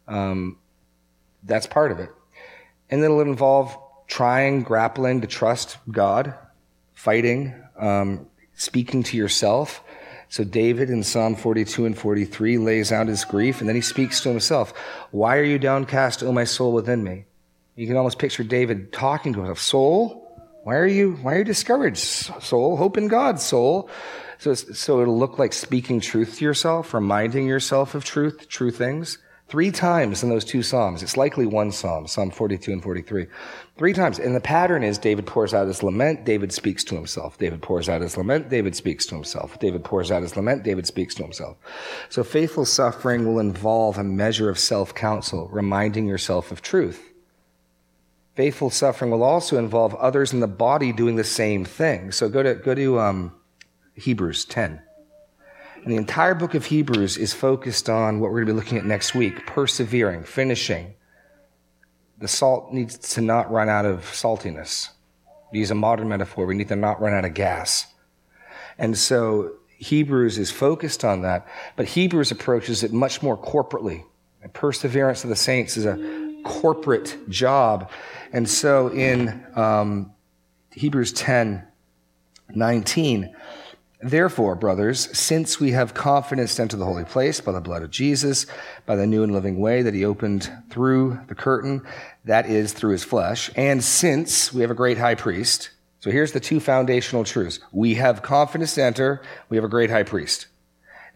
Um, 0.06 0.58
that's 1.44 1.66
part 1.66 1.94
of 1.94 2.00
it. 2.00 2.10
And 2.90 3.02
then 3.02 3.10
it'll 3.10 3.22
involve 3.22 3.78
trying, 4.08 4.64
grappling 4.64 5.22
to 5.22 5.28
trust 5.28 5.78
God, 5.90 6.34
fighting, 6.94 7.56
um, 7.80 8.28
speaking 8.56 9.02
to 9.04 9.16
yourself. 9.16 9.82
So 10.28 10.44
David 10.44 10.90
in 10.90 11.04
Psalm 11.04 11.38
42 11.38 11.86
and 11.86 11.98
43 11.98 12.58
lays 12.58 12.92
out 12.92 13.08
his 13.08 13.24
grief 13.24 13.62
and 13.62 13.70
then 13.70 13.78
he 13.78 13.82
speaks 13.82 14.20
to 14.22 14.30
himself. 14.30 14.74
Why 15.12 15.38
are 15.38 15.44
you 15.44 15.58
downcast, 15.58 16.22
O 16.22 16.34
my 16.34 16.44
soul 16.44 16.74
within 16.74 17.02
me? 17.02 17.28
You 17.78 17.88
can 17.88 17.96
almost 17.96 18.20
picture 18.20 18.44
David 18.44 18.92
talking 18.92 19.32
to 19.34 19.40
himself. 19.40 19.60
Soul, 19.60 20.25
why 20.66 20.78
are 20.78 20.88
you, 20.88 21.12
why 21.22 21.36
are 21.36 21.38
you 21.38 21.44
discouraged, 21.44 22.00
soul? 22.00 22.76
Hope 22.76 22.98
in 22.98 23.08
God, 23.08 23.40
soul. 23.40 23.88
So, 24.40 24.56
so 24.56 25.00
it'll 25.00 25.16
look 25.16 25.38
like 25.38 25.54
speaking 25.54 26.00
truth 26.00 26.40
to 26.40 26.44
yourself, 26.44 26.92
reminding 26.92 27.46
yourself 27.46 27.94
of 27.94 28.04
truth, 28.04 28.50
true 28.50 28.72
things. 28.72 29.20
Three 29.48 29.70
times 29.70 30.24
in 30.24 30.30
those 30.30 30.44
two 30.44 30.64
Psalms. 30.64 31.04
It's 31.04 31.18
likely 31.18 31.46
one 31.46 31.72
Psalm, 31.72 32.08
Psalm 32.08 32.32
42 32.32 32.72
and 32.72 32.82
43. 32.82 33.28
Three 33.78 33.94
times. 33.94 34.18
And 34.18 34.36
the 34.36 34.40
pattern 34.40 34.82
is 34.82 34.98
David 34.98 35.28
pours 35.28 35.54
out 35.54 35.68
his 35.68 35.84
lament, 35.84 36.26
David 36.26 36.52
speaks 36.52 36.84
to 36.86 36.96
himself. 36.96 37.38
David 37.38 37.62
pours 37.62 37.88
out 37.88 38.02
his 38.02 38.18
lament, 38.18 38.50
David 38.50 38.76
speaks 38.76 39.06
to 39.06 39.14
himself. 39.14 39.60
David 39.60 39.84
pours 39.84 40.10
out 40.10 40.24
his 40.24 40.36
lament, 40.36 40.64
David 40.64 40.88
speaks 40.88 41.14
to 41.14 41.22
himself. 41.22 41.58
So 42.10 42.24
faithful 42.24 42.66
suffering 42.66 43.28
will 43.28 43.38
involve 43.38 44.00
a 44.00 44.04
measure 44.04 44.50
of 44.50 44.58
self-counsel, 44.58 45.48
reminding 45.52 46.08
yourself 46.08 46.52
of 46.52 46.64
truth. 46.64 47.12
Faithful 48.36 48.70
suffering 48.70 49.12
will 49.12 49.24
also 49.24 49.58
involve 49.58 49.96
others 49.96 50.34
in 50.34 50.42
the 50.42 50.48
body 50.48 50.92
doing 50.92 51.16
the 51.16 51.24
same 51.24 51.64
thing. 51.64 52.12
So 52.12 52.28
go 52.28 52.44
to, 52.44 52.56
go 52.56 52.76
to 52.76 53.00
um, 53.00 53.34
Hebrews 53.96 54.44
10. 54.46 54.82
And 55.84 55.92
the 55.92 55.98
entire 55.98 56.36
book 56.36 56.54
of 56.54 56.66
Hebrews 56.66 57.16
is 57.18 57.34
focused 57.34 57.90
on 57.90 58.20
what 58.20 58.32
we're 58.32 58.44
going 58.44 58.48
to 58.48 58.54
be 58.54 58.60
looking 58.60 58.78
at 58.78 58.86
next 58.86 59.16
week 59.16 59.46
persevering, 59.46 60.24
finishing. 60.24 60.96
The 62.18 62.28
salt 62.28 62.74
needs 62.74 62.98
to 63.14 63.22
not 63.22 63.52
run 63.52 63.70
out 63.70 63.86
of 63.86 64.02
saltiness. 64.02 64.90
To 65.52 65.58
use 65.58 65.72
a 65.72 65.76
modern 65.76 66.10
metaphor, 66.10 66.46
we 66.46 66.56
need 66.56 66.70
to 66.70 66.76
not 66.76 67.00
run 67.00 67.14
out 67.14 67.24
of 67.24 67.34
gas. 67.34 67.88
And 68.78 68.98
so 68.98 69.52
Hebrews 69.78 70.38
is 70.38 70.52
focused 70.52 71.06
on 71.06 71.22
that, 71.22 71.48
but 71.76 71.86
Hebrews 71.86 72.32
approaches 72.32 72.84
it 72.84 72.92
much 72.92 73.22
more 73.22 73.38
corporately. 73.38 74.04
And 74.42 74.52
perseverance 74.54 75.24
of 75.24 75.30
the 75.30 75.36
saints 75.36 75.78
is 75.78 75.86
a 75.86 76.26
corporate 76.44 77.18
job. 77.30 77.90
And 78.34 78.50
so 78.50 78.90
in 78.90 79.46
um, 79.56 80.14
Hebrews 80.72 81.12
10 81.14 81.66
19, 82.54 83.36
Therefore, 84.06 84.56
brothers, 84.56 85.18
since 85.18 85.60
we 85.60 85.72
have 85.72 85.96
confidence 85.96 86.56
to 86.56 86.62
enter 86.62 86.78
the 86.78 86.86
holy 86.86 87.06
place 87.06 87.42
by 87.42 87.54
the 87.54 87.60
blood 87.60 87.82
of 87.82 87.90
Jesus, 87.90 88.46
by 88.86 88.96
the 88.96 89.08
new 89.08 89.24
and 89.24 89.34
living 89.34 89.60
way 89.60 89.82
that 89.82 89.96
he 89.96 90.06
opened 90.06 90.52
through 90.70 91.20
the 91.28 91.34
curtain, 91.34 91.82
that 92.24 92.46
is 92.46 92.72
through 92.72 92.92
his 92.92 93.04
flesh, 93.04 93.50
and 93.56 93.84
since 93.84 94.54
we 94.54 94.62
have 94.62 94.70
a 94.70 94.76
great 94.76 95.00
high 95.00 95.16
priest, 95.16 95.72
so 96.02 96.12
here's 96.12 96.34
the 96.34 96.40
two 96.40 96.60
foundational 96.60 97.24
truths. 97.24 97.60
We 97.72 97.96
have 97.96 98.22
confidence 98.22 98.76
to 98.76 98.84
enter, 98.84 99.24
we 99.50 99.58
have 99.58 99.64
a 99.64 99.70
great 99.70 99.90
high 99.90 100.04
priest. 100.04 100.46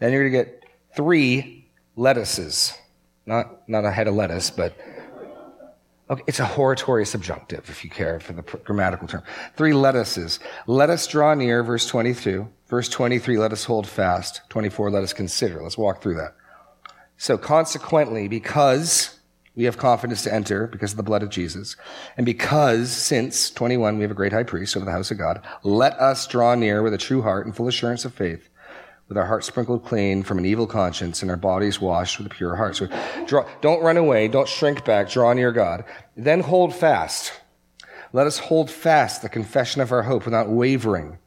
Then 0.00 0.12
you're 0.12 0.28
going 0.28 0.32
to 0.32 0.50
get 0.50 0.64
three 0.96 1.68
lettuces. 1.94 2.76
Not, 3.24 3.68
not 3.68 3.84
a 3.84 3.92
head 3.92 4.08
of 4.08 4.16
lettuce, 4.16 4.50
but 4.50 4.76
Okay, 6.10 6.24
it's 6.26 6.40
a 6.40 6.44
hortatory 6.44 7.06
subjunctive, 7.06 7.70
if 7.70 7.84
you 7.84 7.90
care 7.90 8.18
for 8.18 8.32
the 8.32 8.42
grammatical 8.42 9.06
term. 9.06 9.22
Three 9.56 9.72
lettuces. 9.72 10.40
Let 10.66 10.90
us 10.90 11.06
draw 11.06 11.34
near, 11.34 11.62
verse 11.62 11.86
22. 11.86 12.48
Verse 12.66 12.88
23, 12.88 13.38
let 13.38 13.52
us 13.52 13.64
hold 13.64 13.86
fast. 13.86 14.40
24, 14.48 14.90
let 14.90 15.04
us 15.04 15.12
consider. 15.12 15.62
Let's 15.62 15.78
walk 15.78 16.02
through 16.02 16.16
that. 16.16 16.34
So 17.16 17.38
consequently, 17.38 18.26
because 18.26 19.20
we 19.54 19.64
have 19.64 19.76
confidence 19.76 20.22
to 20.22 20.34
enter 20.34 20.66
because 20.66 20.92
of 20.92 20.96
the 20.96 21.02
blood 21.02 21.22
of 21.22 21.30
Jesus, 21.30 21.76
and 22.16 22.26
because 22.26 22.90
since 22.90 23.50
21 23.50 23.96
we 23.96 24.02
have 24.02 24.10
a 24.10 24.14
great 24.14 24.32
high 24.32 24.44
priest 24.44 24.76
over 24.76 24.86
the 24.86 24.92
house 24.92 25.10
of 25.10 25.18
God, 25.18 25.42
let 25.62 25.94
us 25.94 26.26
draw 26.26 26.54
near 26.54 26.82
with 26.82 26.94
a 26.94 26.98
true 26.98 27.22
heart 27.22 27.46
and 27.46 27.54
full 27.54 27.68
assurance 27.68 28.04
of 28.04 28.14
faith, 28.14 28.48
with 29.10 29.18
our 29.18 29.26
hearts 29.26 29.48
sprinkled 29.48 29.84
clean 29.84 30.22
from 30.22 30.38
an 30.38 30.46
evil 30.46 30.68
conscience 30.68 31.20
and 31.20 31.32
our 31.32 31.36
bodies 31.36 31.80
washed 31.80 32.16
with 32.16 32.28
a 32.28 32.30
pure 32.30 32.54
heart. 32.54 32.76
So 32.76 32.86
draw, 33.26 33.44
don't 33.60 33.82
run 33.82 33.96
away, 33.96 34.28
don't 34.28 34.48
shrink 34.48 34.84
back, 34.84 35.10
draw 35.10 35.32
near 35.32 35.50
God. 35.50 35.84
Then 36.16 36.38
hold 36.42 36.72
fast. 36.72 37.32
Let 38.12 38.28
us 38.28 38.38
hold 38.38 38.70
fast 38.70 39.20
the 39.20 39.28
confession 39.28 39.82
of 39.82 39.90
our 39.90 40.04
hope 40.04 40.24
without 40.24 40.48
wavering. 40.48 41.18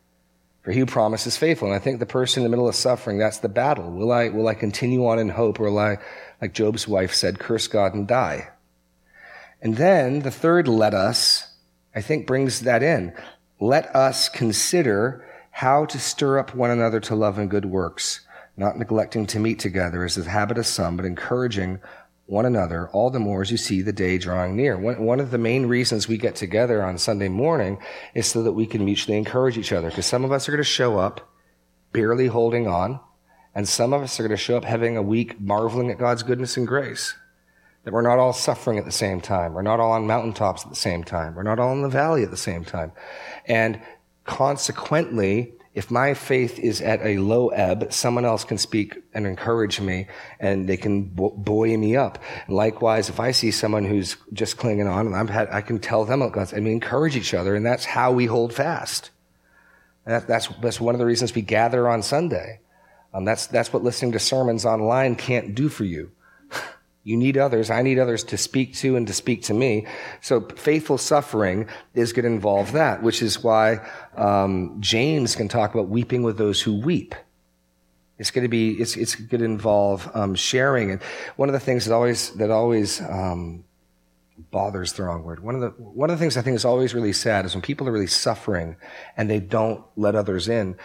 For 0.61 0.71
he 0.71 0.79
who 0.79 0.85
promises 0.85 1.35
faithful. 1.35 1.67
And 1.67 1.75
I 1.75 1.79
think 1.79 1.99
the 1.99 2.05
person 2.05 2.39
in 2.39 2.45
the 2.45 2.49
middle 2.55 2.69
of 2.69 2.75
suffering, 2.75 3.17
that's 3.17 3.39
the 3.39 3.49
battle. 3.49 3.91
Will 3.91 4.13
I, 4.13 4.29
will 4.29 4.47
I 4.47 4.53
continue 4.53 5.05
on 5.05 5.19
in 5.19 5.27
hope 5.27 5.59
or 5.59 5.63
will 5.63 5.79
I, 5.79 5.97
like 6.41 6.53
Job's 6.53 6.87
wife 6.87 7.13
said, 7.13 7.37
curse 7.37 7.67
God 7.67 7.93
and 7.93 8.07
die? 8.07 8.47
And 9.61 9.75
then 9.75 10.21
the 10.21 10.31
third 10.31 10.69
let 10.69 10.93
us, 10.93 11.53
I 11.93 11.99
think 11.99 12.27
brings 12.27 12.61
that 12.61 12.81
in. 12.81 13.13
Let 13.59 13.93
us 13.93 14.29
consider 14.29 15.25
how 15.53 15.85
to 15.85 15.99
stir 15.99 16.39
up 16.39 16.55
one 16.55 16.71
another 16.71 16.99
to 16.99 17.15
love 17.15 17.37
and 17.37 17.49
good 17.49 17.65
works, 17.65 18.21
not 18.57 18.77
neglecting 18.77 19.27
to 19.27 19.39
meet 19.39 19.59
together 19.59 20.03
as 20.03 20.15
the 20.15 20.27
habit 20.27 20.57
of 20.57 20.65
some, 20.65 20.97
but 20.97 21.05
encouraging 21.05 21.79
one 22.25 22.45
another 22.45 22.89
all 22.89 23.11
the 23.11 23.19
more 23.19 23.43
as 23.43 23.51
you 23.51 23.57
see 23.57 23.81
the 23.83 23.93
day 23.93 24.17
drawing 24.17 24.55
near. 24.55 24.75
One, 24.75 25.05
one 25.05 25.19
of 25.19 25.29
the 25.29 25.37
main 25.37 25.67
reasons 25.67 26.07
we 26.07 26.17
get 26.17 26.35
together 26.35 26.83
on 26.83 26.97
Sunday 26.97 27.27
morning 27.27 27.77
is 28.15 28.25
so 28.25 28.41
that 28.41 28.53
we 28.53 28.65
can 28.65 28.83
mutually 28.83 29.15
encourage 29.15 29.55
each 29.57 29.71
other. 29.71 29.89
Because 29.89 30.07
some 30.07 30.23
of 30.23 30.31
us 30.31 30.49
are 30.49 30.51
going 30.51 30.57
to 30.57 30.63
show 30.63 30.97
up 30.97 31.31
barely 31.91 32.27
holding 32.27 32.67
on, 32.67 32.99
and 33.53 33.69
some 33.69 33.93
of 33.93 34.01
us 34.01 34.19
are 34.19 34.23
going 34.23 34.35
to 34.35 34.43
show 34.43 34.57
up 34.57 34.65
having 34.65 34.97
a 34.97 35.03
week 35.03 35.39
marveling 35.39 35.91
at 35.91 35.99
God's 35.99 36.23
goodness 36.23 36.57
and 36.57 36.67
grace. 36.67 37.13
That 37.83 37.93
we're 37.93 38.01
not 38.01 38.17
all 38.17 38.33
suffering 38.33 38.79
at 38.79 38.85
the 38.85 38.91
same 38.91 39.21
time. 39.21 39.53
We're 39.53 39.61
not 39.61 39.79
all 39.79 39.91
on 39.91 40.07
mountaintops 40.07 40.63
at 40.63 40.69
the 40.69 40.75
same 40.75 41.03
time. 41.03 41.35
We're 41.35 41.43
not 41.43 41.59
all 41.59 41.73
in 41.73 41.83
the 41.83 41.89
valley 41.89 42.23
at 42.23 42.31
the 42.31 42.37
same 42.37 42.65
time. 42.65 42.93
And 43.45 43.79
consequently, 44.25 45.53
if 45.73 45.89
my 45.89 46.13
faith 46.13 46.59
is 46.59 46.81
at 46.81 47.01
a 47.03 47.17
low 47.17 47.49
ebb, 47.49 47.91
someone 47.91 48.25
else 48.25 48.43
can 48.43 48.59
speak 48.59 49.01
and 49.13 49.25
encourage 49.25 49.79
me 49.79 50.07
and 50.39 50.69
they 50.69 50.77
can 50.77 51.05
buoy 51.05 51.75
me 51.77 51.95
up. 51.97 52.19
And 52.45 52.55
likewise, 52.55 53.09
if 53.09 53.19
I 53.19 53.31
see 53.31 53.49
someone 53.49 53.83
who's 53.83 54.15
just 54.33 54.57
clinging 54.57 54.87
on 54.87 55.07
and 55.07 55.15
I'm 55.15 55.27
had, 55.27 55.49
I 55.49 55.61
can 55.61 55.79
tell 55.79 56.05
them, 56.05 56.21
I 56.21 56.45
mean, 56.59 56.67
encourage 56.67 57.15
each 57.15 57.33
other. 57.33 57.55
And 57.55 57.65
that's 57.65 57.85
how 57.85 58.11
we 58.11 58.27
hold 58.27 58.53
fast. 58.53 59.09
That, 60.05 60.27
that's, 60.27 60.47
that's 60.61 60.79
one 60.79 60.93
of 60.93 60.99
the 60.99 61.05
reasons 61.05 61.33
we 61.33 61.41
gather 61.41 61.89
on 61.89 62.03
Sunday. 62.03 62.59
Um, 63.13 63.25
that's, 63.25 63.47
that's 63.47 63.71
what 63.73 63.83
listening 63.83 64.11
to 64.11 64.19
sermons 64.19 64.65
online 64.65 65.15
can't 65.15 65.55
do 65.55 65.69
for 65.69 65.85
you. 65.85 66.11
You 67.05 67.17
need 67.17 67.37
others. 67.37 67.69
I 67.69 67.81
need 67.81 67.99
others 67.99 68.23
to 68.25 68.37
speak 68.37 68.75
to 68.75 68.95
and 68.95 69.05
to 69.07 69.13
speak 69.13 69.43
to 69.43 69.53
me. 69.53 69.85
So 70.21 70.39
faithful 70.39 70.97
suffering 70.97 71.67
is 71.93 72.13
going 72.13 72.23
to 72.23 72.31
involve 72.31 72.71
that, 72.71 73.03
which 73.03 73.21
is 73.21 73.43
why 73.43 73.85
um, 74.15 74.77
James 74.79 75.35
can 75.35 75.49
talk 75.49 75.73
about 75.73 75.89
weeping 75.89 76.23
with 76.23 76.37
those 76.37 76.61
who 76.61 76.79
weep. 76.79 77.13
It's 78.17 78.31
going 78.31 78.43
to 78.43 78.49
be. 78.49 78.71
It's, 78.75 78.95
it's 78.95 79.15
going 79.15 79.39
to 79.39 79.45
involve 79.45 80.09
um, 80.13 80.33
sharing. 80.35 80.91
And 80.91 81.01
one 81.35 81.49
of 81.49 81.53
the 81.53 81.59
things 81.59 81.85
that 81.85 81.93
always 81.93 82.31
that 82.35 82.51
always 82.51 83.01
um, 83.01 83.65
bothers 84.51 84.93
the 84.93 85.03
wrong 85.03 85.23
word. 85.23 85.41
One 85.41 85.55
of 85.55 85.61
the 85.61 85.69
one 85.71 86.09
of 86.09 86.17
the 86.17 86.21
things 86.23 86.37
I 86.37 86.41
think 86.41 86.55
is 86.55 86.63
always 86.63 86.93
really 86.93 87.11
sad 87.11 87.43
is 87.43 87.53
when 87.53 87.61
people 87.61 87.85
are 87.89 87.91
really 87.91 88.07
suffering 88.07 88.77
and 89.17 89.29
they 89.29 89.41
don't 89.41 89.83
let 89.97 90.15
others 90.15 90.47
in. 90.47 90.77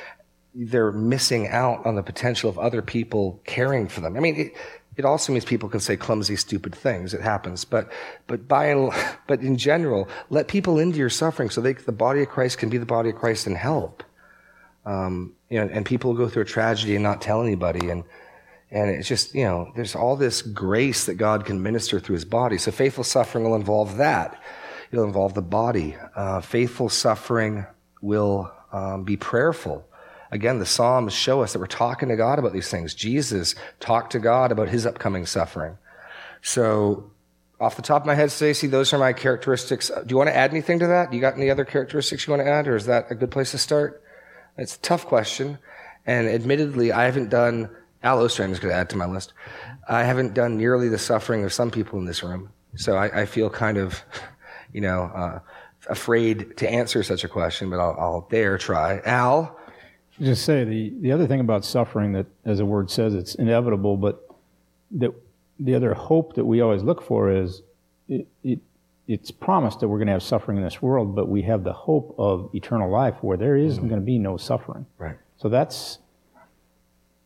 They're 0.52 0.90
missing 0.90 1.46
out 1.46 1.86
on 1.86 1.94
the 1.94 2.02
potential 2.02 2.50
of 2.50 2.58
other 2.58 2.82
people 2.82 3.40
caring 3.44 3.86
for 3.86 4.00
them. 4.00 4.16
I 4.16 4.20
mean. 4.20 4.34
It, 4.34 4.52
it 4.98 5.04
also 5.04 5.32
means 5.32 5.44
people 5.44 5.68
can 5.68 5.78
say 5.78 5.96
clumsy, 5.96 6.34
stupid 6.34 6.74
things. 6.74 7.14
It 7.14 7.20
happens. 7.20 7.64
But, 7.64 7.90
but 8.26 8.48
by 8.48 8.66
and, 8.66 8.92
but 9.28 9.40
in 9.40 9.56
general, 9.56 10.08
let 10.28 10.48
people 10.48 10.80
into 10.80 10.98
your 10.98 11.08
suffering 11.08 11.50
so 11.50 11.60
they, 11.60 11.74
the 11.74 11.92
body 11.92 12.22
of 12.22 12.28
Christ 12.28 12.58
can 12.58 12.68
be 12.68 12.78
the 12.78 12.84
body 12.84 13.10
of 13.10 13.14
Christ 13.16 13.46
and 13.46 13.56
help. 13.56 14.02
Um, 14.84 15.34
you 15.48 15.60
know, 15.60 15.70
and 15.72 15.86
people 15.86 16.14
go 16.14 16.28
through 16.28 16.42
a 16.42 16.46
tragedy 16.46 16.96
and 16.96 17.02
not 17.04 17.22
tell 17.22 17.42
anybody. 17.42 17.90
And, 17.90 18.02
and 18.72 18.90
it's 18.90 19.06
just, 19.06 19.36
you 19.36 19.44
know, 19.44 19.70
there's 19.76 19.94
all 19.94 20.16
this 20.16 20.42
grace 20.42 21.06
that 21.06 21.14
God 21.14 21.46
can 21.46 21.62
minister 21.62 22.00
through 22.00 22.14
his 22.14 22.24
body. 22.24 22.58
So 22.58 22.72
faithful 22.72 23.04
suffering 23.04 23.44
will 23.44 23.54
involve 23.54 23.98
that. 23.98 24.42
It'll 24.90 25.04
involve 25.04 25.34
the 25.34 25.42
body. 25.42 25.96
Uh, 26.16 26.40
faithful 26.40 26.88
suffering 26.88 27.66
will 28.02 28.52
um, 28.72 29.04
be 29.04 29.16
prayerful. 29.16 29.87
Again, 30.30 30.58
the 30.58 30.66
Psalms 30.66 31.12
show 31.12 31.42
us 31.42 31.52
that 31.52 31.58
we're 31.58 31.66
talking 31.66 32.08
to 32.08 32.16
God 32.16 32.38
about 32.38 32.52
these 32.52 32.70
things. 32.70 32.94
Jesus 32.94 33.54
talked 33.80 34.12
to 34.12 34.18
God 34.18 34.52
about 34.52 34.68
his 34.68 34.84
upcoming 34.84 35.26
suffering. 35.26 35.78
So, 36.42 37.10
off 37.60 37.76
the 37.76 37.82
top 37.82 38.02
of 38.02 38.06
my 38.06 38.14
head, 38.14 38.30
Stacy, 38.30 38.68
those 38.68 38.92
are 38.92 38.98
my 38.98 39.12
characteristics. 39.12 39.88
Do 39.88 40.04
you 40.08 40.16
want 40.16 40.28
to 40.28 40.36
add 40.36 40.50
anything 40.50 40.78
to 40.78 40.86
that? 40.86 41.12
You 41.12 41.20
got 41.20 41.34
any 41.34 41.50
other 41.50 41.64
characteristics 41.64 42.26
you 42.26 42.32
want 42.32 42.44
to 42.44 42.48
add, 42.48 42.68
or 42.68 42.76
is 42.76 42.86
that 42.86 43.10
a 43.10 43.14
good 43.14 43.30
place 43.30 43.50
to 43.50 43.58
start? 43.58 44.02
It's 44.56 44.76
a 44.76 44.80
tough 44.80 45.06
question. 45.06 45.58
And 46.06 46.28
admittedly, 46.28 46.92
I 46.92 47.04
haven't 47.04 47.30
done, 47.30 47.68
Al 48.02 48.18
Ostrand 48.18 48.52
is 48.52 48.60
going 48.60 48.72
to 48.72 48.78
add 48.78 48.90
to 48.90 48.96
my 48.96 49.06
list. 49.06 49.32
I 49.88 50.04
haven't 50.04 50.34
done 50.34 50.56
nearly 50.56 50.88
the 50.88 50.98
suffering 50.98 51.44
of 51.44 51.52
some 51.52 51.70
people 51.70 51.98
in 51.98 52.04
this 52.04 52.22
room. 52.22 52.50
So 52.76 52.96
I, 52.96 53.22
I 53.22 53.26
feel 53.26 53.50
kind 53.50 53.76
of, 53.76 54.02
you 54.72 54.80
know, 54.80 55.10
uh, 55.14 55.40
afraid 55.88 56.56
to 56.58 56.70
answer 56.70 57.02
such 57.02 57.24
a 57.24 57.28
question, 57.28 57.70
but 57.70 57.80
I'll, 57.80 57.96
I'll 57.98 58.28
dare 58.30 58.56
try. 58.56 59.00
Al, 59.04 59.57
just 60.20 60.44
say 60.44 60.64
the, 60.64 60.92
the 61.00 61.12
other 61.12 61.26
thing 61.26 61.40
about 61.40 61.64
suffering 61.64 62.12
that, 62.12 62.26
as 62.44 62.58
the 62.58 62.66
word 62.66 62.90
says, 62.90 63.14
it's 63.14 63.34
inevitable, 63.34 63.96
but 63.96 64.28
that 64.92 65.12
the 65.60 65.74
other 65.74 65.94
hope 65.94 66.34
that 66.34 66.44
we 66.44 66.60
always 66.60 66.82
look 66.82 67.02
for 67.02 67.30
is 67.30 67.62
it, 68.08 68.26
it, 68.42 68.60
it's 69.06 69.30
promised 69.30 69.80
that 69.80 69.88
we're 69.88 69.98
going 69.98 70.06
to 70.06 70.12
have 70.12 70.22
suffering 70.22 70.58
in 70.58 70.64
this 70.64 70.82
world, 70.82 71.14
but 71.14 71.28
we 71.28 71.42
have 71.42 71.64
the 71.64 71.72
hope 71.72 72.14
of 72.18 72.50
eternal 72.54 72.90
life 72.90 73.16
where 73.22 73.36
there 73.36 73.56
is 73.56 73.78
mm-hmm. 73.78 73.88
going 73.88 74.00
to 74.00 74.04
be 74.04 74.18
no 74.18 74.36
suffering. 74.36 74.86
Right. 74.98 75.16
So 75.38 75.48
that's, 75.48 75.98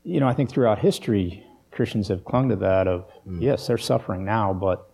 you 0.05 0.20
know, 0.20 0.28
I 0.28 0.34
think 0.34 0.51
throughout 0.51 0.78
history, 0.78 1.45
Christians 1.70 2.09
have 2.09 2.24
clung 2.24 2.49
to 2.51 2.57
that 2.57 2.86
of, 2.86 3.07
mm. 3.26 3.40
yes, 3.40 3.66
they're 3.66 3.78
suffering 3.78 4.24
now, 4.24 4.53
but 4.53 4.88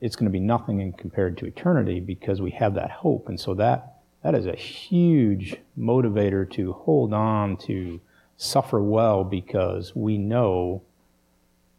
it's 0.00 0.16
going 0.16 0.26
to 0.26 0.32
be 0.32 0.40
nothing 0.40 0.80
in 0.80 0.92
compared 0.92 1.38
to 1.38 1.46
eternity 1.46 2.00
because 2.00 2.42
we 2.42 2.50
have 2.50 2.74
that 2.74 2.90
hope. 2.90 3.28
And 3.28 3.38
so 3.38 3.54
that 3.54 3.93
that 4.24 4.34
is 4.34 4.46
a 4.46 4.56
huge 4.56 5.54
motivator 5.78 6.50
to 6.52 6.72
hold 6.72 7.12
on 7.12 7.58
to 7.58 8.00
suffer 8.38 8.82
well 8.82 9.22
because 9.22 9.94
we 9.94 10.16
know 10.16 10.82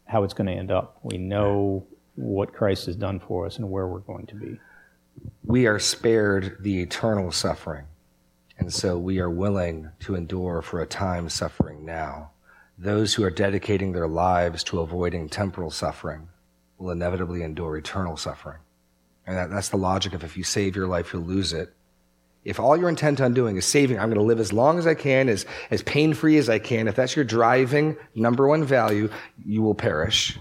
how 0.06 0.22
it's 0.22 0.32
going 0.32 0.46
to 0.46 0.52
end 0.52 0.70
up. 0.70 0.96
We 1.02 1.18
know 1.18 1.84
what 2.14 2.54
Christ 2.54 2.86
has 2.86 2.94
done 2.94 3.18
for 3.18 3.46
us 3.46 3.58
and 3.58 3.68
where 3.68 3.88
we're 3.88 3.98
going 3.98 4.26
to 4.26 4.36
be. 4.36 4.60
We 5.44 5.66
are 5.66 5.80
spared 5.80 6.58
the 6.60 6.80
eternal 6.80 7.32
suffering, 7.32 7.86
and 8.58 8.72
so 8.72 8.96
we 8.96 9.18
are 9.18 9.30
willing 9.30 9.90
to 10.00 10.14
endure 10.14 10.62
for 10.62 10.80
a 10.80 10.86
time 10.86 11.28
suffering 11.28 11.84
now. 11.84 12.30
Those 12.78 13.14
who 13.14 13.24
are 13.24 13.30
dedicating 13.30 13.92
their 13.92 14.06
lives 14.06 14.62
to 14.64 14.80
avoiding 14.80 15.28
temporal 15.28 15.70
suffering 15.70 16.28
will 16.78 16.90
inevitably 16.90 17.42
endure 17.42 17.76
eternal 17.76 18.16
suffering. 18.16 18.58
And 19.26 19.36
that, 19.36 19.50
that's 19.50 19.70
the 19.70 19.78
logic 19.78 20.12
of 20.12 20.22
if 20.22 20.36
you 20.36 20.44
save 20.44 20.76
your 20.76 20.86
life, 20.86 21.12
you'll 21.12 21.22
lose 21.22 21.52
it. 21.52 21.72
If 22.46 22.60
all 22.60 22.76
you're 22.76 22.88
intent 22.88 23.20
on 23.20 23.34
doing 23.34 23.56
is 23.56 23.66
saving, 23.66 23.98
I'm 23.98 24.08
going 24.08 24.20
to 24.20 24.24
live 24.24 24.38
as 24.38 24.52
long 24.52 24.78
as 24.78 24.86
I 24.86 24.94
can, 24.94 25.28
as, 25.28 25.44
as 25.72 25.82
pain 25.82 26.14
free 26.14 26.38
as 26.38 26.48
I 26.48 26.60
can, 26.60 26.86
if 26.86 26.94
that's 26.94 27.16
your 27.16 27.24
driving 27.24 27.96
number 28.14 28.46
one 28.46 28.62
value, 28.62 29.10
you 29.44 29.62
will 29.62 29.74
perish. 29.74 30.38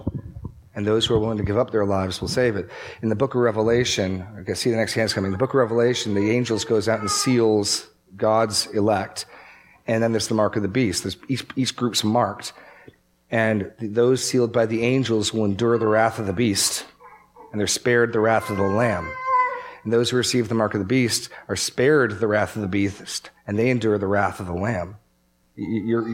And 0.76 0.86
those 0.86 1.08
who 1.08 1.16
are 1.16 1.20
willing 1.20 1.39
to 1.39 1.43
give 1.43 1.58
up 1.58 1.72
their 1.72 1.86
lives 1.86 2.22
will 2.22 2.28
save 2.28 2.58
it. 2.58 2.70
In 3.01 3.10
the 3.10 3.16
book 3.16 3.34
of 3.34 3.41
Revelation, 3.41 4.24
I 4.38 4.43
can 4.43 4.56
see 4.56 4.70
the 4.70 4.78
next 4.78 4.93
hand's 4.93 5.14
coming. 5.14 5.30
In 5.30 5.32
the 5.32 5.39
book 5.39 5.49
of 5.51 5.56
Revelation, 5.56 6.14
the 6.14 6.30
angels 6.30 6.64
goes 6.64 6.88
out 6.88 6.99
and 6.99 7.10
seals 7.10 7.89
God's 8.16 8.68
elect. 8.68 9.26
And 9.88 10.03
then 10.03 10.12
there's 10.12 10.28
the 10.28 10.36
mark 10.36 10.56
of 10.56 10.62
the 10.62 10.68
beast. 10.68 11.03
There's 11.03 11.18
each, 11.28 11.43
each 11.56 11.76
group's 11.76 12.03
marked. 12.03 12.53
And 13.32 13.72
those 13.80 14.24
sealed 14.24 14.53
by 14.53 14.68
the 14.68 14.84
angels 14.84 15.34
will 15.34 15.45
endure 15.45 15.80
the 15.80 15.88
wrath 15.88 16.20
of 16.20 16.28
the 16.28 16.34
beast. 16.34 16.86
And 17.51 17.60
they're 17.60 17.66
spared 17.66 18.14
the 18.14 18.20
wrath 18.20 18.51
of 18.51 18.58
the 18.58 18.64
lamb. 18.64 19.12
And 19.86 19.93
those 19.93 20.09
who 20.09 20.17
receive 20.17 20.49
the 20.49 20.55
mark 20.55 20.73
of 20.73 20.79
the 20.79 20.86
beast 20.86 21.29
are 21.47 21.55
spared 21.55 22.19
the 22.19 22.27
wrath 22.27 22.57
of 22.57 22.63
the 22.63 22.67
beast, 22.67 23.29
and 23.47 23.57
they 23.57 23.69
endure 23.69 23.97
the 23.97 24.07
wrath 24.07 24.41
of 24.41 24.47
the 24.47 24.53
lamb. 24.53 24.97
You're, 25.55 26.09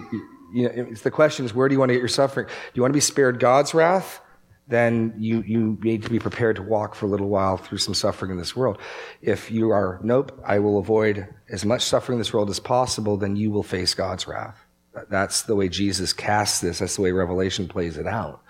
you 0.53 0.95
the 1.01 1.09
question 1.09 1.45
is, 1.45 1.53
where 1.55 1.67
do 1.67 1.73
you 1.73 1.79
want 1.79 1.89
to 1.89 1.93
get 1.93 2.01
your 2.01 2.09
suffering? 2.09 2.47
Do 2.47 2.53
you 2.73 2.81
want 2.83 2.91
to 2.91 2.97
be 2.97 2.99
spared 2.99 3.39
God's 3.39 3.73
wrath? 3.73 4.19
Then 4.67 5.15
you, 5.17 5.41
you 5.41 5.77
need 5.81 6.03
to 6.03 6.09
be 6.09 6.19
prepared 6.19 6.57
to 6.57 6.61
walk 6.61 6.95
for 6.95 7.05
a 7.05 7.09
little 7.09 7.29
while 7.29 7.57
through 7.57 7.79
some 7.79 7.93
suffering 7.93 8.31
in 8.31 8.37
this 8.37 8.55
world. 8.55 8.77
If 9.21 9.49
you 9.49 9.71
are, 9.71 9.99
nope, 10.03 10.39
I 10.45 10.59
will 10.59 10.77
avoid 10.77 11.27
as 11.49 11.65
much 11.65 11.81
suffering 11.81 12.17
in 12.17 12.19
this 12.19 12.33
world 12.33 12.49
as 12.49 12.59
possible, 12.59 13.17
then 13.17 13.35
you 13.35 13.51
will 13.51 13.63
face 13.63 13.93
God's 13.93 14.27
wrath. 14.27 14.65
That's 15.09 15.43
the 15.43 15.55
way 15.55 15.69
Jesus 15.69 16.13
casts 16.13 16.59
this. 16.59 16.79
That's 16.79 16.97
the 16.97 17.01
way 17.01 17.11
Revelation 17.11 17.67
plays 17.67 17.97
it 17.97 18.07
out. 18.07 18.43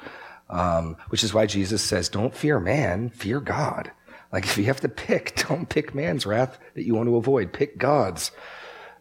Um, 0.49 0.97
which 1.09 1.23
is 1.23 1.33
why 1.33 1.45
Jesus 1.45 1.81
says, 1.81 2.09
don't 2.09 2.35
fear 2.35 2.59
man, 2.59 3.09
fear 3.09 3.39
God. 3.39 3.91
Like 4.31 4.45
if 4.45 4.57
you 4.57 4.65
have 4.65 4.81
to 4.81 4.89
pick, 4.89 5.35
don't 5.47 5.67
pick 5.67 5.93
man's 5.93 6.25
wrath 6.25 6.57
that 6.75 6.83
you 6.83 6.95
want 6.95 7.07
to 7.07 7.15
avoid. 7.15 7.53
Pick 7.53 7.77
God's. 7.77 8.31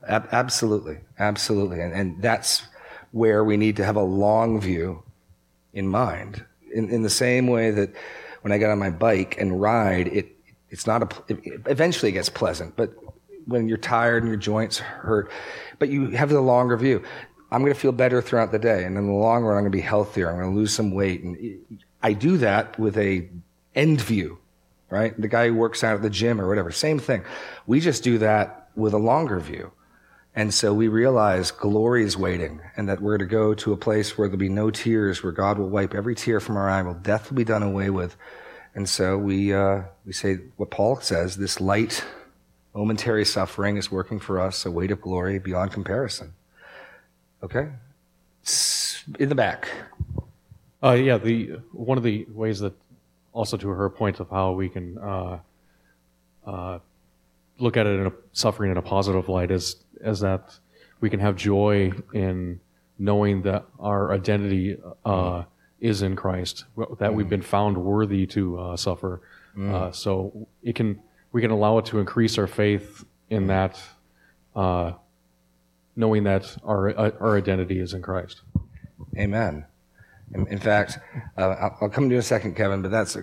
Ab- 0.06 0.28
absolutely. 0.32 0.98
Absolutely. 1.18 1.80
And, 1.80 1.92
and 1.92 2.22
that's 2.22 2.62
where 3.12 3.44
we 3.44 3.56
need 3.56 3.76
to 3.76 3.84
have 3.84 3.96
a 3.96 4.02
long 4.02 4.60
view 4.60 5.02
in 5.72 5.88
mind. 5.88 6.44
In, 6.72 6.88
in 6.90 7.02
the 7.02 7.10
same 7.10 7.48
way 7.48 7.70
that 7.70 7.90
when 8.42 8.52
I 8.52 8.58
get 8.58 8.70
on 8.70 8.78
my 8.78 8.90
bike 8.90 9.36
and 9.38 9.60
ride, 9.60 10.08
it, 10.08 10.28
it's 10.70 10.86
not 10.86 11.02
a, 11.02 11.32
it, 11.32 11.62
eventually 11.66 12.10
it 12.10 12.14
gets 12.14 12.28
pleasant, 12.28 12.76
but 12.76 12.92
when 13.46 13.68
you're 13.68 13.78
tired 13.78 14.22
and 14.22 14.30
your 14.30 14.38
joints 14.38 14.78
hurt, 14.78 15.30
but 15.78 15.88
you 15.88 16.06
have 16.08 16.28
the 16.28 16.40
longer 16.40 16.76
view. 16.76 17.02
I'm 17.50 17.62
going 17.62 17.72
to 17.72 17.78
feel 17.78 17.92
better 17.92 18.22
throughout 18.22 18.52
the 18.52 18.60
day. 18.60 18.84
And 18.84 18.96
in 18.96 19.06
the 19.06 19.12
long 19.12 19.42
run, 19.42 19.56
I'm 19.56 19.62
going 19.64 19.72
to 19.72 19.76
be 19.76 19.82
healthier. 19.82 20.30
I'm 20.30 20.38
going 20.38 20.52
to 20.52 20.56
lose 20.56 20.72
some 20.72 20.92
weight. 20.92 21.22
And 21.24 21.82
I 22.00 22.12
do 22.12 22.36
that 22.38 22.78
with 22.78 22.96
a 22.96 23.28
end 23.74 24.00
view 24.00 24.38
right? 24.90 25.18
The 25.18 25.28
guy 25.28 25.48
who 25.48 25.54
works 25.54 25.82
out 25.82 25.94
at 25.94 26.02
the 26.02 26.10
gym 26.10 26.40
or 26.40 26.48
whatever, 26.48 26.70
same 26.70 26.98
thing. 26.98 27.24
We 27.66 27.80
just 27.80 28.02
do 28.02 28.18
that 28.18 28.68
with 28.74 28.92
a 28.92 28.98
longer 28.98 29.40
view. 29.40 29.72
And 30.34 30.54
so 30.54 30.72
we 30.72 30.88
realize 30.88 31.50
glory 31.50 32.04
is 32.04 32.16
waiting 32.16 32.60
and 32.76 32.88
that 32.88 33.00
we're 33.00 33.18
to 33.18 33.26
go 33.26 33.54
to 33.54 33.72
a 33.72 33.76
place 33.76 34.16
where 34.16 34.28
there'll 34.28 34.38
be 34.38 34.48
no 34.48 34.70
tears, 34.70 35.22
where 35.22 35.32
God 35.32 35.58
will 35.58 35.68
wipe 35.68 35.94
every 35.94 36.14
tear 36.14 36.38
from 36.38 36.56
our 36.56 36.68
eye, 36.68 36.82
where 36.82 36.94
death 36.94 37.30
will 37.30 37.36
be 37.36 37.44
done 37.44 37.62
away 37.62 37.90
with. 37.90 38.16
And 38.74 38.88
so 38.88 39.18
we, 39.18 39.52
uh, 39.52 39.82
we 40.06 40.12
say 40.12 40.38
what 40.56 40.70
Paul 40.70 41.00
says 41.00 41.36
this 41.36 41.60
light, 41.60 42.04
momentary 42.74 43.24
suffering 43.24 43.76
is 43.76 43.90
working 43.90 44.20
for 44.20 44.38
us, 44.38 44.64
a 44.64 44.70
weight 44.70 44.92
of 44.92 45.00
glory 45.00 45.40
beyond 45.40 45.72
comparison. 45.72 46.34
Okay? 47.42 47.70
In 49.18 49.28
the 49.28 49.34
back. 49.34 49.68
Uh, 50.82 50.92
yeah, 50.92 51.18
the 51.18 51.58
one 51.72 51.98
of 51.98 52.04
the 52.04 52.26
ways 52.30 52.60
that 52.60 52.72
also 53.32 53.56
to 53.56 53.68
her 53.68 53.88
point 53.90 54.20
of 54.20 54.28
how 54.30 54.52
we 54.52 54.68
can 54.68 54.98
uh, 54.98 55.38
uh, 56.46 56.78
look 57.58 57.76
at 57.76 57.86
it 57.86 58.00
in 58.00 58.06
a 58.06 58.12
suffering 58.32 58.70
in 58.70 58.76
a 58.76 58.82
positive 58.82 59.28
light 59.28 59.50
is 59.50 59.76
as 60.02 60.20
that 60.20 60.58
we 61.00 61.10
can 61.10 61.20
have 61.20 61.36
joy 61.36 61.92
in 62.12 62.60
knowing 62.98 63.42
that 63.42 63.64
our 63.78 64.12
identity 64.12 64.76
uh, 65.04 65.44
is 65.80 66.02
in 66.02 66.14
Christ, 66.14 66.64
that 66.98 67.14
we've 67.14 67.28
been 67.28 67.42
found 67.42 67.78
worthy 67.78 68.26
to 68.26 68.58
uh, 68.58 68.76
suffer. 68.76 69.22
Mm. 69.56 69.72
Uh, 69.72 69.92
so 69.92 70.48
it 70.62 70.74
can 70.74 71.00
we 71.32 71.40
can 71.40 71.50
allow 71.50 71.78
it 71.78 71.86
to 71.86 71.98
increase 71.98 72.38
our 72.38 72.46
faith 72.46 73.04
in 73.30 73.46
that, 73.46 73.80
uh, 74.54 74.92
knowing 75.96 76.24
that 76.24 76.56
our 76.64 76.90
uh, 76.90 77.10
our 77.20 77.36
identity 77.36 77.80
is 77.80 77.94
in 77.94 78.02
Christ. 78.02 78.42
Amen. 79.16 79.64
In, 80.32 80.46
in 80.48 80.58
fact, 80.58 80.98
uh, 81.36 81.42
I'll, 81.42 81.78
I'll 81.82 81.88
come 81.88 82.08
to 82.08 82.12
you 82.12 82.16
in 82.16 82.20
a 82.20 82.22
second, 82.22 82.54
Kevin, 82.54 82.82
but 82.82 82.90
that's 82.90 83.16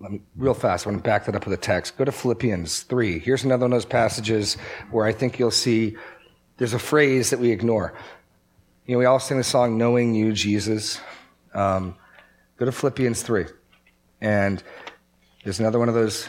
me, 0.00 0.22
real 0.36 0.54
fast. 0.54 0.86
I 0.86 0.90
want 0.90 1.02
to 1.02 1.08
back 1.08 1.26
that 1.26 1.34
up 1.34 1.44
with 1.44 1.54
a 1.54 1.60
text. 1.60 1.96
Go 1.96 2.04
to 2.04 2.12
Philippians 2.12 2.82
3. 2.82 3.18
Here's 3.18 3.44
another 3.44 3.64
one 3.64 3.72
of 3.72 3.76
those 3.76 3.84
passages 3.84 4.56
where 4.90 5.06
I 5.06 5.12
think 5.12 5.38
you'll 5.38 5.50
see 5.50 5.96
there's 6.58 6.74
a 6.74 6.78
phrase 6.78 7.30
that 7.30 7.38
we 7.38 7.50
ignore. 7.50 7.94
You 8.86 8.94
know, 8.94 8.98
we 8.98 9.04
all 9.04 9.20
sing 9.20 9.38
the 9.38 9.44
song, 9.44 9.76
Knowing 9.76 10.14
You, 10.14 10.32
Jesus. 10.32 11.00
Um, 11.54 11.96
go 12.56 12.64
to 12.64 12.72
Philippians 12.72 13.22
3. 13.22 13.46
And 14.20 14.62
there's 15.44 15.60
another 15.60 15.78
one 15.78 15.88
of 15.88 15.94
those, 15.94 16.28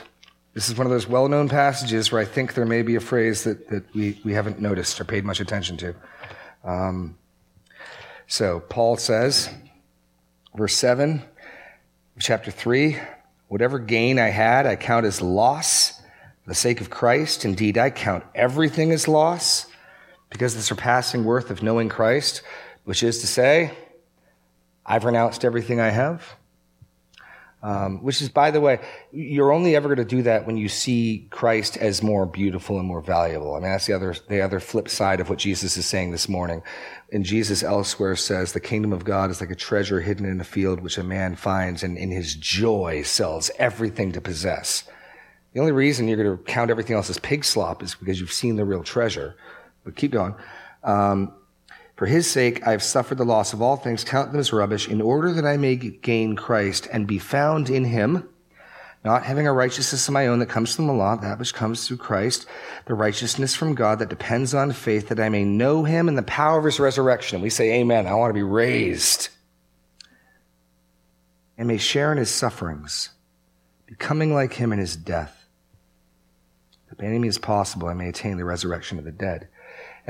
this 0.53 0.69
is 0.69 0.77
one 0.77 0.86
of 0.86 0.91
those 0.91 1.07
well 1.07 1.27
known 1.27 1.49
passages 1.49 2.11
where 2.11 2.21
I 2.21 2.25
think 2.25 2.53
there 2.53 2.65
may 2.65 2.82
be 2.82 2.95
a 2.95 2.99
phrase 2.99 3.43
that, 3.43 3.69
that 3.69 3.93
we, 3.93 4.19
we 4.23 4.34
haven't 4.34 4.59
noticed 4.59 4.99
or 4.99 5.03
paid 5.03 5.25
much 5.25 5.39
attention 5.39 5.77
to. 5.77 5.95
Um, 6.63 7.17
so, 8.27 8.59
Paul 8.59 8.97
says, 8.97 9.49
verse 10.56 10.76
7, 10.76 11.22
chapter 12.20 12.52
3 12.52 12.97
Whatever 13.47 13.80
gain 13.80 14.20
I 14.20 14.28
had, 14.28 14.68
I 14.68 14.76
count 14.76 15.08
as 15.08 15.24
loss 15.24 16.00
for 16.43 16.50
the 16.50 16.56
sake 16.56 16.82
of 16.82 16.91
Christ. 16.91 17.45
Indeed, 17.45 17.80
I 17.80 17.89
count 17.89 18.24
everything 18.36 18.91
as 18.91 19.08
loss 19.08 19.66
because 20.30 20.56
the 20.56 20.62
surpassing 20.62 21.24
worth 21.24 21.50
of 21.50 21.64
knowing 21.64 21.89
Christ, 21.89 22.43
which 22.84 23.02
is 23.02 23.20
to 23.22 23.28
say, 23.28 23.72
I've 24.86 25.04
renounced 25.04 25.43
everything 25.43 25.80
I 25.80 25.89
have. 25.89 26.36
Um, 27.62 28.01
which 28.03 28.22
is, 28.22 28.30
by 28.30 28.51
the 28.51 28.62
way, 28.62 28.80
you're 29.12 29.51
only 29.51 29.76
ever 29.76 29.89
going 29.89 29.97
to 29.97 30.05
do 30.05 30.22
that 30.24 30.47
when 30.47 30.55
you 30.55 30.70
see 30.70 31.28
Christ 31.30 31.76
as 31.76 32.01
more 32.01 32.26
beautiful 32.26 32.80
and 32.80 32.88
more 32.88 33.01
valuable. 33.01 33.53
I 33.53 33.60
mean, 33.60 33.70
that's 33.70 33.86
the 33.86 33.91
other, 33.91 34.16
the 34.30 34.39
other 34.39 34.62
flip 34.62 34.88
side 34.88 35.20
of 35.20 35.30
what 35.30 35.39
Jesus 35.39 35.76
is 35.76 35.86
saying 35.86 36.12
this 36.12 36.30
morning. 36.30 36.64
And 37.12 37.26
Jesus 37.26 37.62
elsewhere 37.62 38.16
says, 38.16 38.53
the 38.53 38.62
kingdom 38.62 38.93
of 38.93 39.03
God 39.03 39.30
is 39.30 39.41
like 39.41 39.51
a 39.51 39.55
treasure 39.55 39.99
hidden 39.99 40.26
in 40.26 40.39
a 40.39 40.45
field 40.45 40.80
which 40.80 40.97
a 40.97 41.03
man 41.03 41.36
finds 41.36 41.84
and 41.84 41.97
in 41.97 42.12
his 42.12 42.34
joy 42.34 43.01
sells 43.01 43.51
everything 43.60 44.14
to 44.14 44.22
possess. 44.22 44.86
The 45.53 45.60
only 45.60 45.74
reason 45.74 46.07
you're 46.07 46.24
going 46.24 46.38
to 46.38 46.43
count 46.43 46.72
everything 46.72 46.95
else 46.95 47.10
as 47.10 47.20
pig 47.20 47.43
slop 47.43 47.84
is 47.84 47.93
because 47.93 48.22
you've 48.22 48.32
seen 48.32 48.55
the 48.55 48.64
real 48.64 48.84
treasure. 48.84 49.36
But 49.84 49.97
keep 49.97 50.12
going. 50.12 50.36
Um, 50.84 51.34
for 52.00 52.06
his 52.06 52.32
sake, 52.32 52.66
I 52.66 52.72
have 52.72 52.82
suffered 52.82 53.18
the 53.18 53.26
loss 53.26 53.52
of 53.52 53.62
all 53.62 53.76
things, 53.76 54.06
count 54.06 54.32
them 54.32 54.39
as 54.39 54.54
rubbish, 54.54 54.88
in 54.88 55.02
order 55.02 55.34
that 55.34 55.45
I 55.45 55.58
may 55.58 55.76
gain 55.76 56.38
Christ 56.38 56.88
and 56.93 57.06
be 57.06 57.20
found 57.20 57.70
in 57.70 57.84
him, 57.84 58.30
not 59.04 59.24
having 59.24 59.45
a 59.45 59.52
righteousness 59.52 60.08
of 60.08 60.14
my 60.14 60.28
own 60.28 60.39
that 60.39 60.47
comes 60.47 60.74
from 60.74 60.88
the 60.88 60.93
law, 60.93 61.18
that 61.18 61.38
which 61.38 61.54
comes 61.54 61.86
through 61.86 61.97
Christ, 61.97 62.45
the 62.86 62.93
righteousness 62.93 63.54
from 63.54 63.76
God 63.76 64.00
that 64.00 64.08
depends 64.08 64.54
on 64.54 64.72
faith, 64.72 65.10
that 65.10 65.20
I 65.20 65.28
may 65.28 65.43
know 65.43 65.84
him 65.84 66.08
and 66.08 66.18
the 66.18 66.24
power 66.24 66.58
of 66.58 66.64
his 66.64 66.80
resurrection. 66.80 67.36
And 67.36 67.43
we 67.43 67.50
say, 67.50 67.74
Amen. 67.82 68.08
I 68.08 68.14
want 68.14 68.30
to 68.30 68.34
be 68.34 68.43
raised. 68.43 69.28
And 71.58 71.68
may 71.68 71.78
share 71.78 72.14
in 72.14 72.18
his 72.18 72.32
sufferings, 72.32 73.10
becoming 73.88 74.34
like 74.34 74.54
him 74.54 74.72
in 74.72 74.80
his 74.80 74.95
death. 74.95 75.50
If 76.93 77.02
any 77.02 77.20
means 77.20 77.38
possible, 77.38 77.89
I 77.89 77.93
may 77.93 78.08
attain 78.08 78.38
the 78.38 78.45
resurrection 78.45 79.00
of 79.00 79.04
the 79.04 79.12
dead. 79.12 79.50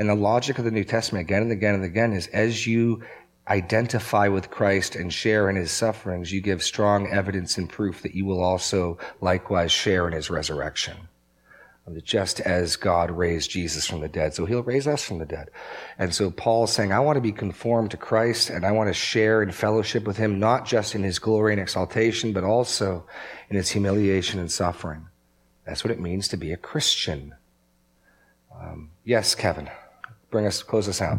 And 0.00 0.08
the 0.08 0.14
logic 0.14 0.58
of 0.58 0.64
the 0.64 0.70
New 0.70 0.84
Testament 0.84 1.26
again 1.26 1.42
and 1.42 1.52
again 1.52 1.74
and 1.74 1.84
again 1.84 2.14
is 2.14 2.26
as 2.28 2.66
you 2.66 3.02
identify 3.46 4.28
with 4.28 4.50
Christ 4.50 4.96
and 4.96 5.12
share 5.12 5.50
in 5.50 5.56
his 5.56 5.70
sufferings, 5.70 6.32
you 6.32 6.40
give 6.40 6.62
strong 6.62 7.06
evidence 7.08 7.58
and 7.58 7.68
proof 7.68 8.00
that 8.00 8.14
you 8.14 8.24
will 8.24 8.42
also 8.42 8.96
likewise 9.20 9.70
share 9.70 10.08
in 10.08 10.14
his 10.14 10.30
resurrection. 10.30 10.96
Just 12.02 12.40
as 12.40 12.76
God 12.76 13.10
raised 13.10 13.50
Jesus 13.50 13.86
from 13.86 14.00
the 14.00 14.08
dead, 14.08 14.32
so 14.32 14.46
he'll 14.46 14.62
raise 14.62 14.86
us 14.86 15.04
from 15.04 15.18
the 15.18 15.26
dead. 15.26 15.50
And 15.98 16.14
so 16.14 16.30
Paul's 16.30 16.72
saying, 16.72 16.92
I 16.92 17.00
want 17.00 17.18
to 17.18 17.20
be 17.20 17.32
conformed 17.32 17.90
to 17.90 17.98
Christ 17.98 18.48
and 18.48 18.64
I 18.64 18.72
want 18.72 18.88
to 18.88 18.94
share 18.94 19.42
in 19.42 19.50
fellowship 19.52 20.04
with 20.04 20.16
him, 20.16 20.38
not 20.38 20.64
just 20.64 20.94
in 20.94 21.02
his 21.02 21.18
glory 21.18 21.52
and 21.52 21.60
exaltation, 21.60 22.32
but 22.32 22.42
also 22.42 23.04
in 23.50 23.56
his 23.56 23.68
humiliation 23.68 24.40
and 24.40 24.50
suffering. 24.50 25.08
That's 25.66 25.84
what 25.84 25.90
it 25.90 26.00
means 26.00 26.26
to 26.28 26.38
be 26.38 26.52
a 26.52 26.56
Christian. 26.56 27.34
Um, 28.58 28.92
yes, 29.04 29.34
Kevin 29.34 29.68
bring 30.30 30.46
us 30.46 30.62
close 30.62 30.88
us 30.88 31.00
out. 31.00 31.18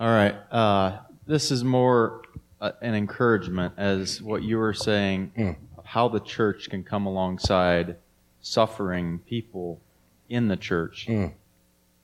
All 0.00 0.08
right. 0.08 0.34
Uh, 0.50 0.98
this 1.26 1.50
is 1.50 1.64
more 1.64 2.22
uh, 2.60 2.72
an 2.80 2.94
encouragement, 2.94 3.74
as 3.76 4.20
what 4.22 4.42
you 4.42 4.58
were 4.58 4.74
saying, 4.74 5.32
mm. 5.36 5.56
how 5.84 6.08
the 6.08 6.20
church 6.20 6.68
can 6.70 6.82
come 6.82 7.06
alongside 7.06 7.96
suffering 8.40 9.20
people 9.26 9.80
in 10.28 10.48
the 10.48 10.56
church. 10.56 11.06
Mm. 11.08 11.32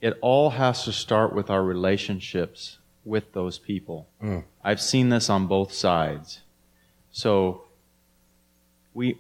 It 0.01 0.19
all 0.21 0.51
has 0.51 0.85
to 0.85 0.93
start 0.93 1.35
with 1.35 1.51
our 1.51 1.63
relationships 1.63 2.79
with 3.05 3.33
those 3.33 3.59
people. 3.59 4.07
Mm. 4.23 4.45
I've 4.63 4.81
seen 4.81 5.09
this 5.09 5.31
on 5.31 5.47
both 5.47 5.73
sides. 5.73 6.41
So 7.13 7.65
we 8.93 9.19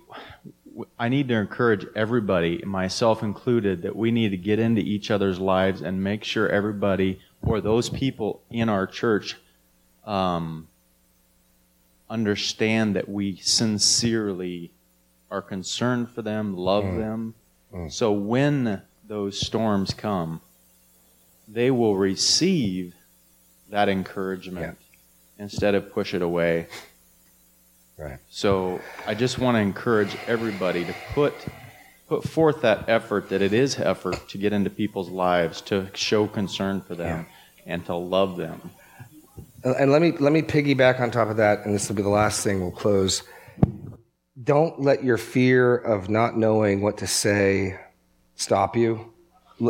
I 0.98 1.08
need 1.08 1.28
to 1.28 1.34
encourage 1.34 1.86
everybody, 1.94 2.58
myself 2.64 3.22
included, 3.22 3.82
that 3.82 3.94
we 3.94 4.10
need 4.10 4.30
to 4.30 4.36
get 4.36 4.58
into 4.58 4.80
each 4.80 5.10
other's 5.10 5.38
lives 5.38 5.82
and 5.82 6.02
make 6.02 6.24
sure 6.24 6.48
everybody 6.48 7.20
or 7.42 7.60
those 7.60 7.88
people 7.90 8.42
in 8.50 8.68
our 8.68 8.86
church 8.86 9.36
um, 10.04 10.66
understand 12.10 12.96
that 12.96 13.08
we 13.08 13.36
sincerely 13.36 14.70
are 15.30 15.42
concerned 15.42 16.10
for 16.10 16.22
them, 16.22 16.56
love 16.56 16.84
Mm. 16.84 16.98
them. 16.98 17.34
Mm. 17.72 17.92
So 17.92 18.12
when 18.12 18.82
those 19.06 19.40
storms 19.40 19.92
come, 19.94 20.40
they 21.48 21.70
will 21.70 21.96
receive 21.96 22.94
that 23.70 23.88
encouragement 23.88 24.78
instead 25.38 25.74
of 25.74 25.92
push 25.92 26.14
it 26.14 26.22
away. 26.22 26.66
Right. 27.96 28.18
So 28.28 28.80
I 29.06 29.14
just 29.14 29.38
want 29.38 29.56
to 29.56 29.60
encourage 29.60 30.16
everybody 30.26 30.84
to 30.84 30.94
put 31.12 31.34
put 32.08 32.24
forth 32.28 32.60
that 32.62 32.88
effort 32.88 33.30
that 33.30 33.40
it 33.40 33.52
is 33.52 33.78
effort 33.78 34.28
to 34.28 34.38
get 34.38 34.52
into 34.52 34.70
people's 34.70 35.08
lives, 35.08 35.60
to 35.62 35.88
show 35.94 36.26
concern 36.26 36.80
for 36.80 36.94
them, 36.94 37.26
and 37.66 37.84
to 37.86 37.94
love 37.94 38.36
them. 38.36 38.70
And 39.62 39.90
let 39.90 40.02
me 40.02 40.12
let 40.12 40.32
me 40.32 40.42
piggyback 40.42 41.00
on 41.00 41.10
top 41.10 41.28
of 41.28 41.38
that, 41.38 41.64
and 41.64 41.74
this 41.74 41.88
will 41.88 41.96
be 41.96 42.02
the 42.02 42.08
last 42.08 42.42
thing 42.42 42.60
we'll 42.60 42.70
close. 42.70 43.22
Don't 44.42 44.80
let 44.80 45.02
your 45.04 45.16
fear 45.16 45.76
of 45.76 46.10
not 46.10 46.36
knowing 46.36 46.82
what 46.82 46.98
to 46.98 47.06
say 47.06 47.78
stop 48.34 48.76
you. 48.76 49.12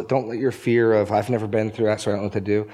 Don't 0.08 0.26
let 0.28 0.38
your 0.38 0.50
fear 0.50 0.94
of 0.94 1.12
I've 1.12 1.30
never 1.30 1.46
been 1.46 1.70
through 1.70 1.86
that, 1.86 2.00
so 2.00 2.10
I 2.10 2.14
don't 2.14 2.22
know 2.22 2.26
what 2.26 2.32
to 2.32 2.40
do. 2.40 2.68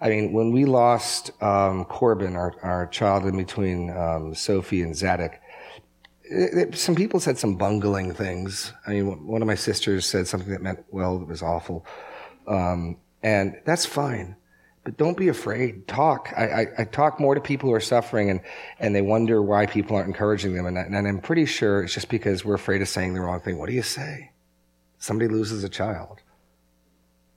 I 0.00 0.08
mean, 0.08 0.32
when 0.32 0.52
we 0.52 0.64
lost 0.64 1.30
um, 1.42 1.84
Corbin, 1.84 2.36
our, 2.36 2.54
our 2.62 2.86
child 2.88 3.24
in 3.26 3.36
between 3.36 3.90
um, 3.96 4.34
Sophie 4.34 4.82
and 4.82 4.94
Zadok, 4.94 5.32
it, 6.24 6.58
it- 6.58 6.74
some 6.76 6.94
people 6.94 7.20
said 7.20 7.38
some 7.38 7.56
bungling 7.56 8.12
things. 8.14 8.72
I 8.86 8.90
mean, 8.92 9.26
one 9.26 9.40
of 9.42 9.46
my 9.48 9.54
sisters 9.54 10.06
said 10.06 10.26
something 10.26 10.50
that 10.50 10.62
meant, 10.62 10.84
well, 10.90 11.16
it 11.20 11.28
was 11.28 11.42
awful. 11.42 11.86
Um, 12.46 12.96
and 13.22 13.58
that's 13.64 13.86
fine. 13.86 14.36
But 14.84 14.98
don't 14.98 15.16
be 15.16 15.28
afraid. 15.28 15.88
Talk. 15.88 16.30
I, 16.36 16.44
I, 16.44 16.66
I 16.80 16.84
talk 16.84 17.18
more 17.18 17.34
to 17.34 17.40
people 17.40 17.70
who 17.70 17.74
are 17.74 17.80
suffering 17.80 18.28
and, 18.28 18.40
and 18.78 18.94
they 18.94 19.00
wonder 19.00 19.40
why 19.40 19.64
people 19.64 19.96
aren't 19.96 20.08
encouraging 20.08 20.54
them. 20.54 20.66
And, 20.66 20.76
and 20.76 21.08
I'm 21.08 21.20
pretty 21.20 21.46
sure 21.46 21.84
it's 21.84 21.94
just 21.94 22.10
because 22.10 22.44
we're 22.44 22.54
afraid 22.54 22.82
of 22.82 22.88
saying 22.88 23.14
the 23.14 23.22
wrong 23.22 23.40
thing. 23.40 23.56
What 23.58 23.70
do 23.70 23.74
you 23.74 23.82
say? 23.82 24.32
Somebody 24.98 25.30
loses 25.32 25.64
a 25.64 25.70
child. 25.70 26.20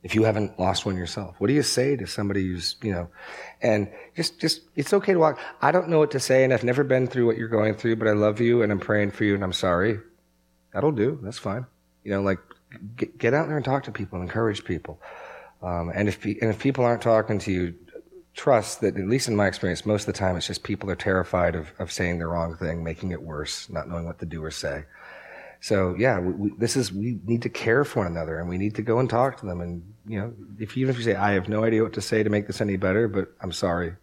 If 0.04 0.16
you 0.16 0.24
haven't 0.24 0.60
lost 0.60 0.86
one 0.86 0.96
yourself, 0.96 1.36
what 1.40 1.48
do 1.48 1.54
you 1.54 1.64
say 1.64 1.96
to 1.98 2.06
somebody 2.06 2.48
who's, 2.48 2.76
you 2.82 2.92
know, 2.92 3.10
and 3.62 3.90
just, 4.16 4.40
just, 4.40 4.62
it's 4.76 4.94
okay 4.94 5.14
to 5.14 5.20
walk. 5.20 5.40
I 5.62 5.72
don't 5.72 5.90
know 5.90 6.00
what 6.00 6.12
to 6.12 6.20
say 6.20 6.44
and 6.44 6.54
I've 6.54 6.64
never 6.64 6.84
been 6.84 7.08
through 7.08 7.26
what 7.26 7.38
you're 7.38 7.50
going 7.50 7.74
through, 7.74 7.98
but 7.98 8.08
I 8.08 8.12
love 8.12 8.40
you 8.40 8.62
and 8.62 8.72
I'm 8.72 8.80
praying 8.80 9.12
for 9.12 9.24
you 9.24 9.36
and 9.36 9.44
I'm 9.44 9.54
sorry. 9.54 10.00
That'll 10.74 10.92
do. 10.92 11.20
That's 11.24 11.40
fine. 11.40 11.66
You 12.04 12.12
know, 12.12 12.22
like 12.22 12.40
get, 12.96 13.18
get 13.18 13.34
out 13.34 13.48
there 13.48 13.58
and 13.58 13.66
talk 13.66 13.84
to 13.84 13.92
people 13.92 14.20
and 14.20 14.30
encourage 14.30 14.64
people. 14.64 15.02
Um, 15.62 15.92
and 15.94 16.08
if 16.08 16.24
and 16.24 16.44
if 16.44 16.60
people 16.60 16.86
aren't 16.86 17.02
talking 17.02 17.40
to 17.40 17.52
you, 17.52 17.76
trust 18.34 18.82
that 18.82 18.96
at 18.96 19.08
least 19.08 19.28
in 19.28 19.36
my 19.36 19.48
experience, 19.48 19.86
most 19.86 20.08
of 20.08 20.14
the 20.14 20.20
time 20.20 20.38
it's 20.38 20.48
just 20.48 20.64
people 20.64 20.90
are 20.90 20.96
terrified 20.96 21.56
of, 21.56 21.74
of 21.80 21.92
saying 21.92 22.20
the 22.20 22.28
wrong 22.28 22.56
thing, 22.56 22.84
making 22.84 23.12
it 23.12 23.22
worse, 23.22 23.70
not 23.70 23.90
knowing 23.90 24.06
what 24.06 24.20
to 24.20 24.26
do 24.26 24.44
or 24.44 24.52
say. 24.52 24.84
So 25.60 25.96
yeah, 25.98 26.20
we, 26.20 26.34
we, 26.34 26.58
this 26.58 26.76
is 26.76 26.92
we 26.92 27.20
need 27.26 27.42
to 27.44 27.50
care 27.50 27.84
for 27.84 28.00
one 28.00 28.08
another, 28.08 28.40
and 28.40 28.48
we 28.48 28.58
need 28.58 28.76
to 28.76 28.82
go 28.82 29.00
and 29.00 29.10
talk 29.10 29.38
to 29.40 29.46
them. 29.46 29.62
And 29.62 29.94
you 30.08 30.20
know, 30.20 30.34
if 30.60 30.78
even 30.78 30.92
if 30.92 30.98
you 30.98 31.04
say, 31.04 31.16
"I 31.16 31.34
have 31.34 31.50
no 31.50 31.64
idea 31.64 31.84
what 31.84 31.94
to 31.94 32.02
say 32.02 32.24
to 32.24 32.30
make 32.30 32.48
this 32.48 32.62
any 32.62 32.78
better," 32.78 33.08
but 33.08 33.34
I'm 33.42 33.52
sorry, 33.52 33.94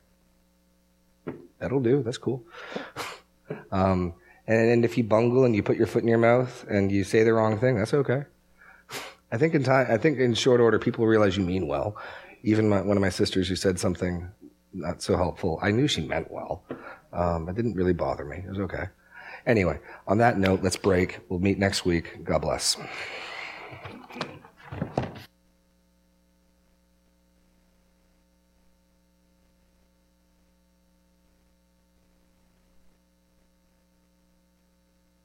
that'll 1.58 1.80
do. 1.80 2.02
That's 2.02 2.18
cool. 2.18 2.44
um, 3.72 4.14
and, 4.46 4.70
and 4.70 4.84
if 4.84 4.98
you 4.98 5.04
bungle 5.04 5.44
and 5.44 5.54
you 5.54 5.62
put 5.62 5.76
your 5.76 5.86
foot 5.86 6.02
in 6.02 6.08
your 6.08 6.18
mouth 6.18 6.64
and 6.68 6.90
you 6.90 7.04
say 7.04 7.22
the 7.22 7.32
wrong 7.32 7.58
thing, 7.58 7.76
that's 7.76 7.94
okay. 7.94 8.24
I 9.32 9.38
think 9.38 9.54
in 9.54 9.64
time, 9.64 9.86
I 9.88 9.96
think 9.96 10.18
in 10.18 10.34
short 10.34 10.60
order, 10.60 10.78
people 10.78 11.06
realize 11.06 11.36
you 11.36 11.44
mean 11.44 11.66
well. 11.66 11.96
Even 12.42 12.68
my, 12.68 12.82
one 12.82 12.96
of 12.96 13.00
my 13.00 13.08
sisters 13.08 13.48
who 13.48 13.56
said 13.56 13.78
something 13.78 14.28
not 14.74 15.00
so 15.00 15.16
helpful, 15.16 15.58
I 15.62 15.70
knew 15.70 15.88
she 15.88 16.02
meant 16.02 16.30
well. 16.30 16.62
Um, 17.12 17.48
it 17.48 17.54
didn't 17.54 17.74
really 17.74 17.94
bother 17.94 18.24
me. 18.24 18.38
It 18.38 18.50
was 18.50 18.58
okay. 18.58 18.84
Anyway, 19.46 19.78
on 20.06 20.18
that 20.18 20.38
note, 20.38 20.62
let's 20.62 20.76
break. 20.76 21.20
We'll 21.28 21.40
meet 21.40 21.58
next 21.58 21.84
week. 21.84 22.24
God 22.24 22.40
bless. 22.40 22.76